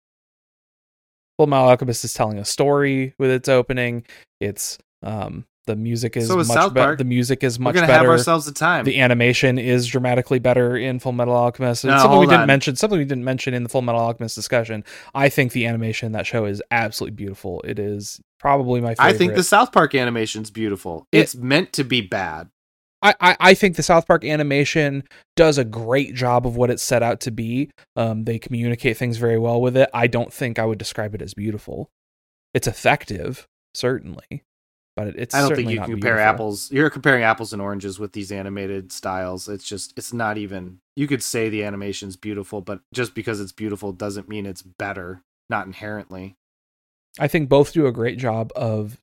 [1.39, 4.05] Full Metal Alchemist is telling a story with its opening.
[4.39, 6.97] It's um the music is So is much better.
[6.97, 8.03] The music is much We're gonna better.
[8.05, 8.85] have ourselves a time.
[8.85, 11.85] the animation is dramatically better in Full Metal Alchemist.
[11.85, 12.47] No, something we didn't on.
[12.47, 12.77] mention.
[12.77, 14.85] Something we didn't mention in the Full Metal Alchemist discussion.
[15.15, 17.62] I think the animation in that show is absolutely beautiful.
[17.66, 19.15] It is probably my favorite.
[19.15, 21.07] I think the South Park animation is beautiful.
[21.12, 22.49] It- it's meant to be bad.
[23.03, 25.05] I, I, I think the South Park animation
[25.36, 27.70] does a great job of what it's set out to be.
[27.97, 29.91] Um, they communicate things very well with it.
[29.93, 31.91] I don't think I would describe it as beautiful.
[32.55, 34.43] It's effective, certainly,
[34.97, 36.35] but it- it's I don't think you can compare beautiful.
[36.35, 36.71] apples.
[36.73, 39.49] You're comparing apples and oranges with these animated styles.
[39.49, 40.81] It's just, it's not even.
[40.97, 45.23] You could say the animation's beautiful, but just because it's beautiful doesn't mean it's better.
[45.51, 46.37] Not inherently.
[47.19, 48.99] I think both do a great job of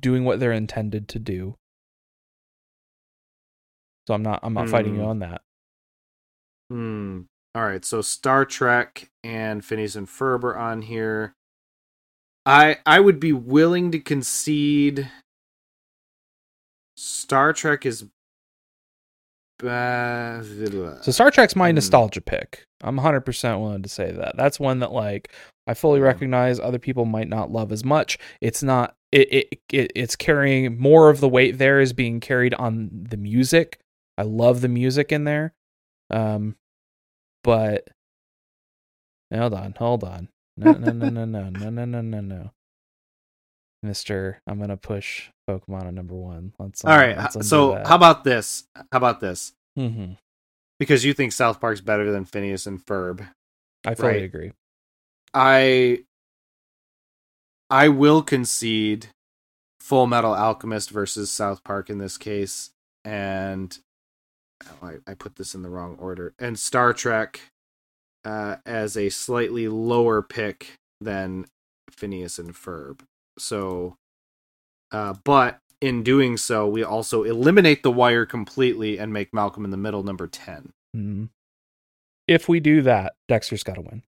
[0.00, 1.56] doing what they're intended to do.
[4.06, 5.08] So I'm not I'm not fighting you Hmm.
[5.08, 5.42] on that.
[6.70, 7.20] Hmm.
[7.54, 7.84] All right.
[7.84, 11.34] So Star Trek and Phineas and Ferb are on here.
[12.48, 15.10] I I would be willing to concede.
[16.96, 18.06] Star Trek is.
[19.60, 21.74] So Star Trek's my Hmm.
[21.76, 22.64] nostalgia pick.
[22.80, 24.36] I'm 100% willing to say that.
[24.36, 25.32] That's one that like
[25.66, 26.04] I fully Hmm.
[26.04, 28.18] recognize other people might not love as much.
[28.40, 32.54] It's not it, it it it's carrying more of the weight there is being carried
[32.54, 33.78] on the music.
[34.16, 35.52] I love the music in there.
[36.10, 36.56] Um
[37.42, 37.88] but
[39.34, 40.28] hold on, hold on.
[40.58, 42.50] No no no no no no no no no no.
[43.82, 46.52] Mister, I'm gonna push Pokemon on number one.
[46.58, 47.16] Let's All right.
[47.16, 48.64] let's So how about this?
[48.74, 49.52] How about this?
[49.78, 50.16] Mhm.
[50.80, 53.26] Because you think South Park's better than Phineas and Ferb.
[53.84, 54.22] I fully Right.
[54.24, 54.52] agree.
[55.32, 56.04] I
[57.70, 59.08] I will concede
[59.80, 62.70] Full Metal Alchemist versus South Park in this case,
[63.04, 63.78] and
[64.66, 66.34] oh, I, I put this in the wrong order.
[66.38, 67.40] And Star Trek
[68.28, 71.46] uh, as a slightly lower pick than
[71.90, 73.00] Phineas and Ferb.
[73.38, 73.96] So,
[74.92, 79.70] uh, but in doing so, we also eliminate the wire completely and make Malcolm in
[79.70, 80.72] the Middle number 10.
[80.94, 81.30] Mhm.
[82.26, 84.02] If we do that, Dexter's got to win.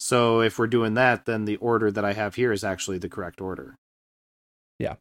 [0.00, 3.08] So if we're doing that, then the order that I have here is actually the
[3.08, 3.76] correct order.
[4.80, 4.96] Yeah.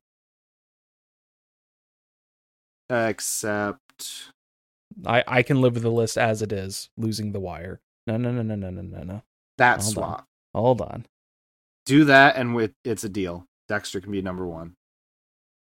[2.92, 4.32] Except
[5.04, 7.82] I I can live with the list as it is, losing the wire.
[8.08, 9.22] No, no, no, no, no, no, no, no.
[9.58, 9.92] that Hold on.
[9.94, 10.26] swap.
[10.54, 11.06] Hold on.
[11.86, 13.46] Do that, and with it's a deal.
[13.68, 14.76] Dexter can be number one.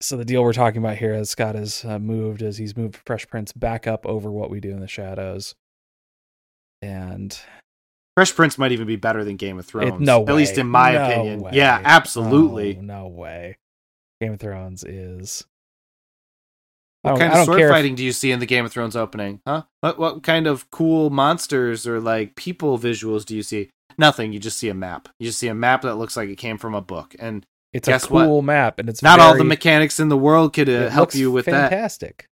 [0.02, 2.98] So the deal we're talking about here, as Scott has uh, moved, is he's moved
[3.06, 5.54] Fresh Prince back up over what we do in the shadows,
[6.82, 7.38] and
[8.16, 10.00] Fresh Prince might even be better than Game of Thrones.
[10.00, 11.40] no at least in my No opinion.
[11.40, 11.50] way.
[11.54, 12.76] Yeah, absolutely.
[12.78, 13.58] Oh, no way.
[14.20, 15.44] Game of Thrones is.
[17.02, 19.40] What kind of sword if- fighting do you see in the Game of Thrones opening?
[19.47, 19.62] Huh?
[19.81, 23.70] What what kind of cool monsters or like people visuals do you see?
[23.97, 24.32] Nothing.
[24.32, 25.09] You just see a map.
[25.18, 27.89] You just see a map that looks like it came from a book, and it's
[27.89, 28.24] guess a what?
[28.27, 31.31] cool map, and it's not all the mechanics in the world could uh, help you
[31.31, 31.70] with that.
[31.70, 32.27] fantastic.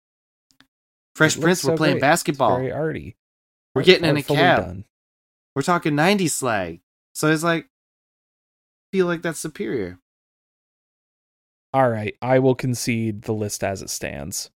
[1.14, 1.98] Fresh It Prince, we're playing great.
[1.98, 2.56] It's basketball.
[2.56, 3.16] very arty.
[3.74, 4.64] We're getting in a cab.
[4.64, 4.84] done.
[5.54, 6.80] We're talking '90s slag.
[7.14, 7.66] So it's like,
[8.92, 9.98] feel like that's superior.
[11.74, 14.50] All right, I will concede the list as it stands.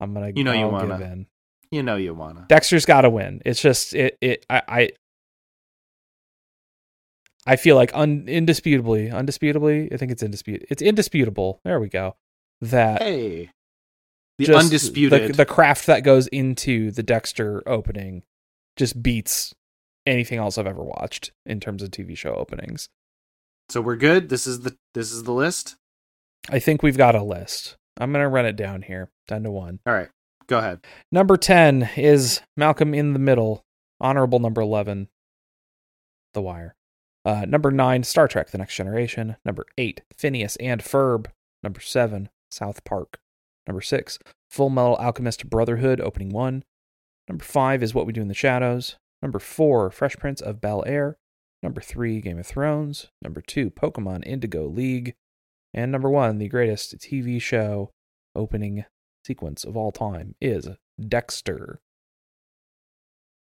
[0.00, 0.32] I'm gonna.
[0.34, 0.98] You know you I'll wanna.
[0.98, 1.26] give in.
[1.70, 2.46] You know you wanna.
[2.48, 3.42] Dexter's got to win.
[3.44, 4.16] It's just it.
[4.20, 4.46] It.
[4.48, 4.62] I.
[4.68, 4.90] I,
[7.46, 9.92] I feel like un, indisputably, undisputably.
[9.92, 10.66] I think it's indisputable.
[10.70, 11.60] It's indisputable.
[11.64, 12.16] There we go.
[12.60, 13.50] That Hey,
[14.38, 15.30] the undisputed.
[15.30, 18.22] the, the craft that goes into the Dexter opening
[18.76, 19.54] just beats
[20.06, 22.88] anything else I've ever watched in terms of TV show openings.
[23.70, 24.28] so we're good.
[24.28, 25.76] This is the this is the list.
[26.50, 27.76] I think we've got a list.
[27.98, 29.80] I'm gonna run it down here, ten to one.
[29.86, 30.08] All right,
[30.46, 30.80] go ahead.
[31.12, 33.64] Number 10 is Malcolm in the Middle.
[34.00, 35.08] Honorable number 11,
[36.34, 36.76] The Wire.
[37.24, 39.36] Uh, number 9, Star Trek The Next Generation.
[39.44, 41.26] Number 8, Phineas and Ferb.
[41.62, 43.18] Number 7, South Park.
[43.66, 44.18] Number 6,
[44.50, 46.64] Full Metal Alchemist Brotherhood, Opening 1.
[47.28, 48.96] Number 5 is What We Do in the Shadows.
[49.20, 51.18] Number 4, Fresh Prince of Bel Air.
[51.62, 53.08] Number 3, Game of Thrones.
[53.20, 55.14] Number 2, Pokemon Indigo League.
[55.74, 57.90] And number 1, the greatest TV show
[58.34, 58.84] opening
[59.26, 60.68] sequence of all time is
[61.00, 61.80] Dexter.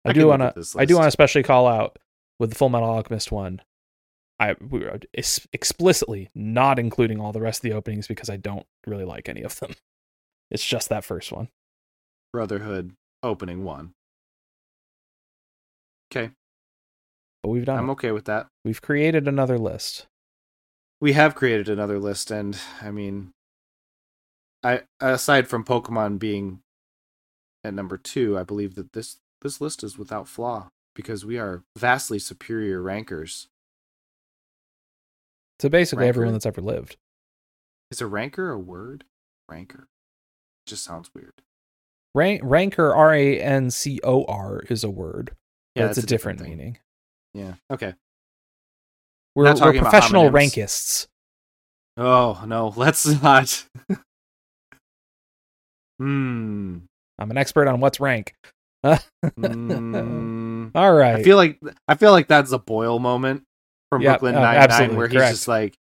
[0.06, 0.66] I, I do want to.
[0.78, 1.98] I do want to especially call out
[2.40, 3.62] with the Full Metal Alchemist one.
[4.40, 5.00] I we were
[5.54, 9.42] explicitly not including all the rest of the openings because I don't really like any
[9.44, 9.74] of them.
[10.52, 11.48] It's just that first one.
[12.34, 13.94] Brotherhood opening one.
[16.12, 16.32] Okay,
[17.42, 17.80] But we've done.
[17.80, 17.94] I'm it.
[17.94, 18.48] okay with that.
[18.64, 20.06] We've created another list.
[21.04, 23.34] We have created another list, and I mean,
[24.64, 26.62] I aside from Pokemon being
[27.62, 31.64] at number two, I believe that this this list is without flaw because we are
[31.78, 33.50] vastly superior rankers.
[35.60, 36.10] So basically, Ranker?
[36.10, 36.96] everyone that's ever lived.
[37.92, 39.04] Is a ranker a word?
[39.50, 39.90] Ranker.
[40.66, 41.34] Just sounds weird.
[42.16, 45.36] Rank, rancor, R A N C O R, is a word.
[45.76, 46.52] Yeah, it's that's a different, thing.
[46.52, 46.78] meaning.
[47.34, 47.56] Yeah.
[47.70, 47.94] Okay.
[49.36, 51.08] We're, not we're professional rankists.
[51.98, 53.66] Oh no, let's not.
[56.00, 56.80] Hmm.
[57.20, 58.34] I'm an expert on what's rank.
[58.86, 60.72] Mm.
[60.76, 61.16] All right.
[61.16, 63.44] I feel like I feel like that's a Boyle moment
[63.90, 65.32] from Yep, Brooklyn oh, Nine Nine, absolutely, where he's correct.
[65.34, 65.76] just like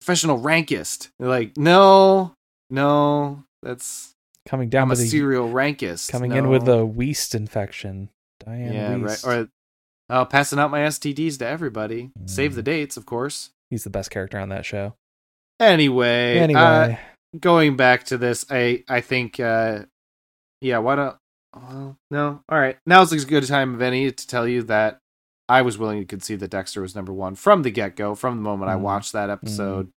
[0.00, 1.10] professional rankist.
[1.18, 2.34] They're like, no,
[2.70, 4.12] no, that's
[4.46, 6.10] coming down I'm a with the serial rankist.
[6.10, 8.08] coming in with a Weast infection.
[8.44, 9.24] Diane yeah, right.
[9.24, 9.48] Or
[10.12, 12.10] oh, passing out my STDs to everybody.
[12.26, 12.66] Save the Mm.
[12.66, 13.50] dates, of course.
[13.70, 14.94] He's the best character on that show.
[15.60, 16.96] Anyway, Anyway, uh,
[17.38, 19.84] going back to this, I I think, uh,
[20.60, 21.16] yeah, why don't?
[21.54, 22.78] Well, no, all right.
[22.86, 24.98] Now's as good a time of any to tell you that
[25.48, 28.36] I was willing to concede that Dexter was number one from the get go, from
[28.36, 28.80] the moment I Mhm.
[28.80, 29.90] watched that episode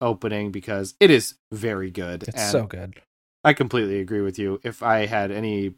[0.00, 2.24] opening, because it is very good.
[2.28, 3.00] it's so good.
[3.44, 4.60] I completely agree with you.
[4.62, 5.74] If I had any mm,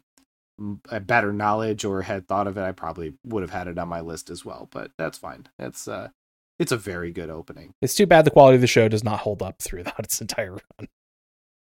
[0.89, 3.87] a better knowledge or had thought of it, I probably would have had it on
[3.87, 4.67] my list as well.
[4.71, 5.47] But that's fine.
[5.59, 6.09] It's uh,
[6.59, 7.73] it's a very good opening.
[7.81, 10.53] It's too bad the quality of the show does not hold up throughout its entire
[10.53, 10.87] run.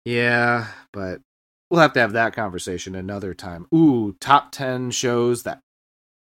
[0.05, 1.20] Yeah, but
[1.70, 3.66] we'll have to have that conversation another time.
[3.74, 5.60] Ooh, top 10 shows that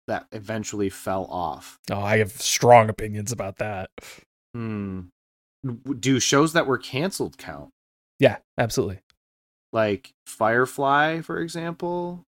[0.09, 1.78] that eventually fell off.
[1.90, 3.90] Oh, I have strong opinions about that.
[4.55, 5.03] Hmm.
[6.01, 7.70] Do shows that were canceled count?
[8.19, 9.01] Yeah, absolutely.
[9.73, 12.24] Like Firefly, for example,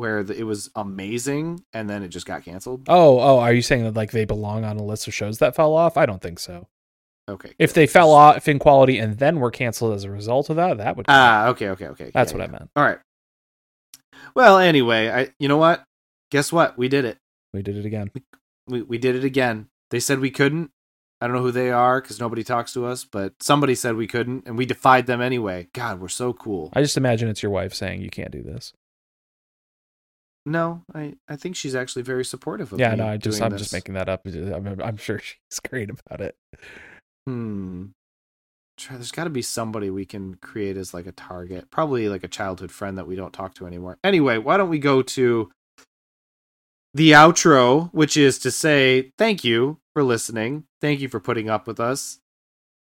[0.00, 2.86] where the, it was amazing and then it just got canceled?
[2.88, 5.54] Oh, oh, are you saying that like they belong on a list of shows that
[5.54, 5.96] fell off?
[5.96, 6.66] I don't think so.
[7.28, 7.52] Okay.
[7.60, 10.78] If they fell off in quality and then were canceled as a result of that,
[10.78, 12.10] that would Ah, okay, okay, okay.
[12.12, 12.48] that's Yeah, what yeah.
[12.48, 12.70] I meant.
[12.74, 12.98] All right.
[14.34, 15.84] Well, anyway, I you know what?
[16.30, 16.76] Guess what?
[16.78, 17.18] We did it.
[17.52, 18.10] We did it again.
[18.66, 19.68] We we did it again.
[19.90, 20.70] They said we couldn't.
[21.20, 24.06] I don't know who they are because nobody talks to us, but somebody said we
[24.06, 25.68] couldn't, and we defied them anyway.
[25.74, 26.70] God, we're so cool.
[26.72, 28.72] I just imagine it's your wife saying you can't do this.
[30.50, 33.72] No, I, I think she's actually very supportive of yeah, no, I just I'm just
[33.72, 34.26] making that up.
[34.26, 36.34] I'm, I'm sure she's great about it.
[37.24, 37.86] Hmm.
[38.90, 41.70] There's got to be somebody we can create as like a target.
[41.70, 43.98] Probably like a childhood friend that we don't talk to anymore.
[44.02, 45.52] Anyway, why don't we go to
[46.94, 50.64] the outro, which is to say thank you for listening.
[50.80, 52.18] Thank you for putting up with us.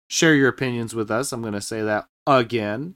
[0.09, 1.33] Share your opinions with us.
[1.33, 2.95] I'm going to say that again.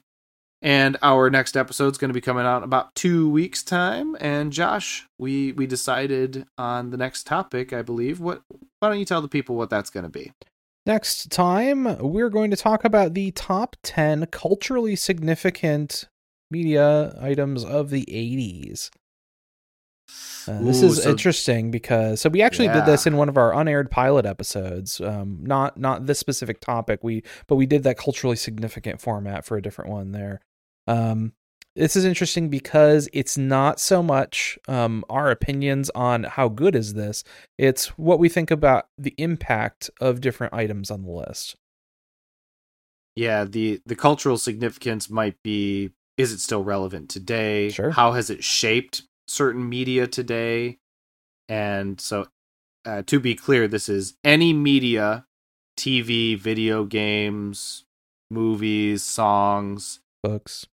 [0.65, 4.17] And our next episode is going to be coming out in about two weeks' time.
[4.19, 8.19] And Josh, we we decided on the next topic, I believe.
[8.19, 8.43] What?
[8.81, 10.33] Why don't you tell the people what that's going to be?
[10.87, 16.09] Next time, we're going to talk about the top 10 culturally significant
[16.51, 18.91] media items of the 80s.
[20.47, 23.37] Uh, this Ooh, is so- interesting because so we actually did this in one of
[23.37, 24.99] our unaired pilot episodes.
[24.99, 27.05] Um, not not this specific topic.
[27.05, 30.41] We but we did that culturally significant format for a different one there.
[30.87, 31.33] Um,
[31.77, 36.95] this is interesting because it's not so much um, our opinions on how good is
[36.95, 37.25] this.
[37.59, 41.57] It's what we think about the impact of different items on the list.
[43.17, 47.91] yeah the the cultural significance might be is it still relevant today Sure.
[47.91, 50.79] how has it shaped certain media today
[51.49, 52.27] and so
[52.85, 55.27] uh, to be clear this is any media
[55.79, 57.85] tv video games
[58.31, 60.67] movies songs Books.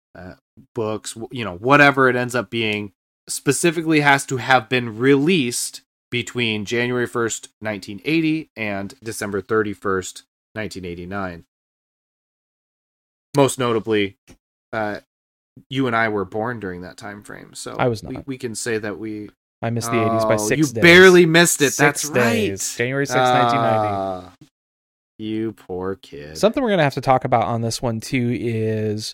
[0.76, 2.92] Books you know whatever it ends up being
[3.30, 10.24] specifically has to have been released between January 1st 1980 and December 31st
[10.54, 11.46] 1989
[13.36, 14.18] most notably
[14.74, 15.00] uh
[15.70, 18.28] you and I were born during that time frame so I was not.
[18.28, 19.30] we can say that we
[19.62, 20.82] I missed the 80s by Oh, six you days.
[20.82, 22.74] barely missed it Six that's days.
[22.74, 23.88] right January 6th, 1990.
[23.96, 24.34] Ah,
[25.20, 28.36] you poor kid Something we're going to have to talk about on this one too
[28.40, 29.14] is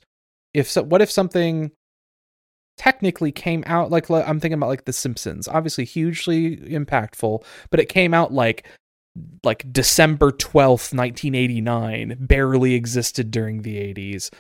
[0.58, 1.72] if so, what if something
[2.78, 7.90] technically came out like I'm thinking about like The Simpsons, obviously hugely impactful, but it
[7.90, 8.68] came out like
[9.44, 14.32] like December 12th, 1989, barely existed during the 80s.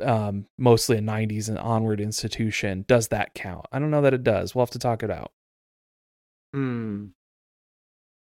[0.00, 2.84] Um, mostly a 90s and onward institution.
[2.88, 3.66] Does that count?
[3.70, 4.54] I don't know that it does.
[4.54, 5.30] We'll have to talk it out.
[6.52, 7.06] Hmm.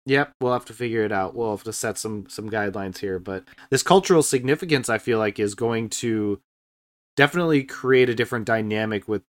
[0.07, 1.35] Yep, we'll have to figure it out.
[1.35, 5.39] We'll have to set some some guidelines here, but this cultural significance I feel like
[5.39, 6.41] is going to
[7.19, 9.23] definitely create a different dynamic with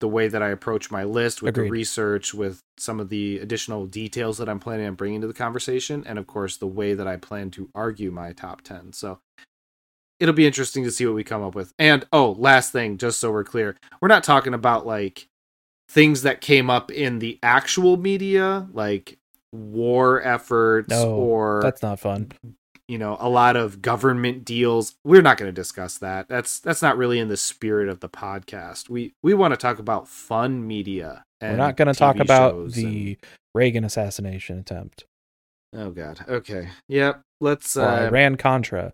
[0.00, 1.66] the way that I approach my list, with Agreed.
[1.66, 5.34] the research, with some of the additional details that I'm planning on bringing to the
[5.34, 8.94] conversation, and of course the way that I plan to argue my top 10.
[8.94, 9.20] So
[10.18, 11.74] it'll be interesting to see what we come up with.
[11.78, 15.28] And oh, last thing, just so we're clear, we're not talking about like
[15.90, 19.18] things that came up in the actual media, like
[19.52, 22.32] war efforts No, or That's not fun.
[22.88, 24.94] You know a lot of government deals.
[25.04, 26.28] We're not going to discuss that.
[26.28, 28.88] That's that's not really in the spirit of the podcast.
[28.88, 31.24] We we want to talk about fun media.
[31.42, 33.18] We're not going to talk about the
[33.54, 35.04] Reagan assassination attempt
[35.76, 36.24] oh god.
[36.28, 36.68] Okay.
[36.88, 37.20] Yep.
[37.40, 37.76] Let's.
[37.76, 38.92] or Uh, Iran Contra.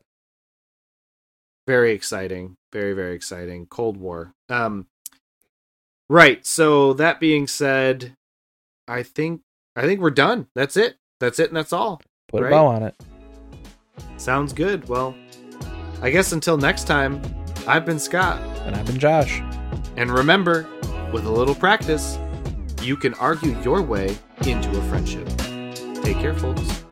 [1.66, 4.86] very exciting very very exciting cold war um
[6.08, 8.14] right so that being said
[8.88, 9.40] i think
[9.76, 12.48] i think we're done that's it that's it and that's all Put right.
[12.48, 12.94] a bow on it.
[14.16, 15.14] Sounds good well
[16.02, 17.20] i guess until next time
[17.66, 19.40] i've been scott And I've been Josh.
[19.96, 20.68] and remember
[21.12, 22.18] with a little practice
[22.82, 24.16] you can argue your way
[24.46, 25.26] into a friendship
[26.02, 26.84] take care folks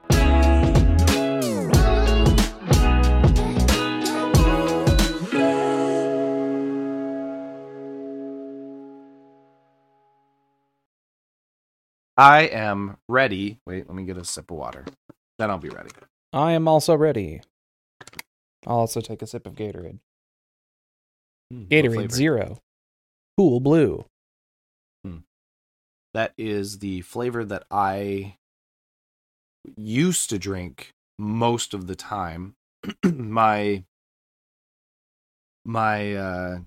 [12.17, 13.61] I am ready.
[13.65, 14.85] Wait, let me get a sip of water.
[15.39, 15.91] Then I'll be ready.
[16.33, 17.41] I am also ready.
[18.67, 19.99] I'll also take a sip of Gatorade.
[21.49, 22.13] What Gatorade?
[22.13, 22.59] Zero.
[23.37, 24.05] Cool blue.
[26.15, 28.37] That is the flavor that I
[29.77, 32.55] used to drink most of the time.
[33.05, 33.85] my
[35.65, 36.59] my uh,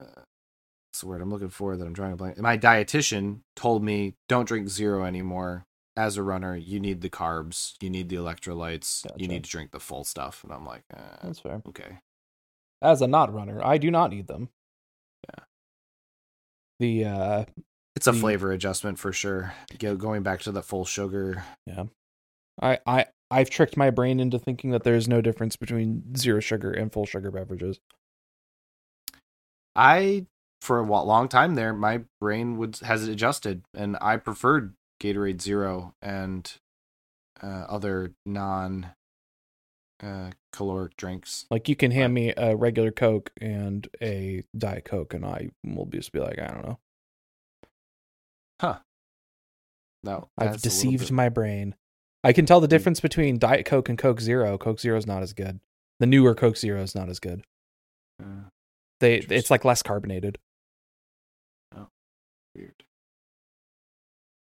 [0.00, 2.38] uh what's the word I'm looking for that I'm drawing a blank.
[2.38, 5.64] My dietitian told me don't drink zero anymore.
[5.96, 9.14] As a runner, you need the carbs, you need the electrolytes, Gotcha.
[9.22, 10.42] you need to drink the full stuff.
[10.42, 11.62] And I'm like, eh, That's fair.
[11.68, 11.98] okay.
[12.82, 14.48] As a not runner, I do not need them.
[15.28, 15.44] Yeah.
[16.80, 17.44] The uh
[17.94, 19.54] It's a The- flavor adjustment for sure.
[19.78, 21.44] Go, going back to the full sugar.
[21.66, 21.84] Yeah.
[22.60, 26.72] I I I've tricked my brain into thinking that there's no difference between zero sugar
[26.72, 27.78] and full sugar beverages.
[29.76, 30.26] I
[30.60, 35.94] for a long time there, my brain would has adjusted, and I preferred Gatorade Zero,
[36.02, 36.52] and
[37.42, 38.88] uh, other non
[40.02, 41.46] uh, caloric drinks.
[41.50, 45.86] Like you can hand me a regular Coke and a Diet Coke, and I will
[45.86, 46.78] just be like, I don't know.
[48.60, 48.78] Huh.
[50.02, 51.14] No, I've that's a little deceived bit- Hmm.
[51.16, 51.74] my brain.
[52.22, 54.56] I can tell the difference between Diet Coke and Coke Zero.
[54.56, 55.60] Coke Zero is not as good.
[56.00, 57.44] The newer Coke Zero is not as good.
[58.22, 58.48] uh,
[59.00, 60.38] They it's like less carbonated.
[62.54, 62.83] weird.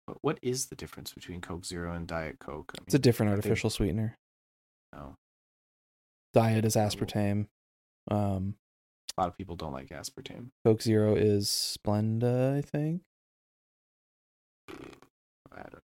[0.06, 2.72] But what is the difference between Coke Zero and Diet Coke?
[2.78, 4.16] I It's a different artificial sweetener.
[4.96, 5.14] oh,
[6.34, 7.46] Diet is aspartame.
[8.10, 8.56] Um,
[9.16, 10.48] a lot of people don't like aspartame.
[10.64, 13.02] Coke Zero is Splenda, I think.
[15.52, 15.82] I don't-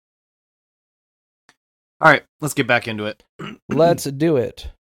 [2.01, 3.23] All right, let's get back into it.
[3.69, 4.71] Let's do it.